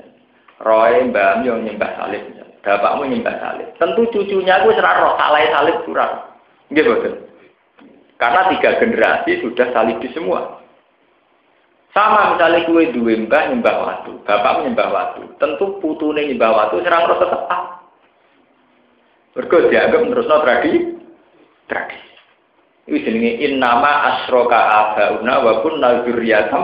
Roy 0.62 1.10
mbak 1.10 1.42
yang 1.42 1.66
nyembah 1.66 1.90
salib 1.98 2.22
bapakmu 2.62 3.10
nyembah 3.10 3.36
salib. 3.42 3.68
Tentu 3.76 4.06
cucunya 4.14 4.62
gue 4.62 4.74
serah 4.78 5.02
roh 5.02 5.14
salah 5.18 5.42
salib 5.50 5.76
kurang. 5.84 6.12
Gitu 6.70 6.88
betul. 6.88 7.14
Karena 8.16 8.46
tiga 8.54 8.78
generasi 8.78 9.42
sudah 9.42 9.66
salib 9.74 9.98
di 9.98 10.08
semua. 10.14 10.62
Sama 11.92 12.32
misalnya 12.32 12.64
gue 12.64 12.94
dua 12.96 13.12
mbah 13.28 13.52
nyembah 13.52 13.76
watu, 13.84 14.12
bapak 14.24 14.64
nyembah 14.64 14.88
watu. 14.88 15.22
Tentu 15.36 15.76
putune 15.82 16.24
nyembah 16.24 16.50
watu 16.54 16.80
serang 16.80 17.10
roh 17.10 17.18
tetap. 17.20 17.62
Berikut 19.36 19.68
dianggap 19.68 20.00
terus 20.08 20.28
no 20.30 20.36
tradisi. 20.40 20.80
Tradisi. 21.68 22.10
Ini 22.82 22.98
jenenge 23.06 23.32
innama 23.46 23.92
asroka 24.08 24.58
abauna 24.58 25.34
wa 25.44 25.52
kunna 25.62 26.02
di. 26.06 26.62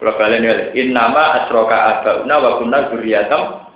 Kalau 0.00 0.16
kalian 0.16 0.48
lihat, 0.48 0.60
innama 0.72 1.44
asroka 1.44 1.76
abauna 1.76 2.34
wa 2.40 2.50
kunna 2.56 2.88
zuriyatam 2.88 3.68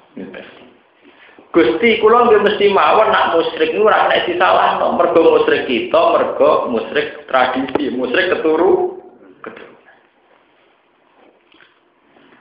Gusti 1.55 2.03
kula 2.03 2.27
nggih 2.27 2.43
mesti 2.43 2.67
mawon 2.75 3.15
nak 3.15 3.31
musyrik 3.39 3.71
niku 3.71 3.87
ora 3.87 4.11
nek 4.11 4.27
disalahno. 4.27 4.99
Mergo 4.99 5.39
musyrik 5.39 5.71
kita, 5.71 6.03
mergo 6.19 6.67
musyrik 6.67 7.31
tradisi, 7.31 7.95
musyrik 7.95 8.35
keturu 8.35 8.99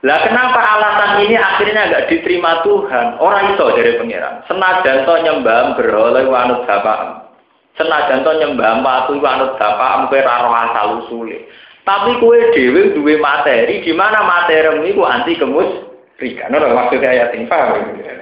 Lah 0.03 0.19
kenapa 0.19 0.59
alasan 0.59 1.23
ini 1.23 1.39
akhirnya 1.39 1.87
agak 1.87 2.11
diterima 2.11 2.59
Tuhan? 2.67 3.23
Orang 3.23 3.55
itu 3.55 3.63
dari 3.71 3.95
pangeran. 3.95 4.43
Senajan 4.51 5.07
to 5.07 5.15
nyembah 5.15 5.79
berhala 5.79 6.27
wanut 6.27 6.67
bapak. 6.67 7.31
Senajan 7.79 8.27
to 8.27 8.31
nyembah 8.35 8.83
watu 8.83 9.15
wanut 9.23 9.55
bapak 9.55 10.11
kowe 10.11 10.19
roh 10.19 10.51
asal 10.51 10.87
usule. 10.99 11.47
Tapi 11.83 12.11
kue 12.23 12.39
dewi 12.55 12.95
duwe 12.95 13.19
materi, 13.19 13.83
di 13.83 13.91
mana 13.91 14.23
materi 14.23 14.87
itu 14.87 15.03
anti 15.03 15.35
kemus 15.35 15.83
rika. 16.15 16.47
Nah, 16.47 16.63
maksudnya 16.71 17.11
ayat 17.11 17.35
ini 17.35 17.45
paham 17.51 17.75
ya? 17.75 18.13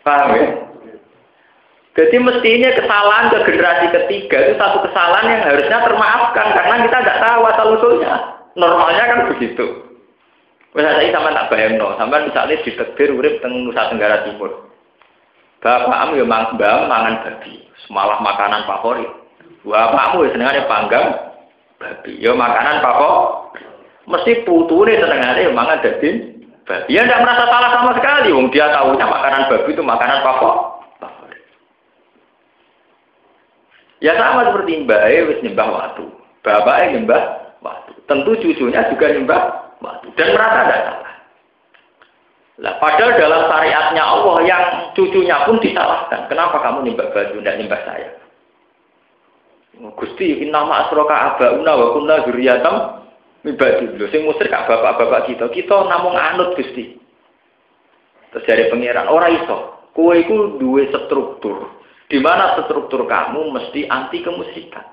Paham 0.00 0.28
ya? 0.32 0.48
Jadi 1.98 2.16
mestinya 2.22 2.70
kesalahan 2.78 3.26
ke 3.34 3.38
generasi 3.42 3.86
ketiga 3.90 4.38
itu 4.46 4.54
satu 4.54 4.86
kesalahan 4.86 5.34
yang 5.34 5.42
harusnya 5.50 5.78
termaafkan 5.82 6.46
karena 6.54 6.74
kita 6.86 6.96
tidak 7.02 7.20
tahu 7.26 7.40
asal 7.50 7.66
usulnya. 7.74 8.14
Normalnya 8.54 9.04
kan 9.04 9.20
begitu. 9.34 9.66
Misalnya 10.78 11.02
saya 11.02 11.10
sama 11.10 11.34
tak 11.34 11.48
bayang 11.50 11.74
no, 11.74 11.98
sama 11.98 12.22
misalnya 12.22 12.54
di 12.62 12.70
tegir 12.70 13.10
urip 13.10 13.42
teng 13.42 13.66
Nusa 13.66 13.90
Tenggara 13.90 14.22
Timur. 14.30 14.70
Bapak 15.58 15.90
am 15.90 16.14
ya 16.14 16.22
mang 16.22 16.54
mangan 16.54 17.18
babi, 17.26 17.66
semalah 17.82 18.22
makanan 18.22 18.62
favorit. 18.62 19.10
Bapakmu 19.68 20.24
ya 20.24 20.30
senengane 20.32 20.60
panggang 20.64 21.06
babi. 21.76 22.12
Ya 22.18 22.32
makanan 22.32 22.80
pokok 22.80 23.16
mesti 24.08 24.32
putune 24.48 24.96
senengane 24.96 25.44
ya 25.44 25.52
mangan 25.52 25.84
daging 25.84 26.16
babi. 26.64 26.88
Ya 26.96 27.04
tidak 27.04 27.22
merasa 27.22 27.44
salah 27.52 27.70
sama 27.76 27.92
sekali. 28.00 28.32
Wong 28.32 28.48
dia 28.48 28.72
tahunya 28.72 29.04
makanan 29.04 29.52
babi 29.52 29.70
itu 29.76 29.84
makanan 29.84 30.24
pokok 30.24 30.56
Ya 33.98 34.14
sama 34.14 34.46
seperti 34.46 34.86
Mbak 34.86 35.02
E 35.10 35.16
wis 35.26 35.42
nyembah 35.42 35.68
waktu. 35.74 36.06
Bapaknya 36.46 36.94
nyembah 36.94 37.22
waktu. 37.58 37.92
Tentu 38.06 38.30
cucunya 38.38 38.86
juga 38.94 39.10
nyembah 39.10 39.42
waktu. 39.82 40.06
Dan 40.14 40.38
merasa 40.38 40.58
tidak 40.70 40.80
salah. 40.86 41.14
Lah, 42.58 42.74
padahal 42.82 43.14
dalam 43.18 43.42
syariatnya 43.50 44.02
Allah 44.02 44.36
yang 44.46 44.62
cucunya 44.94 45.36
pun 45.46 45.58
disalahkan. 45.58 46.30
Kenapa 46.30 46.62
kamu 46.62 46.86
nyembah 46.86 47.10
baju, 47.10 47.36
tidak 47.42 47.56
nyembah 47.58 47.80
saya? 47.86 48.08
Gusti 49.76 50.42
innama 50.42 50.86
asroka 50.86 51.14
abauna 51.14 51.72
wa 51.76 51.86
kunna 51.94 52.14
dzurriyyatam 52.26 52.74
mibadi. 53.46 53.94
Lho 53.94 54.06
sing 54.10 54.26
musyrik 54.26 54.50
bapak-bapak 54.50 55.30
kita. 55.30 55.46
Kita 55.52 55.86
namung 55.86 56.18
anut 56.18 56.58
Gusti. 56.58 56.98
Terus 58.32 58.44
dari 58.44 58.68
pangeran 58.72 59.08
ora 59.08 59.28
iso. 59.30 59.88
Kowe 59.94 60.14
iku 60.14 60.58
duwe 60.58 60.90
struktur. 60.90 61.78
Di 62.08 62.18
mana 62.18 62.56
struktur 62.64 63.04
kamu 63.04 63.52
mesti 63.52 63.84
anti 63.86 64.24
kemusikan. 64.24 64.84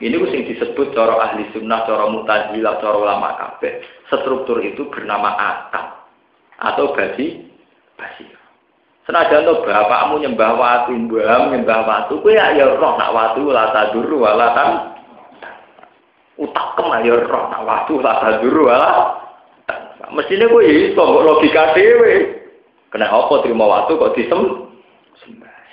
Ini 0.00 0.16
sing 0.32 0.48
disebut 0.48 0.96
cara 0.96 1.12
ahli 1.28 1.44
sunnah, 1.52 1.84
cara 1.84 2.08
mutazilah, 2.08 2.80
cara 2.80 2.96
ulama 2.96 3.36
kabeh. 3.36 3.84
Struktur 4.08 4.64
itu 4.64 4.88
bernama 4.88 5.36
akal 5.36 6.08
atau 6.56 6.96
basi 6.96 7.44
basi. 8.00 8.39
Senajan 9.10 9.42
to 9.42 9.66
bapakmu 9.66 10.22
nyembah 10.22 10.54
watu, 10.54 10.94
mbahmu 10.94 11.50
nyembah 11.50 11.82
watu, 11.82 12.22
kowe 12.22 12.30
ya, 12.30 12.54
ya 12.54 12.78
roh 12.78 12.94
nak 12.94 13.10
watu 13.10 13.50
la 13.50 13.74
taduru 13.74 14.22
wala. 14.22 14.54
Utak 16.38 16.78
kemah 16.78 17.02
ya 17.02 17.18
roh 17.18 17.50
nak 17.50 17.66
watu 17.66 17.98
la 17.98 18.22
taduru 18.22 18.70
wala. 18.70 19.18
Mestine 20.14 20.46
kowe 20.46 20.62
iso 20.62 21.02
mbok 21.02 21.26
logika 21.26 21.74
dhewe. 21.74 22.38
Kena 22.94 23.10
apa 23.10 23.34
terima 23.42 23.66
watu 23.66 23.98
kok 23.98 24.14
disem? 24.14 24.70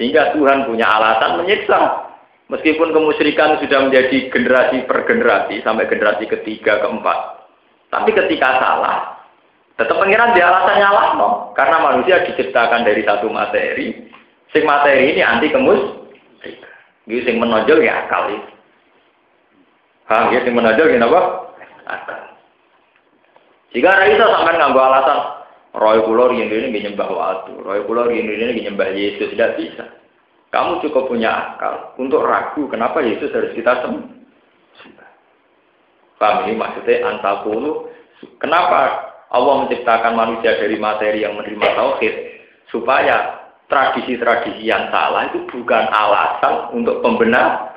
Sehingga 0.01 0.33
Tuhan 0.33 0.65
punya 0.65 0.89
alasan 0.89 1.37
menyiksa. 1.37 2.09
Meskipun 2.49 2.89
kemusyrikan 2.89 3.61
sudah 3.61 3.85
menjadi 3.85 4.33
generasi 4.33 4.81
per 4.89 5.05
generasi 5.05 5.61
sampai 5.61 5.85
generasi 5.85 6.25
ketiga, 6.25 6.81
keempat. 6.81 7.45
Tapi 7.93 8.17
ketika 8.17 8.57
salah, 8.57 9.16
Tetap 9.77 9.93
pengiran 9.93 10.33
di 10.33 10.41
alasan 10.41 10.81
nyalah 10.81 11.07
no, 11.21 11.29
karena 11.53 11.77
manusia 11.77 12.25
diciptakan 12.25 12.81
dari 12.81 13.05
satu 13.05 13.29
materi. 13.29 14.09
Sing 14.49 14.65
materi 14.65 15.13
ini 15.13 15.21
anti 15.21 15.53
kemus. 15.53 16.09
Gitu 17.07 17.23
sing 17.23 17.37
menonjol 17.39 17.79
ya 17.85 18.03
akal 18.03 18.27
itu. 18.33 18.51
Sing 20.43 20.53
menonjol 20.57 20.91
ya 20.91 21.05
apa? 21.05 21.21
Akal. 21.87 22.21
Jika 23.71 23.95
Raisa 23.95 24.25
sampai 24.27 24.59
ngambil 24.59 24.81
alasan 24.81 25.19
Roy 25.77 25.99
Kulor 26.03 26.33
yang 26.33 26.49
ini 26.49 26.83
nyembah 26.83 27.09
waktu, 27.11 27.53
Roy 27.61 27.85
Kulor 27.85 28.09
yang 28.09 28.27
ini 28.27 28.65
nyembah 28.65 28.91
Yesus 28.91 29.31
tidak 29.37 29.61
bisa. 29.61 29.85
Kamu 30.49 30.79
cukup 30.81 31.11
punya 31.11 31.53
akal 31.53 31.93
untuk 32.01 32.23
ragu 32.25 32.65
kenapa 32.71 33.03
Yesus 33.03 33.29
harus 33.35 33.53
kita 33.53 33.83
sembah. 33.83 35.09
Paham 36.17 36.49
ini 36.49 36.57
maksudnya 36.57 37.03
antakulu. 37.05 37.93
Kenapa 38.41 39.06
Allah 39.27 39.67
menciptakan 39.67 40.13
manusia 40.15 40.55
dari 40.55 40.79
materi 40.79 41.27
yang 41.27 41.35
menerima 41.35 41.67
tauhid 41.75 42.13
supaya 42.71 43.47
tradisi-tradisi 43.67 44.63
yang 44.63 44.87
salah 44.87 45.27
itu 45.27 45.43
bukan 45.51 45.85
alasan 45.91 46.71
untuk 46.71 47.03
pembenar 47.03 47.75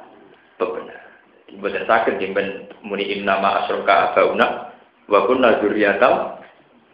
pembenar. 0.60 1.02
Bukan 1.50 1.82
sakit 1.82 2.22
jemben 2.22 2.70
muni 2.86 3.10
nama 3.26 3.64
asroka 3.64 4.14
abauna 4.14 4.70
wa 5.10 5.26
kunna 5.26 5.58
dzurriyyatam 5.58 6.38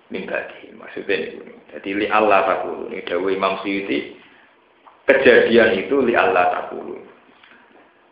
min 0.09 0.25
Maksudnya 0.77 1.17
ini. 1.19 1.57
Jadi 1.77 1.91
li 1.93 2.07
Allah 2.09 2.47
takulu. 2.47 2.89
Ini 2.89 3.05
dawe 3.05 3.29
Imam 3.29 3.59
Suyuti. 3.61 4.17
Kejadian 5.05 5.83
itu 5.83 6.01
li 6.01 6.15
Allah 6.17 6.63
takulu. 6.63 7.03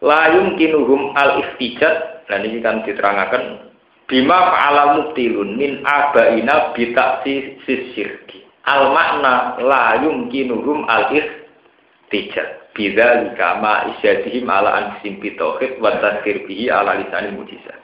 Layum 0.04 0.58
kinuhum 0.60 1.16
al 1.16 1.40
iftijat 1.40 2.28
dan 2.28 2.44
ini 2.44 2.60
kan 2.60 2.84
diterangkan 2.84 3.72
Bima 4.05 4.36
fa'ala 4.52 4.82
mubtilun 5.01 5.56
min 5.56 5.81
abaina 5.81 6.76
bitaksi 6.76 7.56
sisirki. 7.64 8.44
Al 8.68 8.93
makna 8.93 9.56
la 9.64 10.05
yumkinuhum 10.05 10.85
al 10.85 11.09
ihtijat. 11.12 12.64
Bida 12.74 13.22
likama 13.22 13.86
isyadihim 13.94 14.51
ala 14.51 14.74
anfisim 14.74 15.22
bitohid 15.22 15.78
wa 15.78 15.94
tazkir 16.02 16.43
bihi 16.43 16.66
ala 16.74 16.98
lisanil 16.98 17.39
mujizah. 17.39 17.78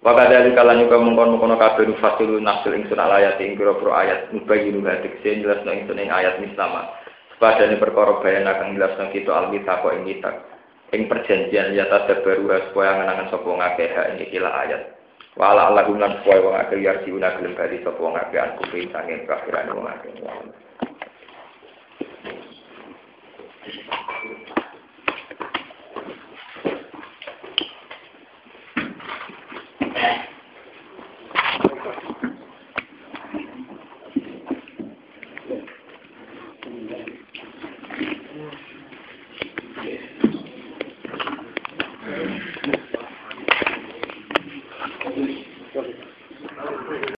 Wa 0.00 0.16
kadzalika 0.16 0.64
lan 0.64 0.80
yuka 0.88 0.96
mungkon-mungkon 0.96 1.52
kabeh 1.60 1.92
fasilun 2.00 2.40
nasul 2.40 2.72
ingsun 2.72 2.96
ala 2.96 3.20
ayat 3.20 3.36
ing 3.44 3.60
pira 3.60 3.76
ayat 3.76 4.32
mubayyinu 4.32 4.80
hadik 4.88 5.20
sing 5.20 5.44
jelasno 5.44 5.68
ingsun 5.68 6.00
ing 6.00 6.08
ayat 6.08 6.40
mislama. 6.40 6.96
Sepadane 7.36 7.76
perkara 7.76 8.16
bayan 8.24 8.48
akan 8.48 8.72
jelasno 8.72 9.12
kita 9.12 9.28
alkitab 9.28 9.84
ing 9.92 10.08
kitab. 10.08 10.48
Ing 10.96 11.12
perjanjian 11.12 11.76
ya 11.76 11.84
tadabaru 11.92 12.48
supaya 12.72 12.96
ngenangan 12.96 13.28
sapa 13.28 13.48
ngakeh 13.52 13.90
ing 13.92 14.16
ikilah 14.32 14.52
ayat. 14.64 14.95
wala 15.36 15.68
Allah 15.68 15.84
guna 15.84 16.08
kuwi 16.24 16.40
wong 16.40 16.56
akeh 16.56 16.80
ya 16.80 16.96
diuna 17.04 17.36
gelem 17.36 17.52
bali 17.52 17.76
sapa 17.84 18.00
wong 18.00 18.16
akeh 18.16 18.40
aku 18.40 18.64
pinangi 18.72 19.28
kafiran 19.28 19.72
wong 19.76 19.86
akeh 19.88 20.12
Thank. 29.96 30.35